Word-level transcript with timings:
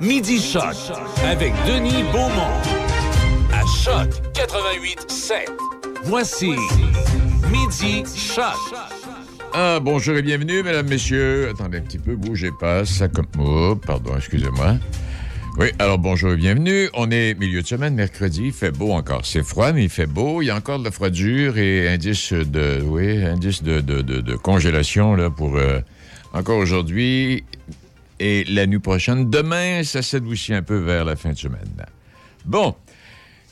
Midi 0.00 0.40
Choc 0.40 0.76
avec 1.24 1.52
Denis 1.66 2.04
Beaumont. 2.12 2.54
À 3.52 3.64
Choc 3.66 4.08
88 4.32 5.10
7. 5.10 5.50
Voici 6.04 6.52
Midi 7.50 8.04
Choc. 8.16 8.44
Ah, 9.52 9.80
bonjour 9.82 10.16
et 10.16 10.22
bienvenue, 10.22 10.62
mesdames, 10.62 10.88
messieurs. 10.88 11.48
Attendez 11.48 11.78
un 11.78 11.80
petit 11.80 11.98
peu, 11.98 12.14
bougez 12.14 12.52
pas, 12.60 12.84
ça 12.84 13.08
comme... 13.08 13.26
Oh, 13.40 13.74
pardon, 13.74 14.12
excusez-moi. 14.16 14.76
Oui, 15.58 15.68
alors 15.80 15.98
bonjour 15.98 16.30
et 16.32 16.36
bienvenue. 16.36 16.88
On 16.94 17.10
est 17.10 17.34
milieu 17.34 17.62
de 17.62 17.66
semaine, 17.66 17.94
mercredi, 17.94 18.42
il 18.46 18.52
fait 18.52 18.70
beau 18.70 18.92
encore. 18.92 19.26
C'est 19.26 19.42
froid, 19.42 19.72
mais 19.72 19.82
il 19.84 19.90
fait 19.90 20.06
beau. 20.06 20.42
Il 20.42 20.46
y 20.46 20.50
a 20.50 20.54
encore 20.56 20.78
de 20.78 20.84
la 20.84 20.92
froidure 20.92 21.58
et 21.58 21.88
indice 21.88 22.32
de, 22.32 22.80
oui, 22.84 23.24
indice 23.24 23.64
de, 23.64 23.80
de, 23.80 24.02
de, 24.02 24.20
de 24.20 24.36
congélation 24.36 25.16
là, 25.16 25.28
pour 25.28 25.56
euh, 25.56 25.80
encore 26.32 26.58
aujourd'hui 26.58 27.42
et 28.20 28.44
la 28.44 28.66
nuit 28.66 28.78
prochaine. 28.78 29.30
Demain, 29.30 29.82
ça 29.84 30.02
s'adoucit 30.02 30.54
un 30.54 30.62
peu 30.62 30.76
vers 30.78 31.04
la 31.04 31.16
fin 31.16 31.30
de 31.32 31.36
semaine. 31.38 31.84
Bon, 32.44 32.74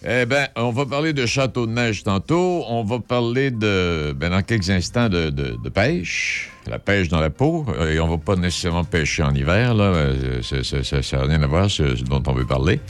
eh 0.06 0.26
bien, 0.26 0.48
on 0.56 0.70
va 0.70 0.86
parler 0.86 1.12
de 1.12 1.26
château 1.26 1.66
de 1.66 1.72
neige 1.72 2.02
tantôt. 2.04 2.64
On 2.68 2.84
va 2.84 2.98
parler 3.00 3.50
de, 3.50 4.12
ben, 4.16 4.30
dans 4.30 4.42
quelques 4.42 4.70
instants 4.70 5.08
de, 5.08 5.30
de- 5.30 5.56
de 5.62 5.68
pêche, 5.68 6.50
la 6.68 6.78
pêche 6.78 7.08
dans 7.08 7.20
la 7.20 7.30
peau. 7.30 7.64
Euh, 7.78 7.94
Et 7.94 8.00
on 8.00 8.08
va 8.08 8.18
pas 8.18 8.36
nécessairement 8.36 8.84
pêcher 8.84 9.22
en 9.22 9.34
hiver, 9.34 9.74
là. 9.74 9.84
Euh, 9.84 10.42
Ça 10.42 11.16
n'a 11.18 11.24
rien 11.24 11.42
à 11.42 11.46
voir, 11.46 11.70
ce 11.70 11.82
dont 12.04 12.22
on 12.26 12.32
veut 12.34 12.46
parler. 12.46 12.80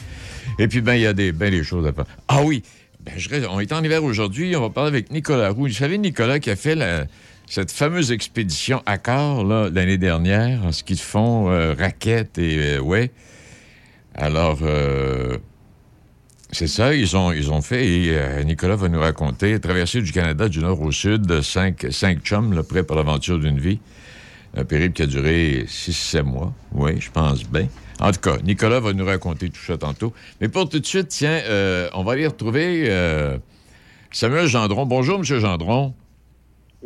Et 0.59 0.69
puis, 0.69 0.81
ben, 0.81 0.95
il 0.95 1.03
y 1.03 1.07
a 1.07 1.13
des, 1.13 1.33
ben, 1.33 1.63
choses 1.63 1.87
à 1.87 1.93
faire. 1.93 2.05
Ah 2.29 2.43
oui, 2.43 2.63
ben, 3.05 3.15
je 3.17 3.29
on 3.49 3.61
est 3.61 3.73
en 3.73 3.83
hiver 3.85 4.03
aujourd'hui. 4.05 4.55
On 4.57 4.61
va 4.63 4.71
parler 4.71 4.89
avec 4.89 5.11
Nicolas 5.11 5.51
Roux. 5.51 5.67
Vous 5.69 5.73
savez, 5.73 5.99
Nicolas 5.99 6.39
qui 6.41 6.51
a 6.51 6.57
fait 6.57 6.75
la- 6.75 7.05
cette 7.47 7.71
fameuse 7.71 8.11
expédition 8.11 8.83
là, 8.87 9.71
l'année 9.73 9.99
dernière, 9.99 10.65
en 10.65 10.73
ski 10.73 10.95
de 10.95 11.01
fond, 11.01 11.49
euh, 11.51 11.75
et, 11.79 12.29
euh, 12.39 12.81
ouais. 12.81 13.13
Alors, 14.15 14.59
euh, 14.63 15.39
c'est 16.51 16.67
ça, 16.67 16.95
ils 16.95 17.17
ont, 17.17 17.63
fait, 17.63 17.87
et 17.87 18.11
euh, 18.11 18.43
Nicolas 18.43 18.77
va 18.77 18.89
nous 18.89 19.01
raconter, 19.01 19.59
traversée 19.61 20.03
du 20.03 20.11
Canada 20.11 20.49
du 20.49 20.59
nord 20.59 20.81
au 20.81 20.91
sud, 20.91 21.41
cinq, 21.43 21.87
cinq 21.91 22.21
chums, 22.25 22.53
là, 22.53 22.63
prêts 22.63 22.83
pour 22.83 22.97
l'aventure 22.97 23.39
d'une 23.39 23.61
vie. 23.61 23.79
Un 24.57 24.65
périple 24.65 24.95
qui 24.95 25.03
a 25.03 25.07
duré 25.07 25.67
6-7 25.69 26.23
mois. 26.23 26.53
Oui, 26.73 26.99
je 26.99 27.11
pense 27.11 27.45
bien. 27.45 27.69
En 28.01 28.11
tout 28.11 28.21
cas, 28.21 28.39
Nicolas 28.43 28.81
va 28.81 28.95
nous 28.95 29.05
raconter 29.05 29.51
tout 29.51 29.61
ça 29.61 29.77
tantôt. 29.77 30.15
Mais 30.41 30.49
pour 30.49 30.69
tout 30.69 30.79
de 30.79 30.87
suite, 30.87 31.09
tiens, 31.09 31.43
on 31.93 32.05
va 32.05 32.13
aller 32.13 32.27
retrouver 32.27 32.91
Samuel 34.13 34.47
Gendron. 34.47 34.87
Bonjour, 34.87 35.19
M. 35.19 35.25
Gendron. 35.25 35.93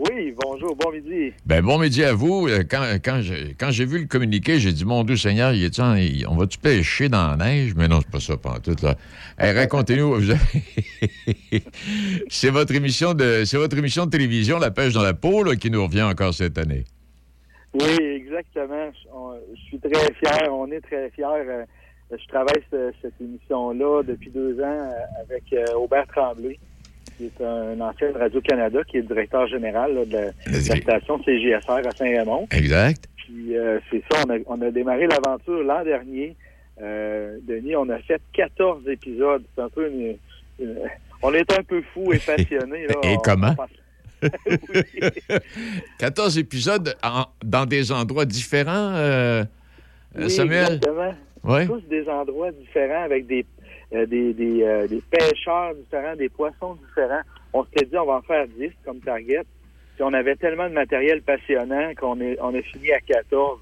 Oui, 0.02 0.34
bonjour, 0.42 0.74
bon 0.76 0.92
midi. 0.92 1.30
Ben, 1.44 1.60
bon 1.62 1.78
midi 1.78 2.02
à 2.04 2.14
vous. 2.14 2.48
Euh, 2.48 2.62
Quand, 2.68 2.84
quand 3.04 3.20
j'ai 3.20 3.54
quand 3.58 3.70
j'ai 3.70 3.84
vu 3.84 3.98
le 3.98 4.06
communiqué, 4.06 4.58
j'ai 4.58 4.72
dit, 4.72 4.86
mon 4.86 5.04
Dieu 5.04 5.16
Seigneur, 5.16 5.52
il 5.52 5.62
est 5.62 5.78
en- 5.78 5.94
il- 5.94 6.26
on 6.26 6.36
va-tu 6.36 6.56
pêcher 6.58 7.10
dans 7.10 7.36
la 7.36 7.36
neige? 7.36 7.74
Mais 7.76 7.86
non, 7.86 8.00
c'est 8.00 8.10
pas 8.10 8.18
ça, 8.20 8.34
tout, 8.62 8.76
là. 8.82 8.94
Hey, 9.38 9.52
racontez-nous. 9.58 10.14
avez- 10.14 10.36
c'est 12.30 12.48
votre 12.48 12.74
émission 12.74 13.12
de 13.12 13.44
c'est 13.44 13.58
votre 13.58 13.76
émission 13.76 14.06
de 14.06 14.10
télévision, 14.10 14.58
La 14.58 14.70
pêche 14.70 14.94
dans 14.94 15.02
la 15.02 15.12
peau, 15.12 15.42
là, 15.42 15.54
qui 15.56 15.70
nous 15.70 15.84
revient 15.84 16.02
encore 16.02 16.32
cette 16.32 16.56
année. 16.56 16.84
Oui, 17.74 17.94
exactement. 18.00 18.90
Je, 19.54 19.60
suis 19.68 19.78
très 19.80 20.14
fier, 20.14 20.48
on 20.50 20.66
est 20.72 20.80
très 20.80 21.10
fiers. 21.10 21.24
Euh, 21.26 21.64
Je 22.10 22.26
travaille 22.28 22.62
ce- 22.70 22.90
cette 23.02 23.20
émission-là 23.20 24.02
depuis 24.02 24.30
deux 24.30 24.58
ans 24.60 24.80
euh, 24.88 25.22
avec 25.24 25.44
Aubert 25.76 26.06
Tremblay, 26.08 26.58
qui 27.16 27.24
est 27.26 27.44
un 27.44 27.80
ancien 27.80 28.10
de 28.12 28.18
Radio-Canada, 28.18 28.80
qui 28.88 28.96
est 28.98 29.00
le 29.02 29.06
directeur 29.06 29.46
général 29.48 29.94
là, 29.94 30.04
de, 30.04 30.12
la, 30.12 30.30
de 30.30 30.68
la 30.68 30.76
station 30.80 31.22
CGSR 31.22 31.86
à 31.86 31.90
Saint-Raymond. 31.92 32.46
Exact. 32.52 33.04
Puis 33.16 33.56
euh, 33.56 33.78
c'est 33.90 34.02
ça, 34.10 34.22
on 34.26 34.30
a, 34.30 34.38
on 34.46 34.60
a 34.62 34.70
démarré 34.70 35.06
l'aventure 35.06 35.62
l'an 35.62 35.84
dernier. 35.84 36.36
Euh, 36.82 37.36
Denis, 37.46 37.76
on 37.76 37.88
a 37.90 37.98
fait 37.98 38.20
14 38.32 38.88
épisodes. 38.88 39.42
C'est 39.54 39.60
un 39.62 39.68
peu 39.68 39.88
une, 39.90 40.16
une- 40.58 40.78
on 41.22 41.34
est 41.34 41.52
un 41.52 41.62
peu 41.62 41.82
fous 41.92 42.12
et 42.14 42.18
passionnés. 42.18 42.86
là. 42.86 42.94
Et 43.04 43.16
On- 43.16 43.18
comment? 43.18 43.54
on 43.58 43.66
Oui. 44.74 45.10
14 45.98 46.38
épisodes 46.38 46.94
en- 47.02 47.26
dans 47.44 47.66
des 47.66 47.92
endroits 47.92 48.24
différents, 48.26 48.92
euh, 48.94 49.42
euh, 50.16 50.24
Oui, 50.24 50.30
Samuel? 50.30 50.74
Exactement. 50.74 51.14
Tous 51.66 51.80
des 51.88 52.06
endroits 52.08 52.50
différents 52.52 53.02
avec 53.04 53.26
des, 53.26 53.46
euh, 53.92 54.06
des, 54.06 54.32
des, 54.34 54.62
euh, 54.62 54.86
des 54.86 55.02
pêcheurs 55.10 55.74
différents, 55.74 56.14
des 56.14 56.28
poissons 56.28 56.76
différents. 56.86 57.22
On 57.52 57.64
s'était 57.64 57.86
dit 57.86 57.98
on 57.98 58.06
va 58.06 58.14
en 58.14 58.22
faire 58.22 58.46
10 58.46 58.70
comme 58.84 59.00
target. 59.00 59.42
Puis 59.96 60.04
on 60.04 60.12
avait 60.12 60.36
tellement 60.36 60.68
de 60.68 60.74
matériel 60.74 61.22
passionnant 61.22 61.92
qu'on 61.96 62.20
est, 62.20 62.38
on 62.40 62.54
a 62.54 62.62
fini 62.62 62.92
à 62.92 63.00
14. 63.00 63.58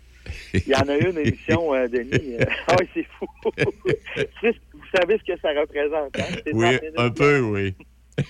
Il 0.53 0.69
y 0.69 0.75
en 0.75 0.87
a 0.89 0.99
eu 0.99 1.11
une 1.11 1.19
émission, 1.19 1.75
euh, 1.75 1.89
Denis. 1.89 2.37
ah 2.69 2.77
oui, 2.79 2.89
c'est 2.93 3.07
fou. 3.19 3.27
Vous 4.43 4.99
savez 5.01 5.19
ce 5.19 5.33
que 5.33 5.41
ça 5.41 5.49
représente, 5.59 6.19
hein? 6.19 6.37
Oui, 6.53 6.65
30 6.65 6.83
minutes, 6.83 6.99
un 6.99 7.11
peu, 7.11 7.41
oui. 7.41 7.75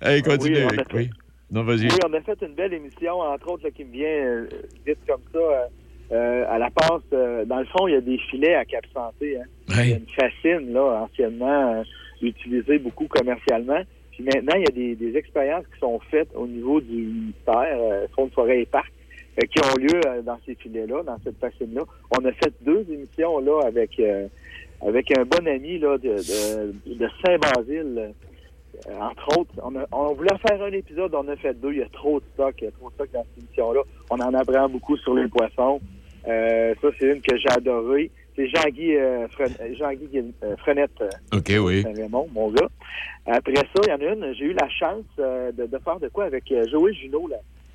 Allez, 0.00 0.22
continue. 0.22 0.64
Oui, 0.64 0.68
on 0.72 0.78
a 0.78 0.84
oui. 0.94 1.10
Non, 1.50 1.62
vas-y. 1.64 1.88
Oui, 1.88 1.98
on 2.06 2.12
a 2.14 2.20
fait 2.22 2.40
une 2.42 2.54
belle 2.54 2.72
émission, 2.72 3.20
entre 3.20 3.50
autres, 3.50 3.64
là, 3.64 3.70
qui 3.70 3.84
me 3.84 3.92
vient 3.92 4.46
vite 4.86 4.98
comme 5.06 5.22
ça. 5.32 5.68
Euh, 6.12 6.44
à 6.48 6.58
la 6.58 6.70
passe, 6.70 7.02
euh, 7.12 7.44
dans 7.44 7.58
le 7.58 7.64
fond, 7.66 7.86
il 7.88 7.94
y 7.94 7.96
a 7.96 8.00
des 8.00 8.18
filets 8.18 8.54
à 8.54 8.64
Cap 8.64 8.84
Santé. 8.94 9.38
Hein. 9.38 9.44
Il 9.84 9.90
y 9.90 9.92
a 9.92 9.96
une 9.96 10.06
fascine, 10.08 10.72
là, 10.72 11.02
anciennement 11.02 11.74
euh, 11.74 11.82
utilisée 12.22 12.78
beaucoup 12.78 13.06
commercialement. 13.08 13.80
Puis 14.12 14.24
maintenant, 14.24 14.54
il 14.56 14.60
y 14.62 14.68
a 14.68 14.72
des, 14.74 14.94
des 14.94 15.16
expériences 15.18 15.64
qui 15.72 15.78
sont 15.80 15.98
faites 16.10 16.28
au 16.34 16.46
niveau 16.46 16.80
du 16.80 16.94
ministère, 16.94 17.76
euh, 17.78 18.06
Fonds 18.14 18.26
de 18.26 18.32
forêt 18.32 18.60
et 18.62 18.66
parcs, 18.66 18.90
euh, 19.38 19.46
qui 19.46 19.58
ont 19.58 19.76
lieu 19.78 20.00
euh, 20.06 20.22
dans 20.22 20.38
ces 20.46 20.54
filets-là, 20.54 21.02
dans 21.02 21.18
cette 21.24 21.38
fascine-là. 21.38 21.82
On 22.18 22.24
a 22.24 22.32
fait 22.32 22.52
deux 22.62 22.86
émissions 22.90 23.40
là 23.40 23.60
avec 23.66 23.98
euh, 24.00 24.26
avec 24.86 25.10
un 25.18 25.24
bon 25.24 25.46
ami 25.46 25.78
là, 25.78 25.98
de, 25.98 26.14
de, 26.14 26.94
de 26.94 27.08
Saint-Basile. 27.24 28.12
Entre 29.00 29.38
autres, 29.38 29.52
on, 29.62 29.74
a- 29.76 29.86
on 29.90 30.12
voulait 30.12 30.36
faire 30.46 30.62
un 30.62 30.72
épisode, 30.72 31.14
on 31.14 31.26
a 31.28 31.36
fait 31.36 31.54
deux. 31.54 31.72
Il 31.72 31.78
y 31.78 31.82
a 31.82 31.88
trop 31.88 32.20
de 32.20 32.24
stock, 32.34 32.54
il 32.60 32.64
y 32.64 32.68
a 32.68 32.70
trop 32.72 32.88
de 32.90 32.94
stock 32.94 33.08
dans 33.12 33.22
cette 33.24 33.42
émission-là. 33.44 33.80
On 34.10 34.16
en 34.20 34.34
apprend 34.34 34.68
beaucoup 34.68 34.96
sur 34.98 35.14
les 35.14 35.28
poissons. 35.28 35.80
Euh, 36.26 36.74
ça, 36.80 36.88
c'est 36.98 37.06
une 37.06 37.20
que 37.20 37.36
j'ai 37.36 37.48
adorée. 37.50 38.10
C'est 38.34 38.48
Jean-Guy 38.48 38.96
euh, 38.96 39.26
Jean-Guy 39.78 40.22
euh, 40.42 40.56
Frenette 40.58 41.02
OK, 41.32 41.52
oui. 41.58 41.82
Saint-Raymond, 41.82 42.28
mon 42.34 42.50
gars. 42.50 42.68
Après 43.26 43.54
ça, 43.56 43.80
il 43.86 43.88
y 43.88 43.92
en 43.92 44.00
a 44.08 44.12
une, 44.12 44.34
j'ai 44.34 44.44
eu 44.46 44.52
la 44.52 44.68
chance 44.68 45.04
de, 45.18 45.66
de 45.66 45.78
faire 45.78 45.98
de 45.98 46.08
quoi 46.08 46.24
avec 46.26 46.44
Joël 46.70 46.94
Junot 46.94 47.28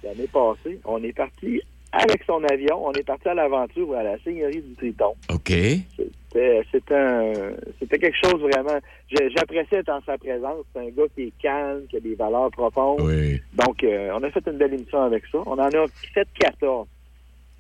l'année 0.04 0.28
passée. 0.32 0.80
On 0.86 1.02
est 1.04 1.14
parti 1.14 1.62
avec 1.92 2.24
son 2.26 2.42
avion, 2.46 2.86
on 2.88 2.94
est 2.94 3.04
parti 3.06 3.28
à 3.28 3.34
l'aventure 3.34 3.94
à 3.96 4.04
la 4.04 4.18
Seigneurie 4.20 4.62
du 4.62 4.74
Triton. 4.76 5.14
OK. 5.34 5.52
C'était 5.98 6.62
c'était 6.72 6.96
un- 6.96 7.52
c'était 7.80 7.98
quelque 8.00 8.18
chose 8.24 8.40
vraiment. 8.40 8.80
J'appréciais 9.36 9.80
être 9.80 9.90
en 9.90 10.02
sa 10.06 10.18
présence. 10.18 10.64
C'est 10.74 10.80
un 10.82 10.90
gars 10.90 11.04
qui 11.16 11.24
est 11.24 11.34
calme, 11.42 11.82
qui 11.90 11.98
a 11.98 12.00
des 12.00 12.16
valeurs 12.16 12.50
profondes. 12.52 13.02
Oui. 13.02 13.42
Donc, 13.54 13.84
euh, 13.84 14.12
on 14.14 14.24
a 14.24 14.30
fait 14.32 14.46
une 14.48 14.58
belle 14.58 14.74
émission 14.76 15.02
avec 15.02 15.24
ça. 15.30 15.40
On 15.46 15.54
en 15.60 15.60
a 15.60 15.86
fait 16.14 16.28
14. 16.40 16.88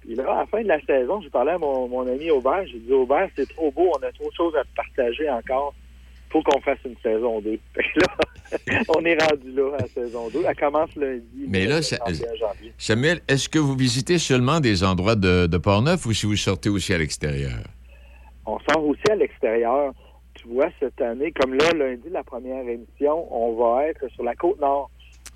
Puis 0.01 0.15
là, 0.15 0.23
à 0.33 0.39
la 0.41 0.45
fin 0.47 0.61
de 0.63 0.67
la 0.67 0.81
saison, 0.81 1.21
j'ai 1.21 1.29
parlé 1.29 1.51
à 1.51 1.57
mon, 1.57 1.87
mon 1.87 2.07
ami 2.07 2.29
Aubert. 2.31 2.65
J'ai 2.67 2.79
dit, 2.79 2.91
Aubert, 2.93 3.29
c'est 3.35 3.47
trop 3.49 3.71
beau. 3.71 3.91
On 3.95 4.03
a 4.03 4.11
trop 4.11 4.29
de 4.29 4.35
choses 4.35 4.55
à 4.55 4.63
partager 4.75 5.29
encore. 5.29 5.73
faut 6.29 6.41
qu'on 6.41 6.59
fasse 6.61 6.79
une 6.85 6.95
saison 7.03 7.39
2. 7.41 7.51
Fait 7.75 7.83
que 7.83 7.99
là, 7.99 8.81
on 8.97 9.05
est 9.05 9.17
rendu 9.23 9.51
là 9.51 9.75
à 9.77 9.81
la 9.81 9.87
saison 9.87 10.29
2. 10.29 10.39
Elle 10.47 10.55
commence 10.55 10.95
lundi. 10.95 11.45
Mais 11.47 11.65
là, 11.67 11.81
ça- 11.81 11.97
31 11.97 12.35
janvier. 12.35 12.73
Samuel, 12.77 13.19
est-ce 13.27 13.47
que 13.47 13.59
vous 13.59 13.75
visitez 13.75 14.17
seulement 14.17 14.59
des 14.59 14.83
endroits 14.83 15.15
de, 15.15 15.45
de 15.47 15.57
Port-Neuf 15.57 16.05
ou 16.05 16.13
si 16.13 16.25
vous 16.25 16.35
sortez 16.35 16.69
aussi 16.69 16.93
à 16.93 16.97
l'extérieur? 16.97 17.59
On 18.45 18.57
sort 18.59 18.83
aussi 18.85 19.03
à 19.11 19.15
l'extérieur. 19.15 19.93
Tu 20.33 20.47
vois, 20.47 20.69
cette 20.79 20.99
année, 21.01 21.31
comme 21.33 21.53
là, 21.53 21.69
lundi, 21.75 22.09
la 22.09 22.23
première 22.23 22.67
émission, 22.67 23.27
on 23.31 23.53
va 23.53 23.87
être 23.87 24.07
sur 24.15 24.23
la 24.23 24.33
côte 24.33 24.59
nord. 24.59 24.89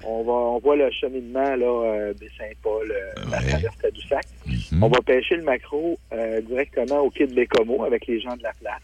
On 0.07 0.23
va, 0.23 0.33
on 0.33 0.59
voit 0.59 0.75
le 0.75 0.89
cheminement 0.91 1.55
là, 1.55 1.65
euh, 1.65 2.13
des 2.13 2.29
Saint-Paul, 2.37 2.91
euh, 2.91 3.21
la 3.31 3.37
Ouais. 3.39 3.47
traversée 3.49 3.91
du 3.91 4.01
sac. 4.07 4.25
Mhm. 4.45 4.83
On 4.83 4.87
va 4.87 5.01
pêcher 5.01 5.35
le 5.35 5.43
macro 5.43 5.97
euh, 6.13 6.41
directement 6.41 6.99
au 6.99 7.09
quai 7.09 7.25
de 7.27 7.33
Bécomo 7.33 7.83
avec 7.83 8.05
les 8.07 8.19
gens 8.19 8.35
de 8.35 8.43
la 8.43 8.53
place. 8.61 8.81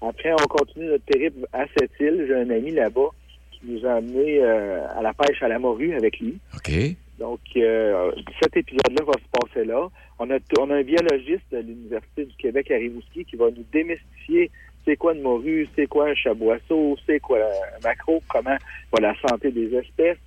Après, 0.00 0.32
on 0.32 0.46
continue 0.48 0.86
notre 0.86 1.04
périple 1.04 1.46
à 1.52 1.64
cette 1.78 1.92
île. 2.00 2.24
J'ai 2.26 2.34
un 2.34 2.50
ami 2.50 2.70
là-bas 2.72 3.10
qui 3.52 3.60
nous 3.64 3.86
a 3.86 3.94
amené 3.94 4.38
euh, 4.40 4.80
à 4.96 5.02
la 5.02 5.12
pêche 5.12 5.42
à 5.42 5.48
la 5.48 5.58
morue 5.58 5.94
avec 5.94 6.18
lui. 6.18 6.38
OK. 6.56 6.72
Donc, 7.18 7.38
euh, 7.56 8.10
cet 8.42 8.56
épisode-là 8.56 9.04
va 9.04 9.12
se 9.12 9.38
passer 9.38 9.64
là. 9.64 9.88
On 10.18 10.28
a, 10.30 10.38
on 10.58 10.70
a 10.70 10.76
un 10.76 10.82
biologiste 10.82 11.44
de 11.52 11.58
l'Université 11.58 12.24
du 12.24 12.34
Québec 12.36 12.70
à 12.70 12.74
Rimouski 12.76 13.24
qui 13.24 13.36
va 13.36 13.46
nous 13.50 13.64
démystifier 13.72 14.50
c'est 14.84 14.96
quoi 14.96 15.14
une 15.14 15.22
morue, 15.22 15.68
c'est 15.76 15.86
quoi 15.86 16.08
un 16.08 16.14
chaboisseau, 16.14 16.96
c'est 17.06 17.20
quoi 17.20 17.38
un 17.38 17.80
macro, 17.84 18.20
comment 18.28 18.56
va 18.92 19.00
la 19.00 19.14
santé 19.28 19.52
des 19.52 19.72
espèces. 19.76 20.18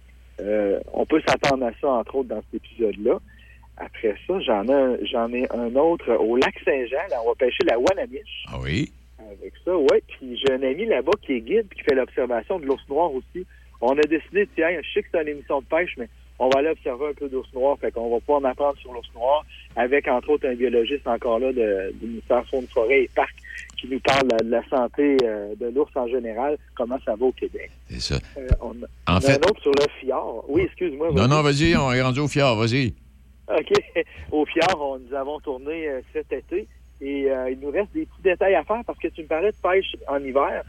Euh, 0.42 0.80
on 0.94 1.06
peut 1.06 1.22
s'attendre 1.28 1.66
à 1.66 1.72
ça, 1.80 1.88
entre 1.90 2.16
autres, 2.16 2.30
dans 2.30 2.42
cet 2.52 2.62
épisode-là. 2.64 3.20
Après 3.78 4.16
ça, 4.26 4.40
j'en 4.40 4.64
ai, 4.68 4.74
un- 4.74 4.98
j'en 5.04 5.32
ai 5.34 5.46
un 5.52 5.76
autre 5.76 6.14
au 6.16 6.38
lac 6.38 6.56
Saint-Jean. 6.64 7.08
Là, 7.10 7.18
on 7.24 7.30
va 7.30 7.36
pêcher 7.36 7.64
la 7.66 7.78
Wanamiche 7.80 8.46
Ah 8.50 8.58
oui? 8.62 8.92
avec 9.20 9.54
ça, 9.64 9.76
ouais. 9.78 10.02
Puis 10.08 10.38
j'ai 10.38 10.54
un 10.54 10.62
ami 10.64 10.86
là-bas 10.86 11.12
qui 11.22 11.34
est 11.34 11.42
guide 11.42 11.68
puis 11.70 11.80
qui 11.80 11.84
fait 11.86 11.96
l'observation 11.96 12.60
de 12.60 12.66
l'ours 12.66 12.88
noir 12.90 13.14
aussi. 13.14 13.46
On 13.82 13.98
a 13.98 14.02
décidé, 14.04 14.48
tiens, 14.56 14.70
je 14.82 14.92
sais 14.94 15.02
que 15.04 15.10
c'est 15.12 15.22
une 15.22 15.28
émission 15.28 15.60
de 15.62 15.66
pêche, 15.66 15.94
mais 15.98 16.08
on 16.40 16.50
va 16.50 16.60
aller 16.60 16.70
observer 16.70 17.08
un 17.10 17.14
peu 17.14 17.30
d'ours 17.30 17.52
noir. 17.54 17.78
Fait 17.80 17.92
qu'on 17.92 18.10
va 18.10 18.20
pouvoir 18.20 18.42
en 18.42 18.46
apprendre 18.46 18.78
sur 18.80 18.92
l'ours 18.94 19.10
noir 19.14 19.46
avec, 19.76 20.08
entre 20.08 20.30
autres, 20.30 20.48
un 20.48 20.56
biologiste 20.56 21.08
encore 21.08 21.40
là 21.40 21.54
de, 21.54 21.94
du 22.00 22.08
ministère 22.08 22.46
Faune, 22.48 22.68
Forêt 22.68 23.04
et 23.04 23.10
Parc 23.16 23.36
qui 23.78 23.88
nous 23.88 24.00
parle 24.00 24.28
de, 24.28 24.50
la 24.50 24.68
santé 24.70 25.18
euh, 25.24 25.54
de 25.60 25.68
l'ours 25.68 25.92
en 25.96 26.08
général, 26.08 26.58
comment 26.76 26.98
ça 27.06 27.16
va 27.16 27.26
au 27.26 27.32
Québec. 27.32 27.70
C'est 27.90 28.02
ça. 28.02 28.16
Euh, 28.38 28.48
on, 28.62 28.76
en 29.08 29.22
fait... 29.22 29.34
un 29.34 29.50
autre 29.50 29.62
sur 29.62 29.72
le 29.72 29.88
fjord. 30.00 30.46
Oui, 30.48 30.64
excuse-moi. 30.64 31.12
Non, 31.12 31.28
non, 31.28 31.42
vas-y, 31.42 31.76
on 31.76 31.92
est 31.92 32.02
rendu 32.02 32.20
au 32.20 32.28
fjord, 32.28 32.58
vas-y. 32.58 32.94
OK. 33.48 33.74
Au 34.32 34.46
fjord, 34.46 35.00
nous 35.06 35.16
avons 35.16 35.40
tourné 35.40 35.88
euh, 35.88 36.02
cet 36.14 36.32
été 36.32 36.68
et 37.02 37.28
il 37.52 37.60
nous 37.62 37.72
reste 37.72 37.92
des 37.94 38.06
petits 38.06 38.22
détails 38.24 38.56
à 38.56 38.64
faire 38.64 38.82
parce 38.88 38.98
que 38.98 39.10
tu 39.10 39.22
me 39.22 39.28
parlais 39.28 39.52
de 39.52 39.58
pêche 39.62 39.96
en 40.08 40.24
hiver. 40.24 40.64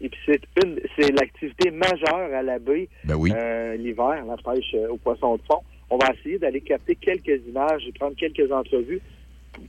Et 0.00 0.08
puis 0.08 0.20
c'est 0.26 0.40
une 0.62 0.80
c'est 0.96 1.10
l'activité 1.12 1.70
majeure 1.70 2.32
à 2.34 2.42
la 2.42 2.58
baie 2.58 2.88
ben 3.04 3.16
oui. 3.16 3.32
l'hiver, 3.78 4.24
la 4.26 4.36
pêche 4.36 4.74
aux 4.90 4.96
poissons 4.96 5.36
de 5.36 5.42
fond. 5.42 5.60
On 5.90 5.96
va 5.96 6.12
essayer 6.12 6.38
d'aller 6.38 6.60
capter 6.60 6.94
quelques 6.94 7.40
images 7.48 7.82
et 7.86 7.92
prendre 7.92 8.14
quelques 8.14 8.52
entrevues 8.52 9.00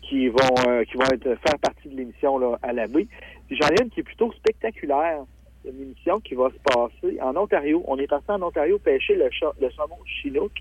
qui 0.02 0.28
vont 0.28 0.38
euh, 0.68 0.84
qui 0.84 0.98
vont 0.98 1.06
être 1.06 1.24
faire 1.24 1.60
partie 1.62 1.90
de 1.90 1.96
l'émission 1.96 2.38
là, 2.38 2.58
à 2.62 2.74
la 2.74 2.88
baie. 2.88 3.08
j'en 3.50 3.68
ai 3.68 3.82
une 3.82 3.90
qui 3.90 4.02
est 4.02 4.04
plutôt 4.04 4.32
spectaculaire. 4.34 5.24
Une 5.66 5.82
émission 5.82 6.20
qui 6.22 6.36
va 6.36 6.50
se 6.50 6.74
passer 6.74 7.20
en 7.22 7.36
Ontario. 7.36 7.84
On 7.88 7.98
est 7.98 8.08
passé 8.08 8.26
en 8.30 8.42
Ontario 8.42 8.80
pêcher 8.80 9.16
le, 9.16 9.30
le 9.62 9.70
saumon 9.72 9.98
chinook, 10.06 10.52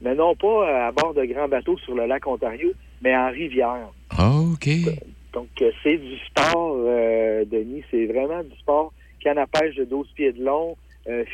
mais 0.00 0.14
non 0.14 0.34
pas 0.34 0.46
euh, 0.46 0.88
à 0.88 0.92
bord 0.92 1.12
de 1.12 1.24
grands 1.24 1.48
bateaux 1.48 1.76
sur 1.78 1.94
le 1.94 2.06
lac 2.06 2.26
Ontario, 2.26 2.72
mais 3.02 3.14
en 3.14 3.30
rivière. 3.30 3.90
Ah, 4.10 4.32
OK. 4.52 4.68
Donc, 5.34 5.48
euh, 5.60 5.70
c'est 5.82 5.98
du 5.98 6.16
sport, 6.20 6.76
Denis. 7.46 7.84
C'est 7.90 8.06
vraiment 8.06 8.42
du 8.42 8.56
sport. 8.58 8.92
Canne 9.20 9.38
à 9.38 9.46
pêche 9.46 9.76
de 9.76 9.84
12 9.84 10.08
pieds 10.14 10.32
de 10.32 10.44
long, 10.44 10.76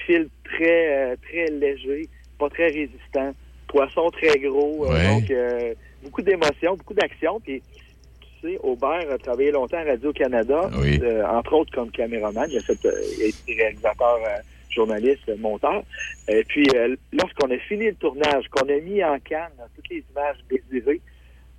fil 0.07 0.29
très, 0.45 1.17
très 1.17 1.51
léger, 1.51 2.09
pas 2.39 2.49
très 2.49 2.67
résistant, 2.67 3.33
poisson 3.69 4.11
très 4.11 4.39
gros. 4.39 4.87
donc, 4.87 5.33
beaucoup 6.03 6.23
d'émotions, 6.23 6.77
beaucoup 6.77 6.95
d'action. 6.95 7.41
Puis, 7.41 7.63
tu 8.41 8.49
sais, 8.49 8.59
Aubert 8.63 9.11
a 9.11 9.19
travaillé 9.19 9.51
longtemps 9.51 9.79
à 9.79 9.85
Radio-Canada, 9.85 10.71
euh, 10.75 11.25
entre 11.27 11.53
autres 11.55 11.73
comme 11.73 11.91
caméraman. 11.91 12.49
Il 12.51 12.59
a, 12.59 12.61
fait, 12.61 12.85
euh, 12.85 12.93
il 13.17 13.25
a 13.25 13.27
été 13.27 13.55
réalisateur, 13.55 14.19
euh, 14.23 14.41
journaliste, 14.71 15.31
monteur. 15.39 15.83
Et 16.29 16.45
puis, 16.45 16.67
lorsqu'on 17.13 17.51
a 17.51 17.59
fini 17.59 17.87
le 17.87 17.95
tournage, 17.95 18.47
qu'on 18.51 18.69
a 18.69 18.81
mis 18.81 19.03
en 19.03 19.19
canne 19.21 19.53
toutes 19.75 19.89
les 19.89 20.05
images 20.11 20.37
désirées, 20.51 21.01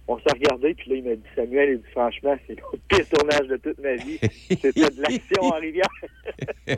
on 0.08 0.18
s'est 0.20 0.32
regardé, 0.34 0.74
puis 0.74 0.90
là, 0.90 0.96
il 0.96 1.04
m'a 1.04 1.16
dit, 1.16 1.22
Samuel, 1.36 1.70
il 1.72 1.78
dit, 1.80 1.92
franchement, 1.92 2.38
c'est 2.48 2.56
le 2.56 2.80
pire 2.88 3.06
tournage 3.10 3.48
de 3.48 3.58
toute 3.58 3.78
ma 3.80 3.96
vie. 3.96 4.20
C'était 4.50 4.72
de 4.72 5.02
l'action 5.02 5.44
en 5.44 5.60
rivière. 5.60 5.86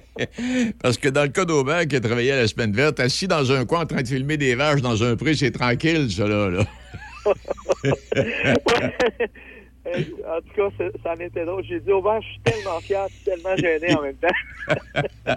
Parce 0.82 0.98
que 0.98 1.10
dans 1.10 1.24
le 1.24 1.30
cas 1.30 1.46
d'Aubert, 1.46 1.88
qui 1.88 1.96
a 1.96 2.00
travaillé 2.00 2.32
à 2.32 2.38
la 2.38 2.48
Semaine 2.48 2.74
verte, 2.74 3.00
assis 3.00 3.28
dans 3.28 3.52
un 3.52 3.66
coin 3.66 3.82
en 3.82 3.86
train 3.86 4.02
de 4.02 4.08
filmer 4.08 4.38
des 4.38 4.56
vaches 4.56 4.82
dans 4.82 5.04
un 5.04 5.16
pré, 5.16 5.36
c'est 5.36 5.52
tranquille, 5.52 6.10
ça, 6.12 6.28
là. 6.28 6.50
là. 6.50 6.66
en 9.96 10.42
tout 10.42 10.54
cas, 10.56 10.86
ça 11.04 11.14
en 11.14 11.20
était 11.20 11.46
drôle. 11.46 11.64
J'ai 11.64 11.80
dit, 11.80 11.92
au 11.92 12.04
je 12.22 12.26
suis 12.26 12.40
tellement 12.44 12.80
fier, 12.80 13.08
je 13.10 13.14
suis 13.14 13.26
tellement 13.26 13.56
gêné 13.56 13.96
en 13.96 14.02
même 14.02 14.16
temps. 14.16 15.36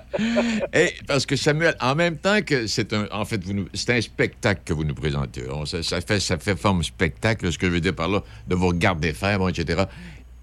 Et 0.74 0.90
parce 1.06 1.26
que 1.26 1.36
Samuel, 1.36 1.74
en 1.80 1.94
même 1.94 2.16
temps 2.16 2.40
que 2.42 2.66
c'est 2.66 2.92
un, 2.92 3.06
en 3.10 3.24
fait, 3.24 3.40
c'est 3.74 3.90
un 3.90 4.00
spectacle 4.00 4.62
que 4.64 4.72
vous 4.72 4.84
nous 4.84 4.94
présentez. 4.94 5.42
ça, 5.64 6.00
fait, 6.00 6.20
ça 6.20 6.38
fait 6.38 6.56
forme 6.56 6.82
spectacle, 6.82 7.50
ce 7.50 7.58
que 7.58 7.66
je 7.66 7.72
veux 7.72 7.80
dire 7.80 7.94
par 7.94 8.08
là, 8.08 8.22
de 8.48 8.54
vous 8.54 8.68
regarder 8.68 9.12
faire, 9.12 9.48
etc. 9.48 9.84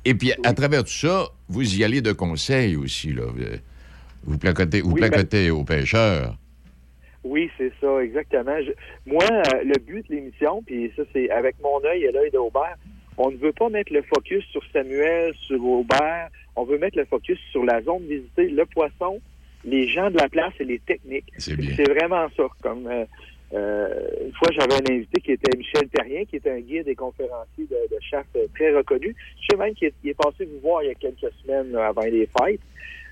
Et 0.06 0.14
puis, 0.14 0.34
à 0.44 0.54
travers 0.54 0.84
tout 0.84 0.90
ça, 0.90 1.28
vous 1.50 1.78
y 1.78 1.84
allez 1.84 2.02
de 2.02 2.12
conseils 2.14 2.76
aussi, 2.76 3.14
là. 3.14 3.24
Vous 4.24 4.38
placotez, 4.38 4.82
vous 4.82 4.96
placotez 4.96 5.50
aux 5.50 5.64
pêcheurs. 5.64 6.36
Oui, 7.24 7.50
c'est 7.58 7.72
ça, 7.82 8.02
exactement. 8.02 8.58
moi, 9.06 9.26
euh, 9.30 9.64
le 9.64 9.78
but 9.80 10.08
de 10.10 10.16
l'émission, 10.16 10.64
puis 10.66 10.92
ça, 10.96 11.04
c'est 11.14 11.30
avec 11.30 11.56
mon 11.62 11.84
œil 11.84 12.06
et 12.06 12.12
l'œil 12.12 12.32
d'Aubert, 12.32 12.78
on 13.20 13.32
ne 13.32 13.38
veut 13.38 13.52
pas 13.52 13.70
mettre 13.70 13.92
le 13.92 14.02
focus 14.02 14.46
sur 14.46 14.62
Samuel, 14.72 15.34
sur 15.36 15.64
Aubert. 15.64 16.30
On 16.56 16.64
veut 16.64 16.78
mettre 16.78 16.98
le 16.98 17.06
focus 17.06 17.38
sur 17.52 17.66
la 17.66 17.82
zone 17.82 18.04
visitée, 18.08 18.48
le 18.48 18.66
poisson, 18.66 19.20
les 19.66 19.90
gens 19.90 20.10
de 20.10 20.18
la 20.18 20.30
place 20.30 20.54
et 20.62 20.64
les 20.64 20.80
techniques. 20.80 21.32
C'est 21.38 21.90
vraiment 21.90 22.28
ça. 22.38 22.44
Comme 22.62 22.88
euh, 22.88 23.04
euh, 23.54 24.08
une 24.26 24.34
fois, 24.34 24.48
j'avais 24.54 24.76
un 24.76 24.96
invité 24.96 25.20
qui 25.20 25.34
était 25.34 25.58
Michel 25.58 25.90
Terrien, 25.90 26.24
qui 26.24 26.38
était 26.38 26.52
un 26.52 26.62
guide 26.62 26.88
et 26.88 26.96
conférencier 26.96 27.66
de, 27.70 27.94
de 27.94 28.02
chasse 28.02 28.26
très 28.56 28.72
reconnu. 28.72 29.14
Je 29.42 29.48
sais 29.52 29.58
même 29.58 29.74
qu'il 29.74 29.88
est, 29.90 30.10
est, 30.10 30.14
passé 30.14 30.46
vous 30.46 30.60
voir 30.62 30.84
il 30.84 30.88
y 30.88 30.92
a 30.92 30.96
quelques 30.96 31.34
semaines 31.44 31.76
avant 31.76 32.04
les 32.04 32.26
fêtes. 32.28 32.62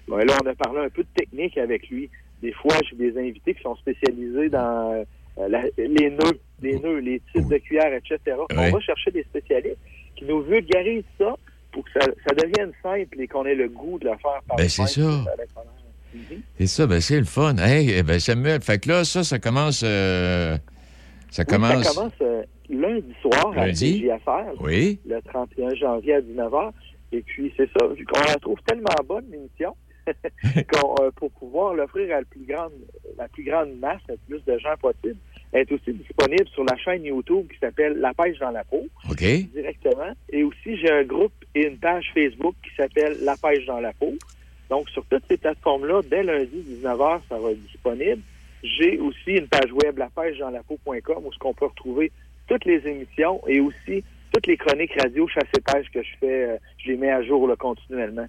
Bon, 0.07 0.15
là, 0.15 0.37
on 0.41 0.47
a 0.47 0.55
parlé 0.55 0.79
un 0.79 0.89
peu 0.89 1.03
de 1.03 1.09
technique 1.15 1.57
avec 1.57 1.89
lui. 1.89 2.09
Des 2.41 2.53
fois, 2.53 2.75
j'ai 2.89 2.95
des 2.95 3.19
invités 3.19 3.55
qui 3.55 3.61
sont 3.61 3.75
spécialisés 3.75 4.47
dans 4.47 5.05
euh, 5.37 5.47
les 5.77 6.09
nœuds, 6.11 6.39
les 6.61 6.79
nœuds, 6.79 6.99
les 6.99 7.21
types 7.33 7.49
de 7.49 7.57
cuillères, 7.57 7.93
etc. 7.93 8.37
On 8.55 8.69
va 8.69 8.79
chercher 8.79 9.11
des 9.11 9.23
spécialistes 9.23 9.77
qui 10.17 10.25
nous 10.25 10.41
vulgarisent 10.41 11.03
ça 11.17 11.35
pour 11.71 11.83
que 11.85 11.91
ça, 11.99 12.33
devienne 12.35 12.71
simple 12.81 13.21
et 13.21 13.27
qu'on 13.27 13.45
ait 13.45 13.55
le 13.55 13.69
goût 13.69 13.99
de 13.99 14.05
le 14.05 14.17
faire 14.17 14.41
par 14.47 14.57
Ben, 14.57 14.67
c'est 14.67 14.87
ça. 14.87 15.23
C'est 16.57 16.67
ça, 16.67 16.87
ben, 16.87 16.99
c'est 16.99 17.19
le 17.19 17.25
fun. 17.25 17.55
Hey, 17.57 17.91
eh 17.91 18.03
ben, 18.03 18.19
Samuel, 18.19 18.61
fait 18.61 18.79
que 18.79 18.89
là, 18.89 19.03
ça, 19.03 19.23
ça 19.23 19.39
commence. 19.39 19.83
Euh, 19.85 20.57
ça 21.29 21.45
commence. 21.45 21.83
ça 21.83 21.93
commence 21.93 22.13
euh, 22.21 22.43
lundi 22.69 23.13
soir 23.21 23.53
lundi? 23.53 24.09
à 24.09 24.45
oui. 24.61 24.99
le 25.05 25.21
31 25.21 25.75
janvier 25.75 26.15
à 26.15 26.21
19h. 26.21 26.71
Et 27.11 27.21
puis, 27.21 27.53
c'est 27.55 27.69
ça, 27.77 27.87
vu 27.87 28.05
qu'on 28.05 28.19
la 28.21 28.35
trouve 28.35 28.57
tellement 28.65 28.89
bonne, 29.07 29.25
l'émission, 29.31 29.75
Euh, 30.99 31.11
pour 31.15 31.31
pouvoir 31.31 31.73
l'offrir 31.73 32.15
à 32.15 32.19
la 32.19 32.25
plus 32.25 32.45
grande, 32.45 32.71
la 33.17 33.27
plus 33.27 33.43
grande 33.43 33.77
masse, 33.79 34.01
le 34.09 34.17
plus 34.27 34.43
de 34.45 34.57
gens 34.57 34.75
possible, 34.79 35.17
est 35.53 35.71
aussi 35.71 35.93
disponible 35.93 36.47
sur 36.53 36.63
la 36.63 36.75
chaîne 36.77 37.05
YouTube 37.05 37.47
qui 37.51 37.59
s'appelle 37.59 37.97
La 37.99 38.13
pêche 38.13 38.37
dans 38.39 38.51
la 38.51 38.63
peau. 38.63 38.87
Directement. 39.53 40.11
Et 40.29 40.43
aussi, 40.43 40.77
j'ai 40.77 40.91
un 40.91 41.03
groupe 41.03 41.33
et 41.55 41.67
une 41.67 41.77
page 41.77 42.11
Facebook 42.13 42.55
qui 42.63 42.75
s'appelle 42.75 43.17
La 43.21 43.35
pêche 43.37 43.65
dans 43.65 43.79
la 43.79 43.93
peau. 43.93 44.13
Donc, 44.69 44.89
sur 44.89 45.05
toutes 45.05 45.23
ces 45.29 45.37
plateformes-là, 45.37 46.01
dès 46.09 46.23
lundi 46.23 46.63
19h, 46.81 47.21
ça 47.29 47.37
va 47.37 47.51
être 47.51 47.63
disponible. 47.63 48.21
J'ai 48.63 48.99
aussi 48.99 49.31
une 49.31 49.47
page 49.47 49.71
web, 49.71 49.97
la 49.97 50.09
pêche 50.09 50.37
dans 50.39 50.49
la 50.49 50.63
peau.com, 50.63 51.23
où 51.25 51.31
ce 51.31 51.39
qu'on 51.39 51.53
peut 51.53 51.67
retrouver 51.67 52.11
toutes 52.47 52.65
les 52.65 52.85
émissions 52.87 53.41
et 53.47 53.59
aussi 53.59 54.03
toutes 54.33 54.47
les 54.47 54.57
chroniques 54.57 54.99
radio 54.99 55.27
chasse 55.27 55.45
et 55.57 55.61
pêche 55.61 55.89
que 55.91 56.03
je 56.03 56.09
fais, 56.19 56.43
euh, 56.43 56.57
je 56.77 56.91
les 56.91 56.97
mets 56.97 57.11
à 57.11 57.23
jour 57.23 57.49
continuellement. 57.57 58.27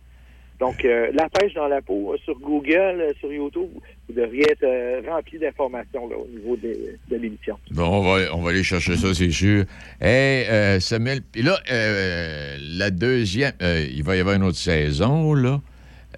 Donc, 0.61 0.85
euh, 0.85 1.11
la 1.15 1.29
pêche 1.29 1.55
dans 1.55 1.69
la 1.69 1.81
peau, 1.81 2.13
euh, 2.13 2.19
sur 2.25 2.37
Google, 2.41 3.01
euh, 3.01 3.13
sur 3.21 3.33
YouTube, 3.33 3.69
vous 4.09 4.15
devriez 4.15 4.51
être 4.51 5.09
rempli 5.09 5.39
d'informations 5.39 6.05
au 6.05 6.27
niveau 6.27 6.57
de, 6.57 6.99
l'émission. 7.17 7.57
Bon, 7.71 7.87
on 7.87 8.03
va, 8.03 8.35
on 8.35 8.43
va 8.43 8.51
aller 8.51 8.65
chercher 8.65 8.97
ça, 8.97 9.15
c'est 9.15 9.31
sûr. 9.31 9.65
Hey, 10.01 10.81
Samuel, 10.81 11.21
puis 11.23 11.43
là, 11.43 11.59
la 11.69 12.91
deuxième, 12.91 13.53
il 13.61 14.03
va 14.03 14.17
y 14.17 14.21
avoir 14.21 14.35
une 14.35 14.43
autre 14.43 14.57
saison, 14.57 15.35
là. 15.35 15.61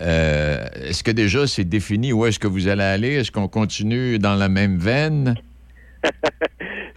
est-ce 0.00 1.02
que 1.02 1.10
déjà 1.10 1.46
c'est 1.46 1.64
défini 1.64 2.12
où 2.12 2.24
est-ce 2.24 2.38
que 2.38 2.46
vous 2.46 2.68
allez 2.68 2.82
aller? 2.82 3.14
Est-ce 3.14 3.32
qu'on 3.32 3.48
continue 3.48 4.18
dans 4.18 4.36
la 4.36 4.48
même 4.48 4.78
veine? 4.78 5.34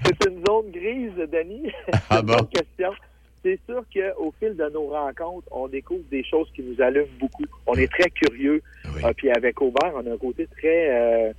c'est 0.06 0.30
une 0.30 0.46
zone 0.46 0.72
grise, 0.72 1.30
Denis. 1.32 1.72
Ah 2.10 2.22
bon? 2.22 2.38
question 2.54 2.92
c'est 3.44 3.60
sûr 3.66 3.84
qu'au 3.94 4.34
fil 4.40 4.56
de 4.56 4.70
nos 4.70 4.88
rencontres, 4.88 5.48
on 5.52 5.68
découvre 5.68 6.04
des 6.10 6.24
choses 6.24 6.50
qui 6.56 6.64
nous 6.64 6.82
allument 6.82 7.08
beaucoup. 7.20 7.44
On 7.68 7.74
est 7.74 7.92
très 7.92 8.10
curieux. 8.10 8.62
Ah, 9.04 9.14
puis 9.14 9.30
avec 9.30 9.62
Aubert, 9.62 9.92
on 9.96 10.10
a 10.10 10.14
un 10.14 10.18
côté 10.18 10.48
très 10.48 10.90
euh, 10.90 11.34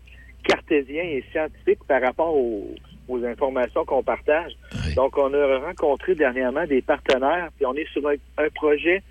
cartésien 0.46 1.02
et 1.02 1.24
scientifique 1.32 1.80
par 1.88 2.02
rapport 2.02 2.34
aux, 2.36 2.74
informations 3.24 3.84
qu'on 3.84 4.02
partage. 4.02 4.52
Donc, 4.96 5.16
on 5.18 5.32
a 5.34 5.58
rencontré 5.58 6.14
dernièrement 6.14 6.66
des 6.66 6.82
partenaires, 6.82 7.50
puis 7.56 7.66
on 7.66 7.74
est 7.74 7.88
sur 7.92 8.02
un, 8.08 8.48
projet 8.54 9.02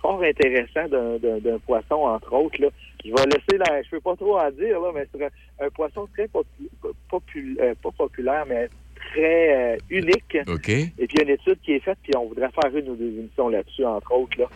fort 0.00 0.22
intéressant 0.22 0.88
d'un 0.88 1.58
poisson, 1.64 1.94
entre 1.94 2.32
autres. 2.32 2.60
Là. 2.60 2.68
Je 3.04 3.10
vais 3.10 3.24
laisser 3.26 3.58
là, 3.58 3.82
je 3.82 3.90
peux 3.90 4.00
pas 4.00 4.16
trop 4.16 4.38
en 4.38 4.50
dire, 4.50 4.80
là, 4.80 4.90
mais 4.94 5.06
c'est 5.12 5.64
un, 5.64 5.70
poisson 5.70 6.08
très 6.14 6.28
euh, 6.34 7.74
pas 7.82 7.90
populaire, 7.96 8.44
mais 8.48 8.68
très 9.12 9.74
euh, 9.74 9.76
unique. 9.90 10.36
OK. 10.46 10.68
Et 10.68 10.92
puis, 10.96 11.08
il 11.12 11.18
y 11.18 11.20
a 11.20 11.22
une 11.24 11.30
étude 11.30 11.58
qui 11.62 11.72
est 11.72 11.80
faite, 11.80 11.98
puis 12.02 12.12
on 12.16 12.26
voudrait 12.26 12.50
faire 12.50 12.76
une 12.76 12.88
ou 12.90 12.96
deux 12.96 13.18
émissions 13.18 13.48
là-dessus, 13.48 13.84
entre 13.84 14.12
autres. 14.12 14.38
Là. 14.38 14.46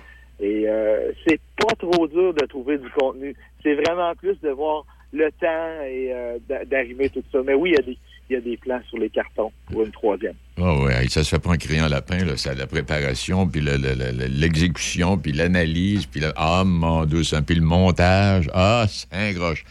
Et 0.40 0.68
euh, 0.68 1.12
c'est 1.26 1.40
pas 1.56 1.74
trop 1.78 2.06
dur 2.06 2.34
de 2.34 2.44
trouver 2.46 2.78
du 2.78 2.88
contenu. 2.90 3.34
C'est 3.62 3.74
vraiment 3.74 4.14
plus 4.14 4.38
de 4.40 4.50
voir 4.50 4.84
le 5.12 5.30
temps 5.40 5.82
et 5.86 6.12
euh, 6.12 6.38
d'arriver 6.66 7.08
tout 7.10 7.22
ça. 7.32 7.38
Mais 7.44 7.54
oui, 7.54 7.70
il 7.70 7.76
y 7.76 7.78
a 7.78 7.82
des 7.82 7.98
il 8.28 8.32
y 8.32 8.36
a 8.36 8.40
des 8.40 8.56
plans 8.56 8.80
sur 8.88 8.98
les 8.98 9.08
cartons 9.08 9.52
pour 9.70 9.84
une 9.84 9.92
troisième. 9.92 10.34
Oh 10.58 10.84
oui, 10.84 11.08
ça 11.08 11.22
se 11.22 11.28
fait 11.28 11.38
pas 11.38 11.50
en 11.50 11.56
criant 11.56 11.86
lapin, 11.86 12.24
là. 12.24 12.36
C'est 12.36 12.56
la 12.56 12.66
préparation, 12.66 13.46
puis 13.46 13.60
l'exécution, 13.60 15.16
puis 15.16 15.30
l'analyse, 15.30 16.06
puis 16.06 16.20
le 16.20 16.32
ah, 16.34 16.64
mon 16.66 17.04
douce, 17.04 17.32
puis 17.46 17.54
le 17.54 17.62
montage. 17.62 18.50
Ah, 18.52 18.84
c'est 18.88 19.06
un 19.12 19.32
groche. 19.32 19.64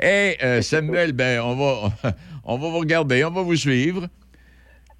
Hé, 0.00 0.38
Samuel, 0.62 1.12
ben, 1.12 1.42
on 1.42 1.54
va, 1.54 1.92
on 2.44 2.56
va 2.56 2.68
vous 2.70 2.78
regarder, 2.78 3.22
on 3.24 3.30
va 3.30 3.42
vous 3.42 3.56
suivre. 3.56 4.08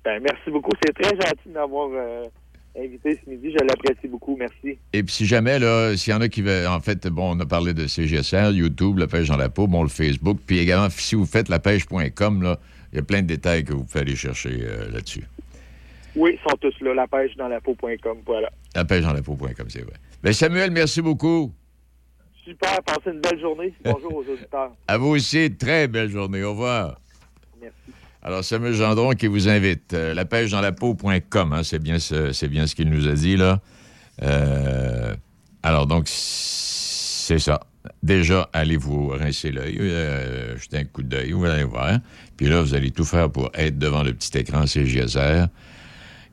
Ben, 0.09 0.23
merci 0.23 0.51
beaucoup. 0.51 0.71
C'est 0.83 0.95
très 0.95 1.15
gentil 1.15 1.49
de 1.49 1.53
m'avoir 1.53 1.91
euh, 1.93 2.25
invité 2.79 3.21
ce 3.23 3.29
midi. 3.29 3.51
Je 3.53 3.63
l'apprécie 3.63 4.09
beaucoup. 4.09 4.39
Merci. 4.39 4.79
Et 4.95 5.03
puis, 5.03 5.13
si 5.15 5.27
jamais, 5.27 5.59
là, 5.59 5.95
s'il 5.99 6.15
y 6.15 6.17
en 6.17 6.23
a 6.23 6.29
qui 6.31 6.41
veulent. 6.41 6.67
En 6.67 6.81
fait, 6.81 7.07
bon, 7.09 7.37
on 7.37 7.41
a 7.41 7.45
parlé 7.45 7.75
de 7.75 7.87
CGSR, 7.87 8.53
YouTube, 8.53 8.97
La 8.97 9.07
Pêche 9.07 9.29
dans 9.29 9.37
la 9.37 9.51
peau, 9.51 9.67
bon, 9.67 9.83
le 9.83 9.91
Facebook. 9.91 10.39
Puis 10.47 10.61
également, 10.61 10.89
si 10.89 11.15
vous 11.15 11.27
faites 11.27 11.51
lapêche.com, 11.51 12.43
là, 12.43 12.59
Il 12.91 12.97
y 12.97 12.99
a 13.01 13.03
plein 13.03 13.21
de 13.21 13.27
détails 13.27 13.65
que 13.65 13.75
vous 13.75 13.85
pouvez 13.85 14.01
aller 14.01 14.17
chercher 14.17 14.61
euh, 14.63 14.91
là-dessus. 14.91 15.25
Oui, 16.17 16.39
ils 16.39 16.51
sont 16.51 16.57
tous 16.57 16.75
là. 16.81 16.95
La 16.95 17.07
pêche 17.07 17.37
dans 17.37 17.49
la 17.49 17.61
peau.com, 17.61 18.19
voilà. 18.25 18.49
La 18.75 18.87
pêche 18.87 19.03
dans 19.03 19.13
la 19.13 19.21
peau.com, 19.21 19.67
c'est 19.69 19.83
vrai. 19.83 19.97
Ben, 20.23 20.33
Samuel, 20.33 20.71
merci 20.71 21.03
beaucoup. 21.03 21.53
Super, 22.47 22.83
passez 22.83 23.11
une 23.11 23.21
belle 23.21 23.39
journée. 23.39 23.75
Bonjour 23.85 24.15
aux 24.15 24.25
auditeurs. 24.33 24.73
À 24.89 24.97
vous 24.97 25.09
aussi, 25.09 25.55
très 25.55 25.87
belle 25.87 26.09
journée. 26.09 26.43
Au 26.45 26.53
revoir. 26.53 26.99
Alors, 28.29 28.45
Samuel 28.45 28.75
Gendron 28.75 29.13
qui 29.13 29.27
vous 29.27 29.49
invite. 29.49 29.95
Euh, 29.95 30.13
la 30.13 30.27
pêche 30.27 30.51
dans 30.51 30.61
la 30.61 30.71
peau.com, 30.71 31.53
hein, 31.55 31.63
c'est 31.63 31.79
bien, 31.79 31.99
ce, 31.99 32.31
ce 32.31 32.75
qu'il 32.75 32.91
nous 32.91 33.09
a 33.09 33.13
dit, 33.15 33.39
là. 33.39 33.59
Euh, 34.23 35.15
alors, 35.63 35.87
donc, 35.87 36.09
c'est 36.09 37.39
ça. 37.39 37.61
Déjà, 38.03 38.51
allez 38.53 38.77
vous 38.77 39.09
rincer 39.09 39.51
l'œil, 39.51 39.79
euh, 39.81 40.59
jeter 40.59 40.77
un 40.77 40.85
coup 40.85 41.03
d'œil, 41.03 41.33
vous 41.33 41.47
allez 41.47 41.65
voir. 41.65 42.01
Puis 42.37 42.49
là, 42.51 42.61
vous 42.61 42.75
allez 42.75 42.91
tout 42.91 43.07
faire 43.07 43.31
pour 43.31 43.51
être 43.55 43.79
devant 43.79 44.03
le 44.03 44.13
petit 44.13 44.37
écran 44.37 44.67
CGSR 44.67 45.47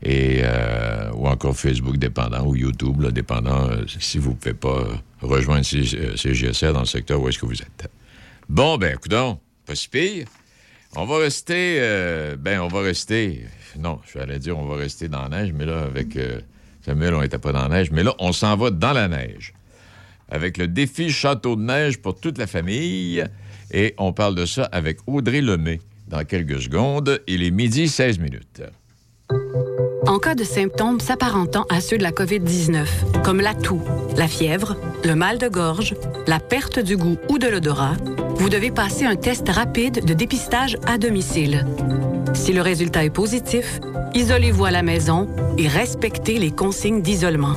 et, 0.04 0.42
euh, 0.44 1.12
ou 1.14 1.30
encore 1.30 1.56
Facebook 1.56 1.96
dépendant, 1.96 2.46
ou 2.46 2.58
YouTube, 2.58 3.00
là, 3.04 3.12
dépendant 3.12 3.70
si 3.88 4.18
vous 4.18 4.32
ne 4.32 4.36
pouvez 4.36 4.54
pas 4.54 4.84
rejoindre 5.22 5.64
C- 5.64 6.18
CGSR 6.18 6.74
dans 6.74 6.82
le 6.82 6.86
secteur 6.88 7.22
où 7.22 7.30
est-ce 7.30 7.40
que 7.40 7.46
vous 7.46 7.62
êtes. 7.62 7.90
Bon, 8.50 8.78
ben, 8.78 8.96
écoutons, 8.96 9.40
pas 9.66 9.75
si 9.75 9.88
pire. 9.88 10.25
On 10.98 11.06
va 11.06 11.18
rester, 11.18 11.78
euh, 11.80 12.38
ben, 12.40 12.62
on 12.62 12.70
va 12.70 12.82
rester, 12.82 13.46
non, 13.78 14.00
je 14.08 14.18
vais 14.18 14.40
dire 14.40 14.58
on 14.58 14.66
va 14.66 14.78
rester 14.78 15.10
dans 15.10 15.28
la 15.28 15.42
neige, 15.42 15.54
mais 15.54 15.66
là, 15.66 15.82
avec 15.82 16.16
euh, 16.16 16.40
Samuel, 16.86 17.14
on 17.16 17.22
n'était 17.22 17.38
pas 17.38 17.52
dans 17.52 17.68
la 17.68 17.80
neige, 17.80 17.92
mais 17.92 18.04
là, 18.04 18.16
on 18.20 18.32
s'en 18.32 18.56
va 18.56 18.70
dans 18.70 18.94
la 18.94 19.10
neige. 19.10 19.54
Avec 20.30 20.58
le 20.58 20.68
défi 20.68 21.10
Château 21.10 21.58
de 21.58 21.62
neige 21.62 21.98
pour 21.98 22.20
toute 22.20 22.38
la 22.38 22.48
famille. 22.48 23.24
Et 23.72 23.94
on 23.98 24.14
parle 24.14 24.36
de 24.36 24.46
ça 24.46 24.64
avec 24.72 25.00
Audrey 25.08 25.42
Lemay 25.42 25.82
dans 26.08 26.24
quelques 26.24 26.62
secondes. 26.62 27.22
Il 27.28 27.44
est 27.44 27.52
midi 27.52 27.88
16 27.88 28.20
minutes. 28.20 28.64
En 30.08 30.20
cas 30.20 30.36
de 30.36 30.44
symptômes 30.44 31.00
s'apparentant 31.00 31.66
à 31.70 31.82
ceux 31.82 31.98
de 31.98 32.04
la 32.04 32.12
COVID-19, 32.12 33.22
comme 33.24 33.42
la 33.42 33.54
toux, 33.54 33.82
la 34.16 34.28
fièvre, 34.28 34.78
le 35.04 35.16
mal 35.16 35.40
de 35.40 35.48
gorge, 35.48 35.96
la 36.28 36.40
perte 36.40 36.80
du 36.80 36.96
goût 36.96 37.18
ou 37.30 37.40
de 37.40 37.48
l'odorat, 37.48 37.96
vous 38.36 38.50
devez 38.50 38.72
passer 38.72 39.06
un 39.06 39.15
test 39.15 39.50
rapide 39.50 40.06
de 40.06 40.13
dépistage 40.13 40.77
à 40.86 40.98
domicile. 40.98 41.65
Si 42.34 42.54
le 42.54 42.62
résultat 42.62 43.04
est 43.04 43.10
positif, 43.10 43.80
isolez-vous 44.13 44.65
à 44.65 44.72
la 44.72 44.84
maison 44.84 45.27
et 45.58 45.68
respectez 45.68 46.38
les 46.38 46.51
consignes 46.51 47.01
d'isolement. 47.01 47.56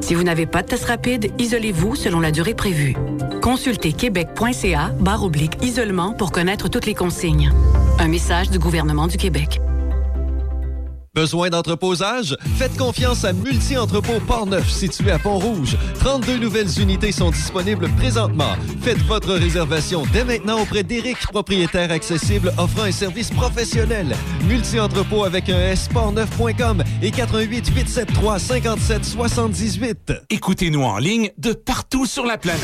Si 0.00 0.14
vous 0.14 0.22
n'avez 0.22 0.46
pas 0.46 0.62
de 0.62 0.68
test 0.68 0.84
rapide, 0.84 1.32
isolez-vous 1.38 1.96
selon 1.96 2.20
la 2.20 2.30
durée 2.30 2.54
prévue. 2.54 2.96
Consultez 3.42 3.92
québec.ca 3.92 4.90
barre 4.98 5.24
oblique 5.24 5.62
isolement 5.62 6.12
pour 6.12 6.32
connaître 6.32 6.68
toutes 6.68 6.86
les 6.86 6.94
consignes. 6.94 7.52
Un 7.98 8.08
message 8.08 8.50
du 8.50 8.58
gouvernement 8.58 9.06
du 9.06 9.16
Québec. 9.16 9.60
Besoin 11.16 11.48
d'entreposage? 11.48 12.36
Faites 12.58 12.76
confiance 12.76 13.24
à 13.24 13.32
Multi-Entrepôt 13.32 14.20
Port-Neuf, 14.26 14.70
situé 14.70 15.12
à 15.12 15.18
Pont-Rouge. 15.18 15.78
32 16.00 16.36
nouvelles 16.36 16.78
unités 16.78 17.10
sont 17.10 17.30
disponibles 17.30 17.88
présentement. 17.96 18.54
Faites 18.82 19.00
votre 19.06 19.32
réservation 19.32 20.02
dès 20.12 20.24
maintenant 20.24 20.60
auprès 20.60 20.82
d'Éric, 20.82 21.16
propriétaire 21.28 21.90
accessible 21.90 22.52
offrant 22.58 22.82
un 22.82 22.92
service 22.92 23.30
professionnel. 23.30 24.14
Multi-Entrepôt 24.46 25.24
avec 25.24 25.48
un 25.48 25.58
S, 25.58 25.88
portneuf.com 25.88 26.84
et 27.00 27.10
88 27.10 27.68
873 27.74 28.42
57 28.42 29.04
78. 29.06 30.12
Écoutez-nous 30.28 30.82
en 30.82 30.98
ligne 30.98 31.30
de 31.38 31.54
partout 31.54 32.04
sur 32.04 32.26
la 32.26 32.36
planète. 32.36 32.60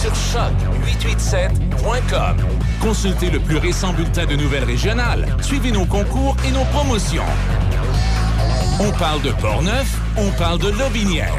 Sur 0.00 0.10
choc887.com. 0.12 2.38
Consultez 2.80 3.30
le 3.30 3.38
plus 3.38 3.58
récent 3.58 3.92
bulletin 3.92 4.26
de 4.26 4.34
nouvelles 4.34 4.64
régionales. 4.64 5.28
Suivez 5.42 5.70
nos 5.70 5.86
concours 5.86 6.36
et 6.44 6.50
nos 6.50 6.64
promotions. 6.64 7.22
On 8.80 8.90
parle 8.92 9.20
de 9.22 9.30
Portneuf, 9.30 9.86
on 10.16 10.30
parle 10.32 10.58
de 10.58 10.68
Lobinière. 10.68 11.32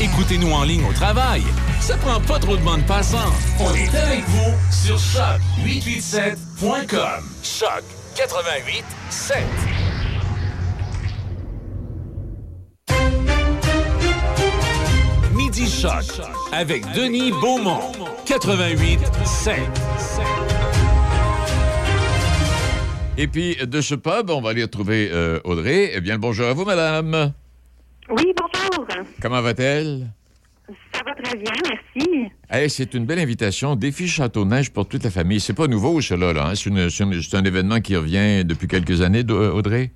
Écoutez-nous 0.00 0.50
en 0.50 0.64
ligne 0.64 0.86
au 0.86 0.92
travail. 0.94 1.42
Ça 1.80 1.96
prend 1.98 2.18
pas 2.20 2.38
trop 2.38 2.56
de 2.56 2.62
bande 2.62 2.86
passante. 2.86 3.34
On 3.60 3.74
est 3.74 3.94
avec 3.94 4.24
vous 4.28 4.54
sur 4.70 4.96
choc887.com. 4.96 7.22
Choc 7.42 7.82
88.7. 8.16 9.34
Midi 15.34 15.70
Choc 15.70 16.22
avec 16.52 16.90
Denis 16.92 17.32
Beaumont. 17.32 17.92
88 18.24 19.00
7. 19.24 19.54
Et 23.20 23.26
puis, 23.26 23.56
de 23.56 23.80
ce 23.80 23.96
pub, 23.96 24.30
on 24.30 24.40
va 24.40 24.50
aller 24.50 24.62
retrouver 24.62 25.08
euh, 25.12 25.40
Audrey. 25.42 25.90
Eh 25.92 26.00
bien, 26.00 26.18
bonjour 26.18 26.46
à 26.46 26.52
vous, 26.52 26.64
madame. 26.64 27.32
Oui, 28.10 28.32
bonjour. 28.36 28.86
Comment 29.20 29.42
va-t-elle? 29.42 30.06
Ça 30.92 31.02
va 31.04 31.14
très 31.20 31.36
bien, 31.36 31.50
merci. 31.68 32.30
Hey, 32.48 32.70
c'est 32.70 32.94
une 32.94 33.06
belle 33.06 33.18
invitation. 33.18 33.74
Défi 33.74 34.06
Château 34.06 34.44
de 34.44 34.50
Neige 34.50 34.70
pour 34.70 34.86
toute 34.86 35.02
la 35.02 35.10
famille. 35.10 35.40
C'est 35.40 35.56
pas 35.56 35.66
nouveau, 35.66 36.00
cela, 36.00 36.32
là. 36.32 36.50
hein? 36.50 36.54
C'est, 36.54 37.36
un 37.36 37.44
événement 37.44 37.80
qui 37.80 37.96
revient 37.96 38.44
depuis 38.44 38.68
quelques 38.68 39.02
années, 39.02 39.24
d'A- 39.24 39.52
Audrey? 39.52 39.90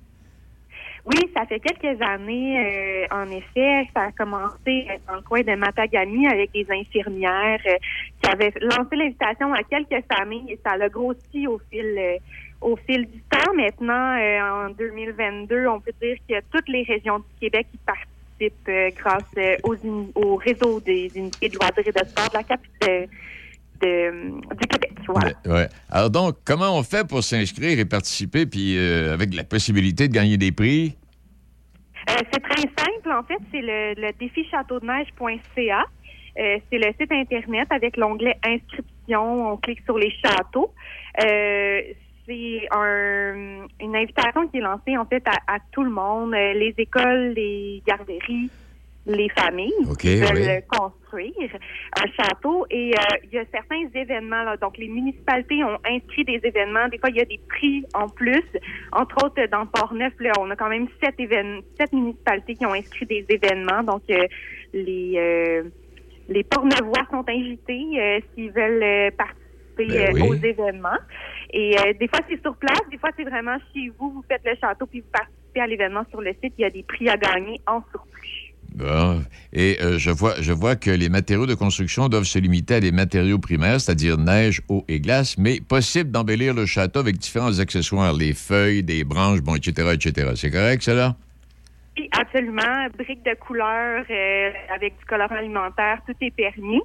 Oui, 1.05 1.19
ça 1.35 1.45
fait 1.45 1.59
quelques 1.59 2.01
années, 2.01 2.59
euh, 2.59 3.05
en 3.11 3.29
effet, 3.29 3.89
ça 3.93 4.03
a 4.03 4.11
commencé 4.13 4.55
euh, 4.67 4.97
dans 5.05 5.15
le 5.15 5.21
coin 5.21 5.41
de 5.41 5.53
Matagami 5.55 6.27
avec 6.27 6.51
des 6.53 6.65
infirmières 6.71 7.59
euh, 7.67 7.75
qui 8.21 8.29
avaient 8.29 8.53
lancé 8.61 8.95
l'invitation 8.95 9.53
à 9.53 9.63
quelques 9.63 10.01
familles 10.09 10.45
et 10.49 10.59
ça 10.65 10.77
l'a 10.77 10.87
grossi 10.87 11.45
au 11.45 11.59
fil 11.69 11.83
euh, 11.97 12.15
au 12.63 12.75
fil 12.75 13.05
du 13.05 13.21
temps. 13.23 13.53
Maintenant, 13.55 14.17
euh, 14.17 14.67
en 14.67 14.69
2022, 14.69 15.67
on 15.67 15.79
peut 15.79 15.91
dire 16.01 16.15
qu'il 16.25 16.35
y 16.35 16.37
a 16.37 16.41
toutes 16.51 16.67
les 16.67 16.83
régions 16.83 17.19
du 17.19 17.25
Québec 17.39 17.67
qui 17.71 17.79
participent 17.85 18.69
euh, 18.69 18.89
grâce 18.95 19.23
euh, 19.37 19.55
aux 19.63 19.75
au 20.15 20.35
réseau 20.35 20.79
des 20.79 21.11
unités 21.15 21.49
de 21.49 21.55
loisirs 21.55 21.87
et 21.87 21.91
de 21.91 22.07
sport 22.07 22.29
de 22.29 22.37
la 22.37 22.43
capitale 22.43 23.07
de, 23.81 24.55
du 24.55 24.67
Québec. 24.67 24.93
Voilà. 25.07 25.31
Ouais, 25.45 25.51
ouais. 25.51 25.69
Alors 25.89 26.09
donc, 26.09 26.37
comment 26.45 26.77
on 26.77 26.83
fait 26.83 27.07
pour 27.07 27.23
s'inscrire 27.23 27.77
et 27.77 27.85
participer, 27.85 28.45
puis 28.45 28.77
avec 28.77 29.33
la 29.33 29.43
possibilité 29.43 30.07
de 30.07 30.13
gagner 30.13 30.37
des 30.37 30.51
prix? 30.51 30.95
C'est 32.07 32.41
très 32.41 32.61
simple, 32.61 33.11
en 33.11 33.23
fait, 33.23 33.39
c'est 33.51 33.61
le, 33.61 33.93
le 33.95 34.11
défi 34.19 34.45
châteaudeneige.ca. 34.49 35.85
Euh, 36.39 36.57
c'est 36.69 36.79
le 36.79 36.91
site 36.99 37.11
Internet 37.11 37.67
avec 37.71 37.97
l'onglet 37.97 38.37
Inscription. 38.43 39.51
On 39.51 39.57
clique 39.57 39.81
sur 39.85 39.97
les 39.97 40.11
châteaux. 40.11 40.73
Euh, 41.23 41.81
c'est 42.25 42.67
un, 42.71 43.65
une 43.79 43.95
invitation 43.95 44.47
qui 44.47 44.57
est 44.57 44.61
lancée, 44.61 44.97
en 44.97 45.05
fait, 45.05 45.23
à, 45.27 45.55
à 45.55 45.59
tout 45.71 45.83
le 45.83 45.89
monde, 45.89 46.33
euh, 46.33 46.53
les 46.53 46.73
écoles, 46.77 47.33
les 47.35 47.81
garderies, 47.85 48.49
les 49.05 49.27
familles 49.29 49.73
OK, 49.89 49.97
qui 49.97 50.15
veulent 50.15 50.31
oui. 50.35 50.47
euh, 50.47 50.61
construire 50.69 51.59
un 51.99 52.07
château. 52.15 52.65
Et 52.69 52.93
euh, 52.93 53.17
il 53.25 53.33
y 53.33 53.37
a 53.37 53.43
certains 53.51 53.85
événements, 53.93 54.43
là, 54.43 54.55
donc 54.57 54.77
les 54.77 54.87
municipalités 54.87 55.63
ont 55.63 55.77
inscrit 55.85 56.23
des 56.23 56.39
événements. 56.43 56.87
Des 56.87 56.97
fois, 56.97 57.09
il 57.09 57.17
y 57.17 57.21
a 57.21 57.25
des 57.25 57.39
prix 57.49 57.85
en 57.93 58.07
plus. 58.07 58.43
Entre 58.93 59.25
autres, 59.25 59.45
dans 59.51 59.65
Port-Neuf, 59.65 60.13
là, 60.19 60.31
on 60.39 60.49
a 60.49 60.55
quand 60.55 60.69
même 60.69 60.87
sept, 61.03 61.15
sept 61.77 61.93
municipalités 61.93 62.55
qui 62.55 62.65
ont 62.65 62.73
inscrit 62.73 63.05
des 63.05 63.25
événements. 63.27 63.83
Donc, 63.83 64.03
euh, 64.09 64.25
les, 64.73 65.13
euh, 65.17 65.63
les 66.29 66.43
Port-Neuvois 66.43 67.05
sont 67.11 67.25
invités 67.27 67.85
euh, 67.99 68.19
s'ils 68.33 68.51
veulent 68.51 68.83
euh, 68.83 69.11
participer 69.11 69.42
Ben 69.77 69.91
euh, 69.91 70.11
oui. 70.13 70.21
aux 70.21 70.33
événements. 70.35 70.99
Et 71.51 71.75
euh, 71.77 71.93
des 71.99 72.07
fois, 72.07 72.19
c'est 72.29 72.41
sur 72.41 72.55
place. 72.55 72.81
Des 72.91 72.97
fois, 72.97 73.09
c'est 73.15 73.23
vraiment 73.23 73.57
chez 73.73 73.91
vous. 73.99 74.11
Vous 74.11 74.25
faites 74.27 74.41
le 74.45 74.55
château 74.59 74.85
puis 74.85 75.01
vous 75.01 75.11
participez 75.11 75.61
à 75.61 75.67
l'événement 75.67 76.03
sur 76.09 76.21
le 76.21 76.31
site. 76.43 76.53
Il 76.57 76.61
y 76.61 76.65
a 76.65 76.69
des 76.69 76.83
prix 76.83 77.09
à 77.09 77.17
gagner 77.17 77.59
en 77.67 77.81
surplus. 77.91 78.53
Bon. 78.75 79.23
Et 79.51 79.77
euh, 79.81 79.99
je, 79.99 80.09
vois, 80.09 80.33
je 80.41 80.51
vois 80.51 80.75
que 80.75 80.89
les 80.89 81.09
matériaux 81.09 81.45
de 81.45 81.53
construction 81.53 82.09
doivent 82.09 82.23
se 82.23 82.39
limiter 82.39 82.75
à 82.75 82.79
des 82.79 82.91
matériaux 82.91 83.37
primaires, 83.37 83.79
c'est-à-dire 83.79 84.17
neige, 84.17 84.61
eau 84.67 84.83
et 84.87 84.99
glace, 84.99 85.37
mais 85.37 85.59
possible 85.61 86.09
d'embellir 86.09 86.55
le 86.55 86.65
château 86.65 86.99
avec 86.99 87.17
différents 87.17 87.59
accessoires, 87.59 88.13
les 88.13 88.33
feuilles, 88.33 88.81
des 88.81 89.03
branches, 89.03 89.41
bon, 89.41 89.55
etc., 89.55 89.89
etc. 89.93 90.31
C'est 90.35 90.49
correct, 90.49 90.81
cela? 90.81 91.15
Oui, 91.97 92.09
absolument. 92.17 92.87
Briques 92.97 93.23
de 93.23 93.35
couleur 93.35 94.05
euh, 94.09 94.51
avec 94.73 94.97
du 94.97 95.05
colorant 95.05 95.35
alimentaire, 95.35 95.99
tout 96.07 96.15
est 96.21 96.35
permis. 96.35 96.81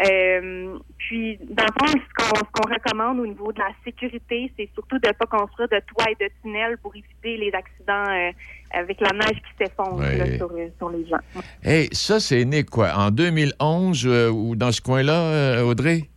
Euh, 0.00 0.78
puis, 0.98 1.38
dans 1.50 1.64
le 1.64 1.86
fond, 1.86 1.98
ce 1.98 2.24
qu'on, 2.52 2.72
recommande 2.72 3.20
au 3.20 3.26
niveau 3.26 3.52
de 3.52 3.60
la 3.60 3.70
sécurité, 3.84 4.50
c'est 4.56 4.68
surtout 4.74 4.98
de 4.98 5.08
ne 5.08 5.12
pas 5.12 5.26
construire 5.26 5.68
de 5.68 5.80
toits 5.86 6.10
et 6.10 6.24
de 6.24 6.30
tunnels 6.42 6.78
pour 6.78 6.94
éviter 6.96 7.36
les 7.36 7.52
accidents 7.54 8.10
euh, 8.10 8.32
avec 8.72 9.00
la 9.00 9.10
neige 9.12 9.36
qui 9.36 9.64
s'effondre 9.64 10.02
sur, 10.02 10.50
euh, 10.52 10.68
sur 10.78 10.90
les 10.90 11.06
gens. 11.06 11.18
Hey, 11.62 11.88
ça, 11.92 12.18
c'est 12.18 12.44
né 12.44 12.64
quoi? 12.64 12.92
En 12.96 13.10
2011 13.10 14.06
euh, 14.06 14.30
ou 14.30 14.56
dans 14.56 14.72
ce 14.72 14.80
coin-là, 14.80 15.64
Audrey? 15.64 16.08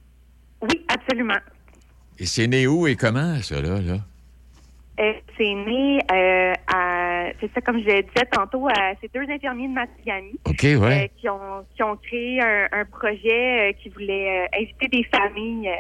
Oui, 0.62 0.86
absolument. 0.88 1.38
Et 2.18 2.26
c'est 2.26 2.48
né 2.48 2.66
où 2.66 2.88
et 2.88 2.96
comment, 2.96 3.40
ça, 3.44 3.62
là? 3.62 3.80
là? 3.80 3.98
C'est 5.38 5.54
né 5.54 6.00
à 6.10 6.97
c'est 7.40 7.52
ça, 7.54 7.62
comme 7.62 7.80
je 7.80 7.86
le 7.86 8.04
disais 8.04 8.26
tantôt, 8.32 8.68
c'est 9.02 9.14
deux 9.14 9.30
infirmiers 9.30 9.68
de 9.68 9.74
Matagami 9.74 10.40
OK, 10.46 10.64
ouais. 10.64 11.12
qui, 11.18 11.30
ont, 11.30 11.66
qui 11.76 11.84
ont 11.84 11.96
créé 11.98 12.42
un, 12.42 12.68
un 12.72 12.86
projet 12.86 13.76
qui 13.82 13.90
voulait 13.90 14.48
inviter 14.54 14.88
des 14.88 15.04
familles 15.04 15.72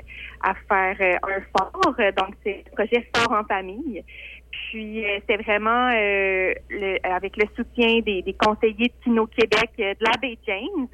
à 0.43 0.53
faire 0.67 1.19
un 1.23 1.41
fort. 1.57 1.95
Donc, 2.17 2.35
c'est 2.43 2.63
le 2.65 2.71
projet 2.75 3.09
Fort 3.15 3.31
en 3.31 3.43
famille. 3.43 4.03
Puis 4.51 5.03
c'est 5.27 5.37
vraiment 5.37 5.89
le, 5.91 6.97
avec 7.03 7.37
le 7.37 7.45
soutien 7.55 7.99
des, 7.99 8.21
des 8.21 8.33
conseillers 8.33 8.87
de 8.87 9.03
Kino 9.03 9.27
Québec 9.27 9.71
de 9.77 9.95
l'abbé 10.01 10.37
James. 10.47 10.87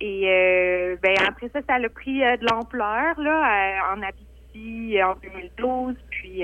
Et 0.00 0.96
ben 1.02 1.14
après 1.26 1.48
ça, 1.52 1.60
ça 1.66 1.74
a 1.74 1.88
pris 1.88 2.18
de 2.18 2.50
l'ampleur 2.50 3.18
là 3.20 3.94
en 3.94 4.02
Abitibi 4.02 5.02
en 5.02 5.14
2012. 5.22 5.94
Puis 6.10 6.42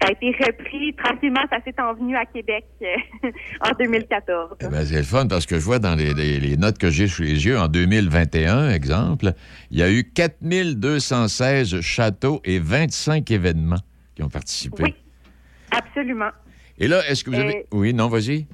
ça 0.00 0.08
a 0.08 0.12
été 0.12 0.30
repris 0.44 0.94
tranquillement, 0.94 1.40
ça 1.50 1.58
s'est 1.64 1.74
envenu 1.80 2.16
à 2.16 2.24
Québec 2.26 2.64
euh, 2.82 3.30
en 3.60 3.70
2014. 3.78 4.56
Eh 4.60 4.68
ben, 4.68 4.84
c'est 4.84 4.96
le 4.96 5.02
fun 5.02 5.26
parce 5.26 5.46
que 5.46 5.58
je 5.58 5.64
vois 5.64 5.78
dans 5.78 5.94
les, 5.94 6.56
notes 6.56 6.78
que 6.78 6.90
j'ai 6.90 7.08
sous 7.08 7.22
les 7.22 7.46
yeux, 7.46 7.58
en 7.58 7.68
2021, 7.68 8.70
exemple, 8.70 9.32
il 9.70 9.78
y 9.78 9.82
a 9.82 9.90
eu 9.90 10.04
4216 10.04 11.80
châteaux 11.80 12.40
et 12.44 12.58
25 12.58 13.30
événements 13.30 13.80
qui 14.14 14.22
ont 14.22 14.28
participé. 14.28 14.82
Oui, 14.82 14.94
absolument. 15.70 16.30
Et 16.78 16.88
là, 16.88 17.00
est-ce 17.08 17.24
que 17.24 17.30
vous 17.30 17.36
avez... 17.36 17.66
Oui, 17.72 17.94
non, 17.94 18.08
vas-y. 18.08 18.46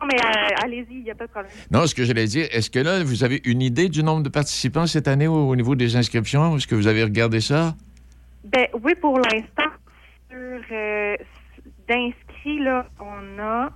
Non, 0.00 0.08
mais 0.08 0.20
euh, 0.20 0.64
allez-y, 0.64 0.94
il 0.96 1.02
n'y 1.02 1.10
a 1.10 1.14
pas 1.14 1.26
de 1.26 1.30
problème. 1.30 1.52
Non, 1.70 1.86
ce 1.86 1.94
que 1.94 2.04
j'allais 2.04 2.26
dire, 2.26 2.46
est-ce 2.52 2.70
que 2.70 2.78
là, 2.78 3.02
vous 3.02 3.24
avez 3.24 3.40
une 3.44 3.62
idée 3.62 3.88
du 3.88 4.02
nombre 4.02 4.22
de 4.22 4.28
participants 4.28 4.86
cette 4.86 5.08
année 5.08 5.26
au, 5.26 5.48
au 5.48 5.56
niveau 5.56 5.74
des 5.74 5.96
inscriptions? 5.96 6.56
Est-ce 6.56 6.66
que 6.66 6.74
vous 6.74 6.86
avez 6.86 7.02
regardé 7.02 7.40
ça? 7.40 7.74
Ben 8.44 8.66
oui, 8.82 8.94
pour 9.00 9.18
l'instant, 9.18 9.70
euh, 10.34 11.16
d'inscrits, 11.88 12.58
là, 12.60 12.86
on 13.00 13.38
a, 13.38 13.70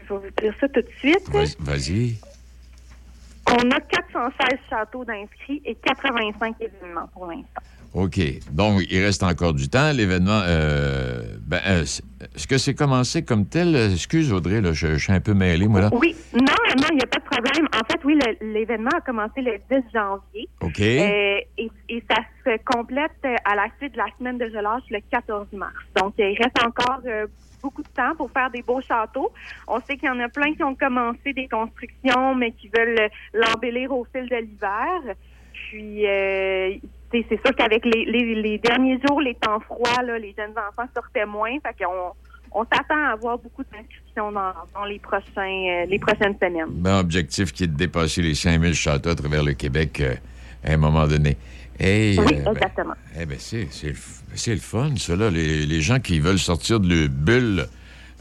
je 0.00 0.14
vais 0.14 0.20
vous 0.20 0.42
dire 0.42 0.54
ça 0.60 0.68
tout 0.68 0.82
de 0.82 0.90
suite. 0.98 1.28
Vas-y. 1.60 2.16
On 3.50 3.70
a 3.70 3.80
416 3.80 4.58
châteaux 4.68 5.04
d'inscrits 5.04 5.62
et 5.64 5.74
85 5.74 6.56
événements 6.60 7.08
pour 7.12 7.26
l'instant. 7.26 7.62
OK. 7.94 8.18
Donc, 8.50 8.82
il 8.90 9.04
reste 9.04 9.22
encore 9.22 9.54
du 9.54 9.68
temps. 9.68 9.92
L'événement, 9.92 10.42
euh, 10.44 11.22
ben, 11.46 11.60
euh, 11.64 11.82
est-ce 11.82 12.46
que 12.48 12.58
c'est 12.58 12.74
commencé 12.74 13.24
comme 13.24 13.46
tel? 13.46 13.76
Excuse, 13.76 14.32
Audrey, 14.32 14.60
là, 14.60 14.72
je, 14.72 14.96
suis 14.96 15.12
un 15.12 15.20
peu 15.20 15.32
mêlé, 15.32 15.68
moi, 15.68 15.82
là. 15.82 15.90
Oui. 15.92 16.16
Non, 16.34 16.40
non, 16.40 16.88
il 16.90 16.96
n'y 16.96 17.02
a 17.02 17.06
pas 17.06 17.20
de 17.20 17.24
problème. 17.24 17.68
En 17.72 17.86
fait, 17.88 18.00
oui, 18.04 18.18
l'événement 18.40 18.90
a 18.96 19.00
commencé 19.00 19.40
le 19.40 19.58
10 19.70 19.84
janvier. 19.94 20.48
OK. 20.60 20.80
Euh, 20.80 21.38
et, 21.56 22.02
ça 22.10 22.16
se 22.44 22.56
complète 22.64 23.12
à 23.44 23.54
la 23.54 23.66
suite 23.78 23.92
de 23.92 23.98
la 23.98 24.06
semaine 24.18 24.38
de 24.38 24.46
relâche 24.46 24.82
le 24.90 24.98
14 25.10 25.46
mars. 25.52 25.72
Donc, 25.96 26.14
il 26.18 26.36
reste 26.36 26.62
encore 26.64 27.00
beaucoup 27.62 27.82
de 27.82 27.88
temps 27.94 28.16
pour 28.16 28.28
faire 28.32 28.50
des 28.50 28.62
beaux 28.62 28.80
châteaux. 28.80 29.30
On 29.68 29.78
sait 29.80 29.96
qu'il 29.96 30.08
y 30.08 30.10
en 30.10 30.18
a 30.18 30.28
plein 30.28 30.52
qui 30.54 30.64
ont 30.64 30.74
commencé 30.74 31.32
des 31.32 31.46
constructions, 31.46 32.34
mais 32.34 32.50
qui 32.50 32.68
veulent 32.76 33.08
l'embellir 33.32 33.92
au 33.92 34.04
fil 34.12 34.28
de 34.28 34.36
l'hiver. 34.36 35.14
Puis, 35.52 36.04
c'est 37.28 37.40
sûr 37.44 37.54
qu'avec 37.56 37.84
les, 37.84 38.58
derniers 38.58 38.98
jours, 39.06 39.20
les 39.20 39.34
temps 39.34 39.60
froids, 39.60 40.02
les 40.02 40.34
jeunes 40.36 40.52
enfants 40.52 40.88
sortaient 40.94 41.26
moins. 41.26 41.52
Fait 41.60 41.84
qu'on 41.84 42.12
on 42.52 42.64
s'attend 42.64 43.04
à 43.08 43.12
avoir 43.12 43.38
beaucoup 43.38 43.62
d'inscriptions 43.64 44.32
dans, 44.32 44.84
les, 44.84 44.98
prochains, 44.98 45.24
euh, 45.38 45.86
les 45.86 45.98
prochaines 45.98 46.36
semaines. 46.40 46.66
Ben, 46.70 47.00
objectif 47.00 47.52
qui 47.52 47.64
est 47.64 47.68
de 47.68 47.76
dépasser 47.76 48.22
les 48.22 48.34
5000 48.34 48.74
châteaux 48.74 49.10
à 49.10 49.14
travers 49.14 49.42
le 49.42 49.54
Québec 49.54 50.00
euh, 50.00 50.14
à 50.64 50.72
un 50.72 50.76
moment 50.76 51.06
donné. 51.06 51.36
oui, 51.80 52.16
euh, 52.18 52.24
ben, 52.44 52.52
exactement. 52.52 52.94
eh 53.20 53.26
ben, 53.26 53.36
c'est 53.38 54.54
le 54.54 54.60
fun, 54.60 54.92
ça, 54.96 55.16
là. 55.16 55.30
Les, 55.30 55.80
gens 55.80 55.98
qui 55.98 56.20
veulent 56.20 56.38
sortir 56.38 56.78
de 56.78 56.88
leur 56.88 57.08
bulle, 57.08 57.66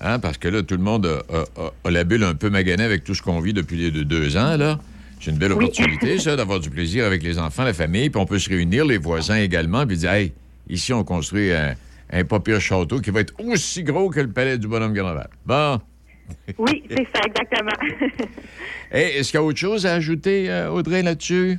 hein, 0.01 0.17
parce 0.17 0.39
que 0.39 0.47
là, 0.47 0.63
tout 0.63 0.75
le 0.75 0.83
monde 0.83 1.05
a, 1.05 1.89
la 1.89 2.03
bulle 2.03 2.23
un 2.23 2.35
peu 2.35 2.49
maganée 2.49 2.83
avec 2.83 3.03
tout 3.03 3.13
ce 3.13 3.21
qu'on 3.21 3.39
vit 3.39 3.53
depuis 3.53 3.77
les 3.77 4.03
deux 4.03 4.35
ans, 4.35 4.57
là. 4.57 4.79
C'est 5.23 5.31
une 5.31 5.37
belle 5.37 5.53
opportunité, 5.53 6.19
ça, 6.19 6.35
d'avoir 6.35 6.59
du 6.59 6.69
plaisir 6.69 7.05
avec 7.05 7.23
les 7.23 7.39
enfants, 7.39 7.63
la 7.63 7.73
famille, 7.73 8.09
puis 8.09 8.19
on 8.19 8.25
peut 8.25 8.39
se 8.39 8.49
réunir, 8.49 8.83
les 8.83 8.97
voisins 8.97 9.37
également, 9.37 9.87
puis 9.87 9.95
dire, 9.95 10.11
hey, 10.11 10.33
ici, 10.67 10.91
on 10.91 11.05
construit 11.05 11.53
un, 11.53 11.75
un 12.11 12.25
pas 12.25 12.41
pire 12.41 12.59
château 12.59 12.99
qui 12.99 13.09
va 13.09 13.21
être 13.21 13.33
aussi 13.39 13.83
gros 13.83 14.09
que 14.09 14.19
le 14.19 14.29
palais 14.29 14.57
du 14.57 14.67
bonhomme 14.67 14.93
Grandval. 14.93 15.29
Bon. 15.45 15.79
Oui, 16.57 16.83
c'est 16.89 17.07
ça, 17.15 17.21
exactement. 17.25 17.71
Est-ce 18.91 19.31
qu'il 19.31 19.39
y 19.39 19.41
a 19.41 19.45
autre 19.45 19.57
chose 19.57 19.85
à 19.85 19.93
ajouter, 19.93 20.51
euh, 20.51 20.71
Audrey, 20.71 21.01
là-dessus? 21.01 21.57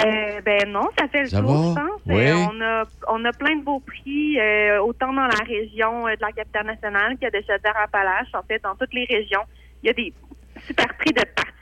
Euh, 0.00 0.40
ben 0.42 0.72
non, 0.72 0.88
ça 0.98 1.06
fait 1.08 1.24
le 1.24 1.28
tour, 1.28 1.38
je 1.38 1.74
pense. 1.74 2.00
Oui. 2.06 2.28
Euh, 2.28 2.34
on, 2.34 2.60
a, 2.62 2.84
on 3.08 3.24
a 3.26 3.32
plein 3.34 3.56
de 3.56 3.62
beaux 3.62 3.80
prix, 3.80 4.38
autant 4.82 5.12
dans 5.12 5.26
la 5.26 5.44
région 5.46 6.06
de 6.06 6.16
la 6.18 6.32
capitale 6.32 6.64
nationale 6.64 7.18
qu'il 7.18 7.24
y 7.24 7.26
a 7.26 7.30
de 7.30 7.44
Chaudière-Appalaches, 7.46 8.32
en 8.32 8.42
fait, 8.48 8.62
dans 8.62 8.74
toutes 8.74 8.94
les 8.94 9.04
régions. 9.04 9.42
Il 9.82 9.88
y 9.88 9.90
a 9.90 9.92
des 9.92 10.14
super 10.66 10.88
prix 10.96 11.12
de 11.12 11.20
partout 11.36 11.59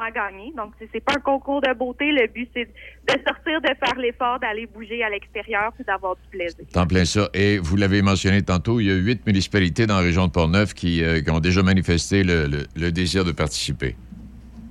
à 0.00 0.10
gagner. 0.10 0.52
Donc, 0.56 0.72
c'est 0.92 1.00
pas 1.00 1.14
un 1.16 1.20
concours 1.20 1.60
de 1.60 1.72
beauté. 1.74 2.12
Le 2.12 2.26
but, 2.28 2.48
c'est 2.54 2.64
de 2.64 3.22
sortir, 3.24 3.60
de 3.60 3.68
faire 3.68 3.98
l'effort, 3.98 4.38
d'aller 4.38 4.66
bouger 4.66 5.02
à 5.02 5.10
l'extérieur 5.10 5.72
puis 5.74 5.84
d'avoir 5.84 6.16
du 6.16 6.28
plaisir. 6.30 6.64
En 6.74 6.86
plein 6.86 7.04
ça. 7.04 7.28
Et 7.34 7.58
vous 7.58 7.76
l'avez 7.76 8.02
mentionné 8.02 8.42
tantôt, 8.42 8.80
il 8.80 8.86
y 8.86 8.90
a 8.90 8.94
huit 8.94 9.26
municipalités 9.26 9.86
dans 9.86 9.96
la 9.96 10.02
région 10.02 10.26
de 10.26 10.32
Portneuf 10.32 10.74
qui, 10.74 11.02
euh, 11.02 11.20
qui 11.20 11.30
ont 11.30 11.40
déjà 11.40 11.62
manifesté 11.62 12.22
le, 12.24 12.90
désir 12.90 13.24
de 13.24 13.32
participer. 13.32 13.96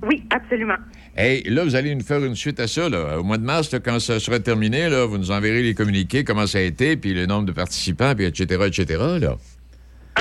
Oui, 0.02 0.24
absolument. 0.30 0.76
Et 1.16 1.42
là, 1.50 1.64
vous 1.64 1.74
allez 1.74 1.94
nous 1.94 2.04
faire 2.04 2.24
une 2.24 2.36
suite 2.36 2.60
à 2.60 2.68
ça. 2.68 2.88
Là. 2.88 3.18
Au 3.18 3.24
mois 3.24 3.38
de 3.38 3.42
mars, 3.44 3.74
quand 3.84 3.98
ça 3.98 4.20
sera 4.20 4.38
terminé, 4.38 4.88
là, 4.88 5.04
vous 5.04 5.18
nous 5.18 5.32
enverrez 5.32 5.62
les 5.62 5.74
communiqués, 5.74 6.22
comment 6.22 6.46
ça 6.46 6.58
a 6.58 6.60
été, 6.60 6.96
puis 6.96 7.12
le 7.12 7.26
nombre 7.26 7.46
de 7.46 7.52
participants, 7.52 8.14
puis 8.14 8.26
etc., 8.26 8.64
etc., 8.66 8.86
là. 9.20 9.36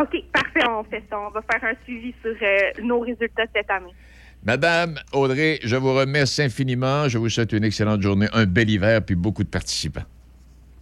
OK, 0.02 0.24
parfait, 0.32 0.68
on 0.70 0.84
fait 0.84 1.04
ça. 1.10 1.20
On 1.20 1.30
va 1.32 1.42
faire 1.52 1.64
un 1.70 1.74
suivi 1.84 2.14
sur 2.22 2.32
euh, 2.32 2.84
nos 2.84 3.00
résultats 3.00 3.46
cette 3.54 3.70
année. 3.70 3.94
Madame 4.44 5.00
Audrey, 5.12 5.60
je 5.64 5.76
vous 5.76 5.94
remercie 5.94 6.44
infiniment. 6.44 7.10
Je 7.10 7.18
vous 7.18 7.30
souhaite 7.30 7.52
une 7.52 7.64
excellente 7.64 8.02
journée, 8.02 8.28
un 8.34 8.46
bel 8.46 8.70
hiver, 8.70 9.04
puis 9.04 9.16
beaucoup 9.16 9.44
de 9.44 9.50
participants. 9.50 10.06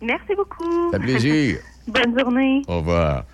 Merci 0.01 0.35
beaucoup. 0.35 0.91
Ça 0.91 0.99
fait 0.99 1.05
plaisir. 1.05 1.57
Bonne 1.87 2.19
journée. 2.19 2.61
Au 2.67 2.77
revoir. 2.77 3.25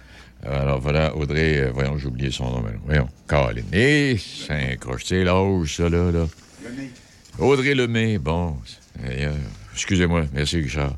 Alors 0.44 0.80
voilà, 0.80 1.16
Audrey, 1.16 1.60
euh, 1.60 1.72
voyons, 1.72 1.98
j'ai 1.98 2.08
oublié 2.08 2.32
son 2.32 2.46
nom. 2.46 2.64
Voyons, 2.86 3.08
Caroline. 3.28 3.66
Et 3.74 4.18
c'est 4.18 4.54
un 4.54 5.24
l'âge, 5.24 5.76
ça, 5.76 5.90
là. 5.90 6.12
là. 6.12 6.26
Lemay. 6.64 6.90
Audrey 7.38 7.76
Lemay, 7.76 8.18
bon. 8.18 8.58
Euh, 9.04 9.34
excusez-moi, 9.74 10.24
merci, 10.34 10.58
Richard. 10.58 10.98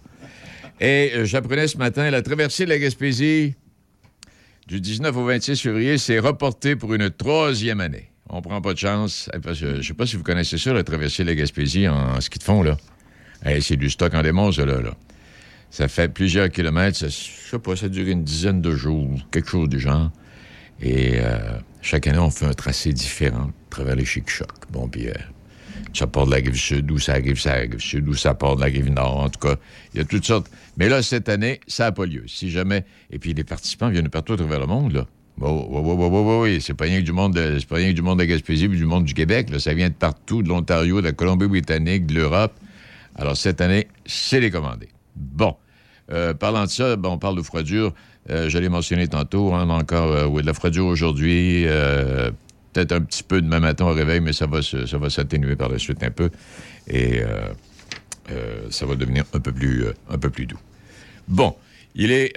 Et 0.79 1.11
euh, 1.15 1.25
j'apprenais 1.25 1.67
ce 1.67 1.77
matin, 1.77 2.09
la 2.09 2.21
traversée 2.21 2.65
de 2.65 2.69
la 2.69 2.79
Gaspésie 2.79 3.55
du 4.67 4.79
19 4.79 5.15
au 5.17 5.25
26 5.25 5.61
février 5.61 5.97
s'est 5.97 6.19
reportée 6.19 6.75
pour 6.75 6.93
une 6.93 7.09
troisième 7.09 7.81
année 7.81 8.12
on 8.29 8.41
prend 8.41 8.61
pas 8.61 8.73
de 8.73 8.79
chance. 8.79 9.29
Je 9.53 9.65
ne 9.65 9.81
sais 9.81 9.93
pas 9.93 10.05
si 10.05 10.15
vous 10.15 10.23
connaissez 10.23 10.57
ça, 10.57 10.73
la 10.73 10.83
traversée 10.83 11.23
de 11.23 11.29
la 11.29 11.35
Gaspésie 11.35 11.87
en, 11.87 12.19
ski 12.21 12.39
de 12.39 12.43
fond, 12.43 12.63
là. 12.63 12.77
c'est 13.61 13.75
du 13.75 13.89
stock 13.89 14.13
en 14.13 14.21
démon, 14.21 14.51
ça, 14.51 14.65
là. 14.65 14.79
Ça 15.69 15.87
fait 15.87 16.07
plusieurs 16.07 16.49
kilomètres. 16.49 16.97
Ça, 16.97 17.07
je 17.07 17.49
sais 17.49 17.59
pas, 17.59 17.75
ça 17.75 17.89
dure 17.89 18.07
une 18.07 18.23
dizaine 18.23 18.61
de 18.61 18.75
jours, 18.75 19.17
quelque 19.31 19.49
chose 19.49 19.69
du 19.69 19.79
genre. 19.79 20.11
Et 20.79 21.13
euh, 21.15 21.37
chaque 21.81 22.07
année, 22.07 22.19
on 22.19 22.29
fait 22.29 22.45
un 22.45 22.53
tracé 22.53 22.93
différent 22.93 23.47
à 23.47 23.69
travers 23.69 23.95
les 23.95 24.05
chic-chocs. 24.05 24.69
Bon, 24.71 24.87
puis 24.87 25.07
euh, 25.07 25.13
ça 25.93 26.07
part 26.07 26.25
de 26.25 26.31
la 26.31 26.37
rive 26.37 26.55
sud, 26.55 26.91
ou 26.91 26.99
ça 26.99 27.13
arrive, 27.13 27.39
ça 27.39 27.53
rive 27.53 27.79
sud, 27.79 28.07
ou 28.07 28.13
ça 28.13 28.33
part 28.33 28.55
de 28.55 28.61
la 28.61 28.67
rive 28.67 28.89
nord. 28.91 29.17
En 29.17 29.29
tout 29.29 29.39
cas, 29.39 29.55
il 29.93 29.97
y 29.97 30.01
a 30.01 30.05
toutes 30.05 30.25
sortes. 30.25 30.49
Mais 30.77 30.89
là, 30.89 31.01
cette 31.01 31.29
année, 31.29 31.59
ça 31.67 31.85
n'a 31.85 31.91
pas 31.91 32.05
lieu. 32.05 32.25
Si 32.27 32.51
jamais. 32.51 32.85
Et 33.11 33.17
puis, 33.17 33.33
les 33.33 33.43
participants 33.43 33.89
viennent 33.89 34.09
partout 34.09 34.33
à 34.33 34.37
travers 34.37 34.59
le 34.59 34.67
monde, 34.67 34.93
là. 34.93 35.07
Bon, 35.37 35.67
oui, 35.69 35.81
oui, 35.83 36.07
oui, 36.09 36.35
oui, 36.41 36.61
c'est 36.61 36.73
pas 36.73 36.85
rien 36.85 36.99
que 36.99 37.05
du 37.05 37.11
monde 37.11 37.33
de, 37.33 37.57
c'est 37.59 37.67
pas 37.67 37.75
rien 37.75 37.89
que 37.89 37.95
du 37.95 38.01
monde 38.01 38.19
de 38.19 38.25
Gaspésie 38.25 38.67
puis 38.67 38.77
du 38.77 38.85
monde 38.85 39.05
du 39.05 39.13
Québec. 39.13 39.49
Là. 39.49 39.59
Ça 39.59 39.73
vient 39.73 39.89
de 39.89 39.93
partout, 39.93 40.43
de 40.43 40.49
l'Ontario, 40.49 41.01
de 41.01 41.07
la 41.07 41.13
Colombie-Britannique, 41.13 42.05
de 42.05 42.15
l'Europe. 42.15 42.53
Alors, 43.15 43.35
cette 43.35 43.61
année, 43.61 43.87
c'est 44.05 44.39
les 44.39 44.51
commandés. 44.51 44.89
Bon. 45.15 45.55
Euh, 46.11 46.33
parlant 46.33 46.65
de 46.65 46.69
ça, 46.69 46.95
bon, 46.95 47.13
on 47.13 47.17
parle 47.17 47.37
de 47.37 47.41
froidure. 47.41 47.93
Euh, 48.29 48.49
je 48.49 48.57
l'ai 48.57 48.69
mentionné 48.69 49.07
tantôt, 49.07 49.53
hein, 49.53 49.69
encore 49.69 50.11
euh, 50.11 50.41
de 50.41 50.45
la 50.45 50.53
froidure 50.53 50.85
aujourd'hui. 50.85 51.65
Euh, 51.67 52.31
peut-être 52.71 52.93
un 52.93 53.01
petit 53.01 53.23
peu 53.23 53.41
demain 53.41 53.59
matin 53.59 53.85
au 53.85 53.93
réveil, 53.93 54.19
mais 54.19 54.33
ça 54.33 54.47
va, 54.47 54.61
ça 54.61 54.97
va 54.97 55.09
s'atténuer 55.09 55.55
par 55.55 55.69
la 55.69 55.77
suite 55.77 56.03
un 56.03 56.11
peu. 56.11 56.29
Et 56.87 57.21
ça 58.71 58.85
va 58.85 58.95
devenir 58.95 59.25
un 59.33 59.39
peu 59.39 59.51
plus, 59.51 59.85
un 60.09 60.17
peu 60.17 60.29
plus 60.29 60.45
doux. 60.45 60.59
Bon. 61.27 61.55
Il 61.95 62.11
est 62.11 62.33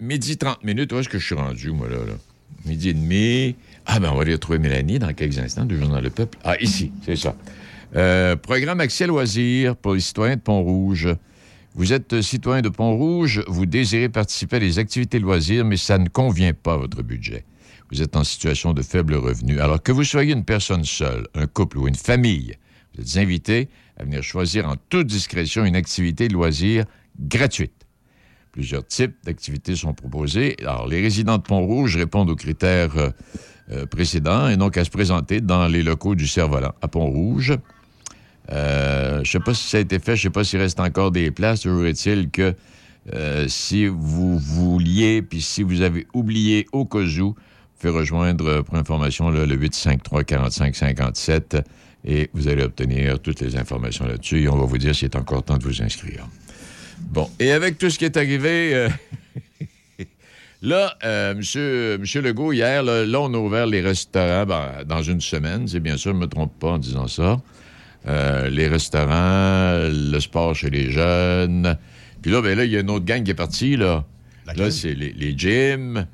midi 0.00 0.36
30 0.36 0.62
minutes. 0.64 0.92
Où 0.92 0.98
est-ce 0.98 1.08
que 1.08 1.18
je 1.18 1.24
suis 1.24 1.34
rendu, 1.34 1.70
moi, 1.70 1.88
là? 1.88 1.96
là? 1.96 2.12
Midi 2.64 2.90
et 2.90 2.94
demi. 2.94 3.56
Ah, 3.86 4.00
ben, 4.00 4.10
on 4.12 4.16
va 4.16 4.22
aller 4.22 4.34
retrouver 4.34 4.58
Mélanie 4.58 4.98
dans 4.98 5.12
quelques 5.12 5.38
instants 5.38 5.64
du 5.64 5.78
Journal 5.78 6.02
Le 6.02 6.10
Peuple. 6.10 6.38
Ah, 6.44 6.60
ici, 6.60 6.92
c'est 7.04 7.16
ça. 7.16 7.34
Euh, 7.96 8.36
programme 8.36 8.80
Accès 8.80 9.06
Loisirs 9.06 9.76
pour 9.76 9.94
les 9.94 10.00
citoyens 10.00 10.36
de 10.36 10.40
Pont-Rouge. 10.40 11.08
Vous 11.74 11.92
êtes 11.92 12.20
citoyen 12.22 12.60
de 12.60 12.68
Pont-Rouge, 12.68 13.44
vous 13.46 13.64
désirez 13.64 14.08
participer 14.08 14.56
à 14.56 14.60
des 14.60 14.78
activités 14.78 15.18
loisirs, 15.18 15.64
mais 15.64 15.76
ça 15.76 15.96
ne 15.98 16.08
convient 16.08 16.52
pas 16.52 16.74
à 16.74 16.76
votre 16.76 17.02
budget. 17.02 17.44
Vous 17.90 18.02
êtes 18.02 18.16
en 18.16 18.24
situation 18.24 18.74
de 18.74 18.82
faible 18.82 19.14
revenu. 19.14 19.60
Alors 19.60 19.82
que 19.82 19.92
vous 19.92 20.04
soyez 20.04 20.32
une 20.32 20.44
personne 20.44 20.84
seule, 20.84 21.26
un 21.34 21.46
couple 21.46 21.78
ou 21.78 21.88
une 21.88 21.94
famille, 21.94 22.56
vous 22.94 23.02
êtes 23.02 23.16
invité 23.22 23.68
à 23.96 24.04
venir 24.04 24.22
choisir 24.22 24.68
en 24.68 24.74
toute 24.88 25.06
discrétion 25.06 25.64
une 25.64 25.76
activité 25.76 26.28
de 26.28 26.34
loisir 26.34 26.84
gratuite. 27.18 27.77
Plusieurs 28.58 28.84
types 28.84 29.14
d'activités 29.22 29.76
sont 29.76 29.94
proposés. 29.94 30.56
Alors, 30.62 30.88
les 30.88 31.00
résidents 31.00 31.36
de 31.36 31.42
Pont-Rouge 31.42 31.96
répondent 31.96 32.28
aux 32.28 32.34
critères 32.34 32.96
euh, 32.96 33.10
euh, 33.70 33.86
précédents 33.86 34.48
et 34.48 34.56
donc 34.56 34.76
à 34.76 34.84
se 34.84 34.90
présenter 34.90 35.40
dans 35.40 35.68
les 35.68 35.84
locaux 35.84 36.16
du 36.16 36.26
Cerf-Volant 36.26 36.72
à 36.82 36.88
Pont-Rouge. 36.88 37.56
Euh, 38.50 39.18
je 39.18 39.20
ne 39.20 39.24
sais 39.26 39.38
pas 39.38 39.54
si 39.54 39.68
ça 39.68 39.76
a 39.76 39.80
été 39.80 40.00
fait, 40.00 40.16
je 40.16 40.22
ne 40.22 40.22
sais 40.24 40.30
pas 40.30 40.42
s'il 40.42 40.58
reste 40.58 40.80
encore 40.80 41.12
des 41.12 41.30
places. 41.30 41.60
Toujours 41.60 41.86
est-il 41.86 42.30
que 42.30 42.52
si 43.46 43.86
vous 43.86 44.36
vouliez, 44.36 45.22
puis 45.22 45.40
si 45.40 45.62
vous 45.62 45.82
avez 45.82 46.08
oublié 46.12 46.66
au 46.72 46.84
cas 46.84 46.98
où, 46.98 47.36
pouvez 47.78 47.92
rejoindre 47.92 48.62
pour 48.62 48.74
information 48.74 49.30
le 49.30 49.54
853 49.54 50.24
45 50.24 50.74
57 50.74 51.58
et 52.04 52.28
vous 52.32 52.48
allez 52.48 52.64
obtenir 52.64 53.20
toutes 53.20 53.40
les 53.40 53.54
informations 53.54 54.04
là-dessus 54.04 54.42
et 54.42 54.48
on 54.48 54.56
va 54.56 54.64
vous 54.64 54.78
dire 54.78 54.96
s'il 54.96 55.04
est 55.04 55.16
encore 55.16 55.44
temps 55.44 55.58
de 55.58 55.62
vous 55.62 55.80
inscrire. 55.80 56.26
Bon, 57.00 57.28
et 57.38 57.52
avec 57.52 57.78
tout 57.78 57.90
ce 57.90 57.98
qui 57.98 58.04
est 58.04 58.16
arrivé, 58.16 58.74
euh, 58.74 58.88
là, 60.62 60.96
euh, 61.04 61.34
monsieur, 61.34 61.98
monsieur 61.98 62.20
Legault, 62.20 62.52
hier, 62.52 62.82
là, 62.82 63.04
là, 63.04 63.20
on 63.20 63.32
a 63.32 63.38
ouvert 63.38 63.66
les 63.66 63.80
restaurants 63.80 64.46
ben, 64.46 64.84
dans 64.86 65.02
une 65.02 65.20
semaine, 65.20 65.66
c'est 65.68 65.80
bien 65.80 65.96
sûr, 65.96 66.12
je 66.12 66.16
ne 66.16 66.22
me 66.22 66.26
trompe 66.26 66.58
pas 66.58 66.72
en 66.72 66.78
disant 66.78 67.08
ça. 67.08 67.40
Euh, 68.06 68.48
les 68.48 68.68
restaurants, 68.68 69.88
le 69.90 70.18
sport 70.20 70.54
chez 70.54 70.70
les 70.70 70.90
jeunes. 70.90 71.76
Puis 72.22 72.30
là, 72.30 72.40
ben 72.40 72.56
là, 72.56 72.64
il 72.64 72.70
y 72.70 72.76
a 72.76 72.80
une 72.80 72.90
autre 72.90 73.04
gang 73.04 73.22
qui 73.22 73.30
est 73.30 73.34
partie, 73.34 73.76
là. 73.76 74.04
Laquelle? 74.46 74.64
Là, 74.64 74.70
c'est 74.70 74.94
les, 74.94 75.12
les 75.12 75.36
gyms, 75.36 76.06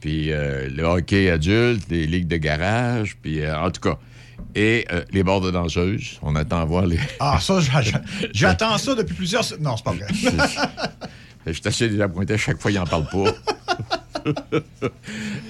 puis 0.00 0.32
euh, 0.32 0.68
le 0.68 0.82
hockey 0.82 1.30
adulte, 1.30 1.88
les 1.90 2.06
ligues 2.06 2.28
de 2.28 2.36
garage, 2.36 3.16
puis 3.22 3.48
en 3.48 3.70
tout 3.70 3.80
cas. 3.80 3.98
Et 4.58 4.86
euh, 4.90 5.04
les 5.12 5.22
bords 5.22 5.42
de. 5.42 5.52
On 6.22 6.34
attend 6.34 6.60
à 6.60 6.64
voir 6.64 6.86
les. 6.86 6.98
Ah, 7.20 7.38
ça, 7.40 7.60
j'a- 7.60 7.82
j'a- 7.82 8.00
j'attends 8.32 8.78
ça 8.78 8.94
depuis 8.94 9.14
plusieurs... 9.14 9.42
Non, 9.60 9.76
c'est 9.76 9.84
pas 9.84 9.92
vrai. 9.92 10.06
Je 11.46 11.52
suis 11.52 11.62
assez 11.66 11.88
désappointé 11.88 12.34
à 12.34 12.38
chaque 12.38 12.60
fois, 12.60 12.70
il 12.70 12.74
n'en 12.78 12.86
parle 12.86 13.06
pas. 13.06 13.32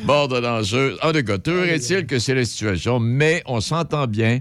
Bord 0.05 0.29
de 0.29 0.41
danseuse. 0.41 0.99
En 1.03 1.13
tout 1.13 1.23
cas, 1.23 1.39
toujours 1.39 1.65
est-il 1.65 2.07
que 2.07 2.19
c'est 2.19 2.35
la 2.35 2.45
situation, 2.45 2.99
mais 2.99 3.43
on 3.47 3.61
s'entend 3.61 4.07
bien 4.07 4.41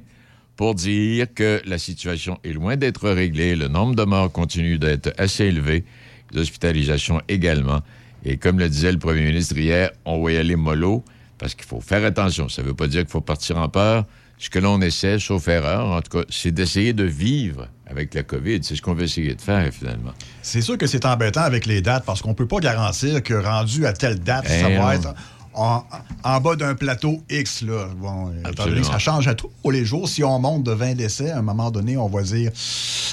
pour 0.58 0.74
dire 0.76 1.28
que 1.34 1.62
la 1.66 1.78
situation 1.78 2.40
est 2.44 2.52
loin 2.54 2.76
d'être 2.76 3.10
réglée. 3.10 3.56
Le 3.56 3.68
nombre 3.68 3.96
de 3.96 4.04
morts 4.04 4.32
continue 4.32 4.78
d'être 4.80 5.14
assez 5.18 5.46
élevé, 5.46 5.86
les 6.34 6.42
hospitalisations 6.42 7.22
également. 7.30 7.82
Et 8.26 8.38
comme 8.38 8.58
le 8.60 8.68
disait 8.68 8.92
le 8.92 8.98
premier 9.00 9.22
ministre 9.22 9.56
hier, 9.58 9.92
on 10.06 10.24
va 10.24 10.32
y 10.32 10.38
aller 10.38 10.56
mollo 10.56 11.04
parce 11.38 11.54
qu'il 11.56 11.66
faut 11.66 11.82
faire 11.82 12.04
attention. 12.04 12.50
Ça 12.50 12.62
ne 12.64 12.68
veut 12.68 12.74
pas 12.74 12.88
dire 12.88 13.02
qu'il 13.02 13.12
faut 13.12 13.22
partir 13.22 13.58
en 13.58 13.70
peur. 13.70 14.06
Ce 14.38 14.50
que 14.50 14.60
l'on 14.60 14.82
essaie, 14.82 15.18
sauf 15.18 15.48
erreur, 15.48 15.88
en 15.88 16.02
tout 16.02 16.20
cas, 16.20 16.26
c'est 16.30 16.52
d'essayer 16.52 16.94
de 16.94 17.06
vivre 17.06 17.68
avec 17.88 18.14
la 18.14 18.24
COVID. 18.24 18.60
C'est 18.64 18.76
ce 18.76 18.82
qu'on 18.82 18.94
veut 18.94 19.04
essayer 19.04 19.34
de 19.34 19.42
faire, 19.42 19.72
finalement. 19.74 20.12
C'est 20.42 20.62
sûr 20.62 20.78
que 20.78 20.88
c'est 20.88 21.06
embêtant 21.06 21.42
avec 21.42 21.66
les 21.66 21.82
dates 21.82 22.04
parce 22.06 22.22
qu'on 22.22 22.34
peut 22.34 22.48
pas 22.48 22.60
garantir 22.60 23.24
que 23.24 23.34
rendu 23.34 23.86
à 23.86 23.94
telle 23.94 24.20
date, 24.20 24.48
ça 24.48 24.70
non. 24.70 24.84
va 24.84 24.96
être 24.96 25.14
en, 25.56 25.84
en 26.24 26.42
bas 26.42 26.56
d'un 26.56 26.76
plateau 26.76 27.22
X. 27.30 27.62
Là. 27.62 27.88
Bon, 27.98 28.30
euh, 28.46 28.52
que 28.52 28.84
ça 28.84 29.00
change 29.00 29.28
à 29.28 29.36
tous 29.36 29.50
les 29.72 29.86
jours. 29.86 30.08
Si 30.08 30.24
on 30.24 30.38
monte 30.40 30.64
de 30.64 30.72
20 30.72 30.96
décès, 30.96 31.32
à 31.32 31.40
un 31.40 31.42
moment 31.42 31.72
donné, 31.72 31.98
on 31.98 32.08
va 32.08 32.22
dire 32.22 32.52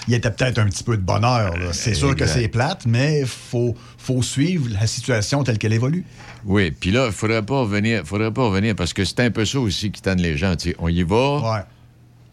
il 0.09 0.12
y 0.12 0.16
était 0.16 0.31
peut-être 0.31 0.59
un 0.59 0.66
petit 0.66 0.85
peu 0.85 0.96
de 0.96 1.02
bonheur. 1.02 1.55
C'est 1.72 1.94
sûr 1.94 2.14
que 2.16 2.26
c'est 2.26 2.48
plate, 2.48 2.87
mais 2.87 3.20
il 3.20 3.26
faut, 3.26 3.74
faut 3.98 4.22
suivre 4.22 4.68
la 4.70 4.87
situation 4.87 5.44
telle 5.44 5.59
qu'elle 5.59 5.72
évolue. 5.72 6.05
Oui, 6.44 6.72
puis 6.72 6.90
là, 6.90 7.07
il 7.07 7.12
faudrait 7.12 7.42
pas 7.42 7.61
revenir, 7.61 8.02
faudrait 8.05 8.33
pas 8.33 8.44
revenir 8.46 8.74
parce 8.74 8.92
que 8.92 9.05
c'est 9.05 9.20
un 9.20 9.31
peu 9.31 9.44
ça 9.44 9.61
aussi 9.61 9.92
qui 9.92 10.02
tanne 10.02 10.20
les 10.20 10.37
gens. 10.37 10.55
On 10.81 10.88
y 10.88 11.02
va, 11.05 11.37
Ouais. 11.38 11.61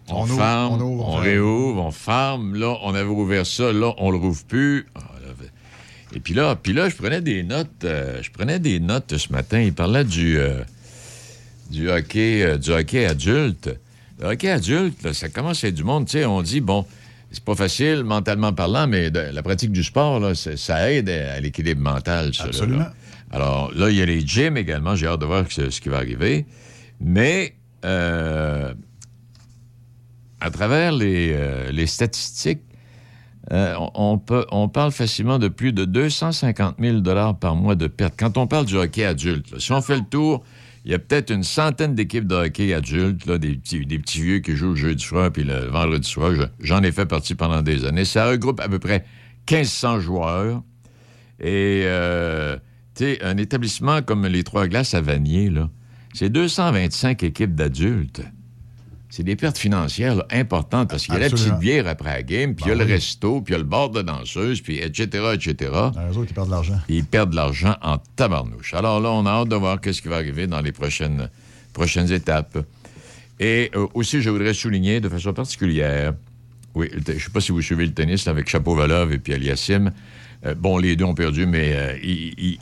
on, 0.10 0.22
On 0.22 0.24
ouvre, 0.24 0.36
ferme, 0.38 0.72
on 0.74 0.76
on, 0.78 0.82
ouvre, 0.82 1.08
on 1.10 1.16
réouvre, 1.18 1.82
on 1.86 1.92
ferme. 1.92 2.56
Là, 2.56 2.76
on 2.84 2.96
avait 2.96 3.08
ouvert 3.08 3.46
ça, 3.46 3.72
là, 3.72 3.94
on 4.00 4.10
le 4.10 4.18
rouvre 4.18 4.44
plus. 4.46 4.88
Et 6.16 6.20
puis 6.20 6.34
là, 6.34 6.56
puis 6.56 6.74
là, 6.74 6.90
je 6.90 6.96
prenais 6.96 7.22
des 7.22 7.44
notes. 7.44 7.84
euh, 7.84 8.20
je 8.24 8.32
prenais 8.32 8.60
des 8.60 8.80
notes 8.80 9.16
ce 9.18 9.32
matin. 9.32 9.60
Il 9.62 9.74
parlait 9.74 10.04
du 10.04 10.38
euh, 10.40 10.64
du 11.70 11.90
hockey, 11.90 12.44
euh, 12.44 12.58
du 12.58 12.72
hockey 12.72 13.06
adulte. 13.06 13.70
Le 14.20 14.28
hockey 14.28 14.50
adulte, 14.50 15.04
là, 15.04 15.14
ça 15.14 15.30
commence 15.30 15.64
à 15.64 15.68
être 15.68 15.76
du 15.76 15.84
monde. 15.84 16.06
Tu 16.08 16.14
sais, 16.14 16.26
on 16.26 16.42
dit 16.42 16.62
bon. 16.62 16.86
C'est 17.32 17.44
pas 17.44 17.54
facile 17.54 18.04
mentalement 18.04 18.54
parlant, 18.54 18.88
mais 18.88 19.12
de- 19.12 19.20
la 19.32 19.44
pratique 19.44 19.72
du 19.72 19.84
sport, 19.84 20.20
là, 20.20 20.34
ça 20.34 20.92
aide 20.92 21.10
à, 21.12 21.34
à 21.34 21.40
l'équilibre 21.40 21.80
mental. 21.80 22.34
ça, 22.34 22.46
Absolument. 22.46 22.80
là. 22.80 22.94
Alors 23.30 23.72
là, 23.76 23.92
il 23.92 23.98
y 23.98 24.02
a 24.02 24.06
les 24.06 24.22
gyms 24.26 24.58
également. 24.58 24.96
J'ai 24.96 25.06
hâte 25.06 25.20
de 25.22 25.28
voir 25.28 25.46
ce, 25.48 25.70
ce 25.70 25.80
qui 25.80 25.90
va 25.90 25.98
arriver. 25.98 26.48
Mais 27.00 27.54
euh, 27.86 28.74
à 30.42 30.50
travers 30.50 30.92
les, 30.92 31.38
les 31.72 31.86
statistiques, 31.86 32.62
euh, 33.52 33.74
on, 33.96 34.18
peut, 34.20 34.46
on 34.52 34.70
parle 34.70 34.92
facilement 34.92 35.40
de 35.40 35.48
plus 35.48 35.74
de 35.74 35.86
250 35.86 36.76
000 36.80 37.02
par 37.40 37.56
mois 37.56 37.76
de 37.76 37.88
pertes. 37.88 38.14
Quand 38.18 38.38
on 38.38 38.48
parle 38.48 38.66
du 38.66 38.76
hockey 38.76 39.04
adulte, 39.06 39.60
si 39.60 39.72
on 39.72 39.82
fait 39.82 39.98
le 39.98 40.06
tour, 40.10 40.44
il 40.86 40.92
y 40.92 40.94
a 40.94 41.00
peut-être 41.00 41.32
une 41.32 41.44
centaine 41.44 41.96
d'équipes 41.96 42.28
de 42.28 42.36
hockey 42.36 42.74
adulte, 42.74 43.26
là, 43.26 43.38
des, 43.38 43.56
petits, 43.56 43.80
vieux 44.22 44.40
qui 44.40 44.56
jouent 44.56 44.70
le 44.70 44.76
jeudi 44.76 45.04
soir 45.04 45.32
puis 45.32 45.44
le 45.44 45.66
vendredi 45.66 46.08
soir. 46.08 46.34
Je- 46.36 46.44
J'en 46.60 46.84
ai 46.84 46.92
fait 46.92 47.06
partie 47.06 47.36
pendant 47.36 47.62
des 47.62 47.86
années. 47.86 48.06
Ça 48.06 48.30
regroupe 48.30 48.60
à 48.60 48.70
peu 48.70 48.80
près 48.80 49.04
1500 49.50 50.00
joueurs. 50.00 50.62
Et, 51.40 51.84
euh, 51.86 52.58
un 53.22 53.38
établissement 53.38 54.02
comme 54.02 54.26
les 54.28 54.44
Trois 54.44 54.68
Glaces 54.68 54.94
à 54.94 55.00
Vanier, 55.02 55.50
là, 55.50 55.70
c'est 56.14 56.30
225 56.30 57.24
équipes 57.24 57.56
d'adultes. 57.56 58.22
C'est 59.12 59.24
des 59.24 59.36
pertes 59.36 59.58
financières 59.58 60.16
là, 60.16 60.26
importantes 60.30 60.90
parce 60.90 61.06
qu'il 61.06 61.16
y 61.16 61.18
a 61.18 61.22
la 61.22 61.30
petite 61.30 61.58
bière 61.58 61.88
après 61.88 62.14
la 62.14 62.24
game, 62.24 62.54
puis 62.54 62.66
il 62.66 62.70
y 62.70 62.72
a 62.72 62.76
Ben 62.76 62.82
le 62.82 62.86
oui. 62.86 62.94
resto, 62.94 63.42
puis 63.42 63.54
il 63.54 63.56
y 63.56 63.56
a 63.56 63.58
le 63.58 63.64
bar 63.64 63.90
de 63.90 64.04
danseuse, 64.04 64.62
puis 64.62 64.78
etc., 64.78 65.08
etc. 65.34 65.56
Les 66.10 66.16
autres, 66.16 66.28
ils 66.30 66.34
perdent 66.34 66.48
de 66.50 66.52
l'argent. 66.54 66.80
Ils 66.90 67.06
perdent 67.06 67.32
de 67.32 67.36
l'argent 67.36 67.76
en 67.82 67.98
tabarnouche. 68.16 68.76
Alors 68.76 69.00
là, 69.00 69.10
on 69.10 69.26
a 69.26 69.32
hâte 69.32 69.50
de 69.50 69.56
voir 69.56 69.82
qu'est-ce 69.82 70.04
qui 70.04 70.10
va 70.10 70.18
arriver 70.18 70.46
dans 70.46 70.62
les 70.62 70.72
prochaines, 70.72 71.28
prochaines 71.74 72.12
étapes. 72.12 72.60
Et 73.40 73.72
euh, 73.76 73.88
aussi, 73.96 74.22
je 74.22 74.30
voudrais 74.30 74.54
souligner 74.54 75.00
de 75.00 75.10
façon 75.10 75.34
particulière, 75.34 76.14
oui, 76.76 76.90
je 76.94 77.14
ne 77.14 77.20
sais 77.20 77.32
pas 77.32 77.42
si 77.42 77.52
vous 77.52 77.64
suivez 77.64 77.88
le 77.88 77.94
tennis 77.94 78.26
là, 78.26 78.32
avec 78.32 78.48
Chapeau-Valov 78.48 79.12
et 79.12 79.18
puis 79.18 79.34
Aliassim. 79.34 79.90
Euh, 80.46 80.54
bon, 80.54 80.78
les 80.78 80.96
deux 80.96 81.06
ont 81.06 81.16
perdu, 81.16 81.48
mais 81.48 81.74
euh, 81.74 81.98
ils 82.04 82.60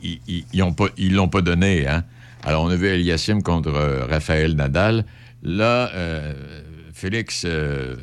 ils 0.98 1.14
l'ont 1.14 1.28
pas 1.28 1.42
donné. 1.42 1.88
Hein? 1.88 2.06
Alors, 2.46 2.64
on 2.64 2.70
a 2.70 2.76
vu 2.78 2.88
Aliassim 2.88 3.42
contre 3.42 3.72
Raphaël 4.10 4.56
Nadal. 4.56 5.04
Là, 5.44 5.92
euh, 5.94 6.34
Félix, 6.94 7.44
euh, 7.46 7.96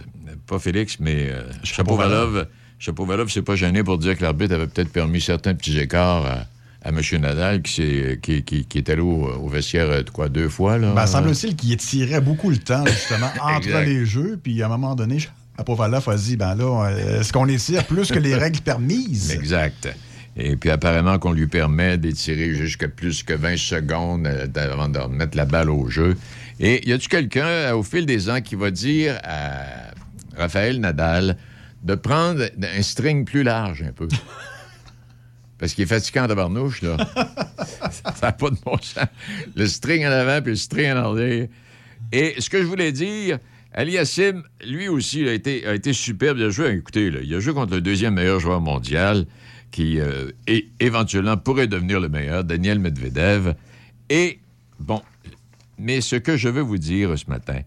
pas 0.47 0.59
Félix, 0.59 0.99
mais 1.01 1.31
euh, 1.31 1.43
Chapeau-Valov, 1.63 2.47
Chapeau-Valov 2.79 3.29
s'est 3.31 3.43
pas 3.43 3.57
gêné 3.57 3.83
pour 3.83 3.99
dire 3.99 4.17
que 4.17 4.23
l'arbitre 4.23 4.55
avait 4.55 4.67
peut-être 4.67 4.91
permis 4.91 5.21
certains 5.21 5.55
petits 5.55 5.79
écarts 5.79 6.25
à, 6.27 6.47
à 6.83 6.91
M. 6.91 7.01
Nadal, 7.21 7.63
qui, 7.63 7.73
s'est- 7.73 8.19
qui, 8.23 8.43
qui- 8.45 8.65
qui 8.67 8.79
est 8.79 8.89
allé 8.91 9.01
au, 9.03 9.27
au 9.27 9.49
vestiaire, 9.49 9.89
quoi, 10.13 10.29
deux 10.29 10.49
fois, 10.49 10.79
là? 10.79 10.93
Ben, 10.95 11.07
semble-t-il 11.07 11.57
qu'il 11.57 11.73
étirait 11.73 12.21
beaucoup 12.21 12.51
le 12.51 12.59
temps, 12.59 12.85
justement, 12.87 13.31
entre 13.41 13.81
les 13.85 14.05
jeux. 14.07 14.39
Puis, 14.43 14.63
à 14.63 14.67
un 14.67 14.69
moment 14.69 14.95
donné, 14.95 15.19
Apovalov 15.59 16.09
a 16.09 16.17
dit, 16.17 16.37
ben 16.37 16.55
là, 16.55 16.91
est-ce 17.21 17.33
qu'on 17.33 17.47
étire 17.49 17.85
plus 17.85 18.11
que 18.13 18.19
les 18.19 18.35
règles 18.35 18.61
permises? 18.61 19.31
Exact. 19.33 19.89
Et 20.37 20.57
puis 20.57 20.69
apparemment 20.71 21.21
qu'on 21.21 21.31
lui 21.33 21.47
permet 21.47 21.97
d'étirer 21.97 22.53
jusqu'à 22.55 22.89
plus 22.89 23.23
que 23.23 23.35
20 23.35 23.57
secondes 23.57 24.27
avant 24.57 24.89
de 24.89 24.99
remettre 24.99 25.37
la 25.37 25.45
balle 25.45 25.71
au 25.71 25.89
jeu. 25.89 26.17
Et 26.61 26.89
y 26.89 26.93
a-tu 26.93 27.09
quelqu'un 27.09 27.47
euh, 27.47 27.77
au 27.77 27.83
fil 27.83 28.07
des 28.07 28.31
ans 28.31 28.41
qui 28.41 28.55
va 28.55 28.71
dire 28.71 29.19
à 29.25 29.93
Raphaël 30.37 30.81
Nadal 30.81 31.37
de 31.83 31.95
prendre 31.95 32.45
un 32.63 32.83
string 32.83 33.25
plus 33.25 33.43
large 33.43 33.83
un 33.83 33.93
peu? 33.93 34.09
Parce 35.59 35.75
qu'il 35.75 35.85
est 35.85 35.89
fatiguant 35.89 36.27
de 36.27 36.35
barnouche, 36.35 36.83
là. 36.83 36.97
Ça 37.91 38.27
n'a 38.27 38.33
pas 38.33 38.51
de 38.51 38.57
bon 38.65 38.77
sens. 38.81 39.07
Le 39.55 39.67
string 39.67 40.05
en 40.07 40.11
avant 40.11 40.43
puis 40.43 40.53
le 40.53 40.57
string 40.57 40.93
en 40.93 40.97
arrière. 40.97 41.49
Et 42.13 42.35
ce 42.39 42.51
que 42.51 42.61
je 42.61 42.67
voulais 42.67 42.93
dire, 42.93 43.39
Aliassim, 43.73 44.43
lui 44.67 44.89
aussi, 44.89 45.29
a 45.29 45.33
été, 45.33 45.67
a 45.67 45.75
été 45.75 45.93
superbe. 45.93 46.39
Il 46.39 46.45
a 46.45 46.51
joué, 46.51 46.71
écoutez, 46.71 47.11
là, 47.11 47.21
il 47.23 47.35
a 47.35 47.41
joué 47.41 47.55
contre 47.55 47.75
le 47.75 47.81
deuxième 47.81 48.15
meilleur 48.15 48.41
joueur 48.41 48.61
mondial, 48.61 49.27
qui 49.71 49.99
euh, 49.99 50.31
éventuellement 50.79 51.37
pourrait 51.37 51.67
devenir 51.67 51.99
le 51.99 52.09
meilleur, 52.09 52.45
Daniel 52.45 52.79
Medvedev. 52.79 53.55
Et, 54.11 54.39
bon, 54.79 55.03
mais 55.79 56.01
ce 56.01 56.17
que 56.17 56.37
je 56.37 56.49
veux 56.49 56.63
vous 56.63 56.79
dire 56.79 57.19
ce 57.19 57.29
matin, 57.29 57.61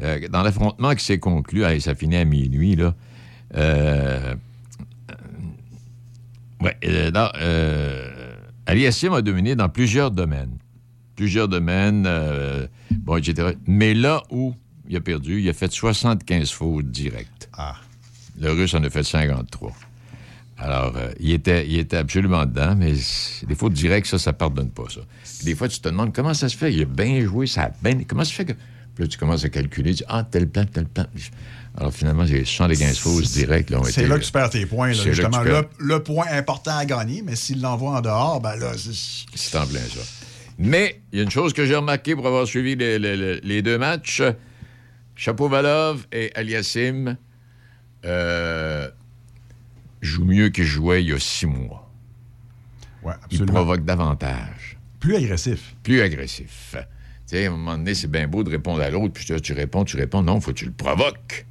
euh, 0.00 0.28
dans 0.28 0.42
l'affrontement 0.42 0.94
qui 0.94 1.04
s'est 1.04 1.18
conclu, 1.18 1.64
allez, 1.64 1.80
ça 1.80 1.94
finit 1.94 2.16
à 2.16 2.24
minuit, 2.24 2.76
là, 2.76 2.94
euh, 3.56 4.34
Ouais, 6.60 6.76
euh, 6.84 7.10
a 9.12 9.22
dominé 9.22 9.54
dans 9.54 9.68
plusieurs 9.68 10.10
domaines. 10.10 10.58
Plusieurs 11.14 11.46
domaines, 11.46 12.08
bon, 12.90 13.16
etc. 13.16 13.54
Mais 13.66 13.94
là 13.94 14.24
où 14.30 14.54
il 14.88 14.96
a 14.96 15.00
perdu, 15.00 15.40
il 15.40 15.48
a 15.48 15.52
fait 15.52 15.70
75 15.70 16.50
fautes 16.50 16.90
directes. 16.90 17.48
Ah. 17.56 17.76
Le 18.40 18.50
Russe 18.50 18.74
en 18.74 18.82
a 18.82 18.90
fait 18.90 19.04
53. 19.04 19.72
Alors, 20.60 20.94
euh, 20.96 21.10
il, 21.20 21.30
était, 21.32 21.66
il 21.68 21.78
était 21.78 21.96
absolument 21.98 22.44
dedans, 22.44 22.74
mais 22.76 22.92
des 23.46 23.54
fautes 23.54 23.74
directes, 23.74 24.08
ça, 24.08 24.18
ça 24.18 24.32
pardonne 24.32 24.70
pas, 24.70 24.84
ça. 24.92 25.00
Puis 25.36 25.44
des 25.44 25.54
fois, 25.54 25.68
tu 25.68 25.78
te 25.80 25.88
demandes 25.88 26.12
comment 26.12 26.34
ça 26.34 26.48
se 26.48 26.56
fait? 26.56 26.72
Il 26.72 26.82
a 26.82 26.84
bien 26.84 27.20
joué, 27.24 27.46
ça 27.46 27.62
a 27.64 27.70
bien... 27.82 28.02
Comment 28.06 28.24
ça 28.24 28.30
se 28.30 28.34
fait 28.34 28.44
que 28.44 28.52
Puis 28.94 29.04
là, 29.04 29.06
tu 29.06 29.18
commences 29.18 29.44
à 29.44 29.48
calculer, 29.50 29.90
tu 29.90 29.98
dis, 29.98 30.04
ah, 30.08 30.26
tel 30.28 30.48
plan, 30.48 30.64
tel 30.64 30.86
plan. 30.86 31.06
Alors 31.76 31.92
finalement, 31.94 32.24
directs 33.34 33.70
là, 33.70 33.78
ont 33.78 33.82
été... 33.84 33.92
C'est 33.92 34.08
là 34.08 34.18
que 34.18 34.24
tu 34.24 34.32
perds 34.32 34.50
tes 34.50 34.66
points, 34.66 34.88
là, 34.88 34.94
justement. 34.94 35.42
Le, 35.42 35.50
perds. 35.52 35.64
le 35.78 36.02
point 36.02 36.26
important 36.32 36.76
à 36.76 36.84
gagner, 36.84 37.22
mais 37.22 37.36
s'il 37.36 37.60
l'envoie 37.60 37.92
en 37.98 38.00
dehors, 38.00 38.40
ben 38.40 38.56
là, 38.56 38.72
c'est- 38.76 39.26
C'est 39.36 39.56
en 39.58 39.64
plein 39.66 39.78
ça. 39.78 40.00
Mais 40.58 41.00
il 41.12 41.18
y 41.18 41.20
a 41.20 41.24
une 41.24 41.30
chose 41.30 41.52
que 41.52 41.64
j'ai 41.66 41.76
remarqué 41.76 42.16
pour 42.16 42.26
avoir 42.26 42.48
suivi 42.48 42.74
les, 42.74 42.98
les- 42.98 43.38
les- 43.40 43.62
deux 43.62 43.78
matchs. 43.78 44.22
Chapovalov 45.14 46.06
et 46.12 46.32
Aliassim 46.34 47.16
euh, 48.04 48.88
jouent 50.00 50.24
mieux 50.24 50.48
qu'ils 50.50 50.64
jouaient 50.64 51.02
il 51.02 51.10
y 51.10 51.12
a 51.12 51.18
six 51.18 51.46
mois. 51.46 51.90
ouais, 53.02 53.14
absolument. 53.24 53.52
provoquent 53.52 53.84
davantage. 53.84 54.76
Plus 55.00 55.16
agressif. 55.16 55.74
plus 55.82 56.00
agressif. 56.00 56.74
Tu 56.74 57.36
sais, 57.36 57.44
à 57.46 57.48
un 57.48 57.50
moment 57.52 57.76
donné, 57.76 57.94
c'est 57.94 58.10
bien 58.10 58.26
beau 58.26 58.42
de 58.42 58.50
répondre 58.50 58.80
à 58.80 58.90
l'autre, 58.90 59.12
puis 59.12 59.24
tu, 59.24 59.38
tu 59.40 59.52
réponds, 59.52 59.84
tu 59.84 59.96
réponds. 59.96 60.22
Non, 60.22 60.40
faut 60.40 60.52
que 60.52 60.56
tu 60.58 60.64
le 60.64 60.72
provoques. 60.72 61.44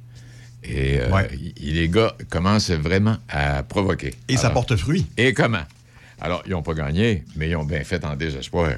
Et 0.64 0.98
euh, 1.00 1.10
Ouais. 1.10 1.28
y- 1.36 1.72
les 1.72 1.88
gars 1.88 2.14
commencent 2.28 2.70
vraiment 2.72 3.16
à 3.28 3.62
provoquer. 3.62 4.12
Et 4.28 4.36
ça 4.36 4.50
porte 4.50 4.74
fruit. 4.76 5.06
Et 5.16 5.32
comment? 5.32 5.62
Alors, 6.20 6.42
ils 6.46 6.50
n'ont 6.50 6.62
pas 6.62 6.74
gagné, 6.74 7.22
mais 7.36 7.48
ils 7.48 7.56
ont 7.56 7.64
bien 7.64 7.84
fait 7.84 8.04
en 8.04 8.16
désespoir. 8.16 8.72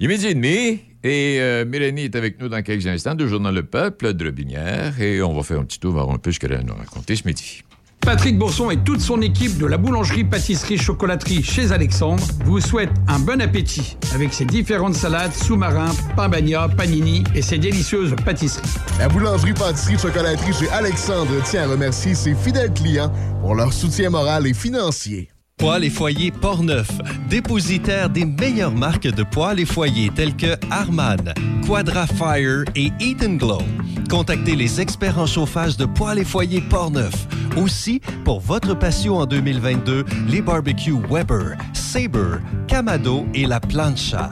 Il 0.00 0.06
est 0.06 0.08
midi 0.08 0.26
et 0.28 0.34
demi, 0.34 0.80
et 1.04 1.36
euh, 1.40 1.64
Mélanie 1.66 2.04
est 2.04 2.16
avec 2.16 2.40
nous 2.40 2.48
dans 2.48 2.62
quelques 2.62 2.86
instants, 2.86 3.14
du 3.14 3.28
Journal 3.28 3.54
Le 3.54 3.64
Peuple 3.64 4.14
de 4.14 4.24
Robinière, 4.24 4.98
et 5.00 5.20
on 5.22 5.34
va 5.34 5.42
faire 5.42 5.58
un 5.60 5.64
petit 5.64 5.78
tour, 5.78 5.92
voir 5.92 6.10
un 6.10 6.18
peu 6.18 6.32
ce 6.32 6.38
qu'elle 6.40 6.54
a 6.54 6.62
nous 6.62 6.74
raconter 6.74 7.16
ce 7.16 7.26
midi. 7.28 7.62
Patrick 8.00 8.38
Bourson 8.38 8.70
et 8.70 8.78
toute 8.78 9.00
son 9.00 9.20
équipe 9.20 9.58
de 9.58 9.66
la 9.66 9.76
boulangerie, 9.76 10.24
pâtisserie, 10.24 10.78
chocolaterie 10.78 11.42
chez 11.42 11.72
Alexandre 11.72 12.22
vous 12.44 12.60
souhaitent 12.60 12.94
un 13.06 13.18
bon 13.18 13.40
appétit 13.40 13.96
avec 14.14 14.32
ses 14.32 14.46
différentes 14.46 14.94
salades, 14.94 15.34
sous-marins, 15.34 15.92
pain 16.16 16.28
bagna, 16.28 16.68
panini 16.68 17.24
et 17.34 17.42
ses 17.42 17.58
délicieuses 17.58 18.14
pâtisseries. 18.24 18.66
La 18.98 19.08
boulangerie, 19.08 19.52
pâtisserie, 19.52 19.98
chocolaterie 19.98 20.54
chez 20.54 20.70
Alexandre 20.70 21.42
tient 21.44 21.64
à 21.64 21.66
remercier 21.66 22.14
ses 22.14 22.34
fidèles 22.34 22.72
clients 22.72 23.12
pour 23.42 23.54
leur 23.54 23.72
soutien 23.72 24.10
moral 24.10 24.46
et 24.46 24.54
financier. 24.54 25.30
Poêles 25.58 25.84
et 25.84 25.90
foyers 25.90 26.30
Portneuf, 26.30 26.88
dépositaire 27.28 28.08
des 28.08 28.24
meilleures 28.24 28.74
marques 28.74 29.08
de 29.08 29.24
poêles 29.24 29.58
et 29.58 29.64
foyers 29.64 30.10
tels 30.14 30.36
que 30.36 30.54
Harman, 30.70 31.34
Quadra 31.66 32.06
Fire 32.06 32.62
et 32.76 32.92
Eat 33.00 33.24
Glow. 33.38 33.62
Contactez 34.08 34.54
les 34.54 34.80
experts 34.80 35.18
en 35.18 35.26
chauffage 35.26 35.76
de 35.76 35.84
poêles 35.84 36.20
et 36.20 36.24
foyers 36.24 36.60
Portneuf. 36.60 37.26
Aussi, 37.56 38.00
pour 38.24 38.38
votre 38.38 38.74
patio 38.74 39.16
en 39.16 39.26
2022, 39.26 40.04
les 40.28 40.40
barbecues 40.40 41.02
Weber, 41.10 41.56
Sabre, 41.72 42.38
Camado 42.68 43.26
et 43.34 43.46
la 43.46 43.58
Plancha. 43.58 44.30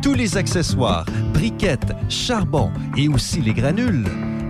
Tous 0.00 0.14
les 0.14 0.36
accessoires, 0.36 1.06
briquettes, 1.34 1.92
charbon 2.08 2.70
et 2.96 3.08
aussi 3.08 3.40
les 3.40 3.52
granules. 3.52 4.04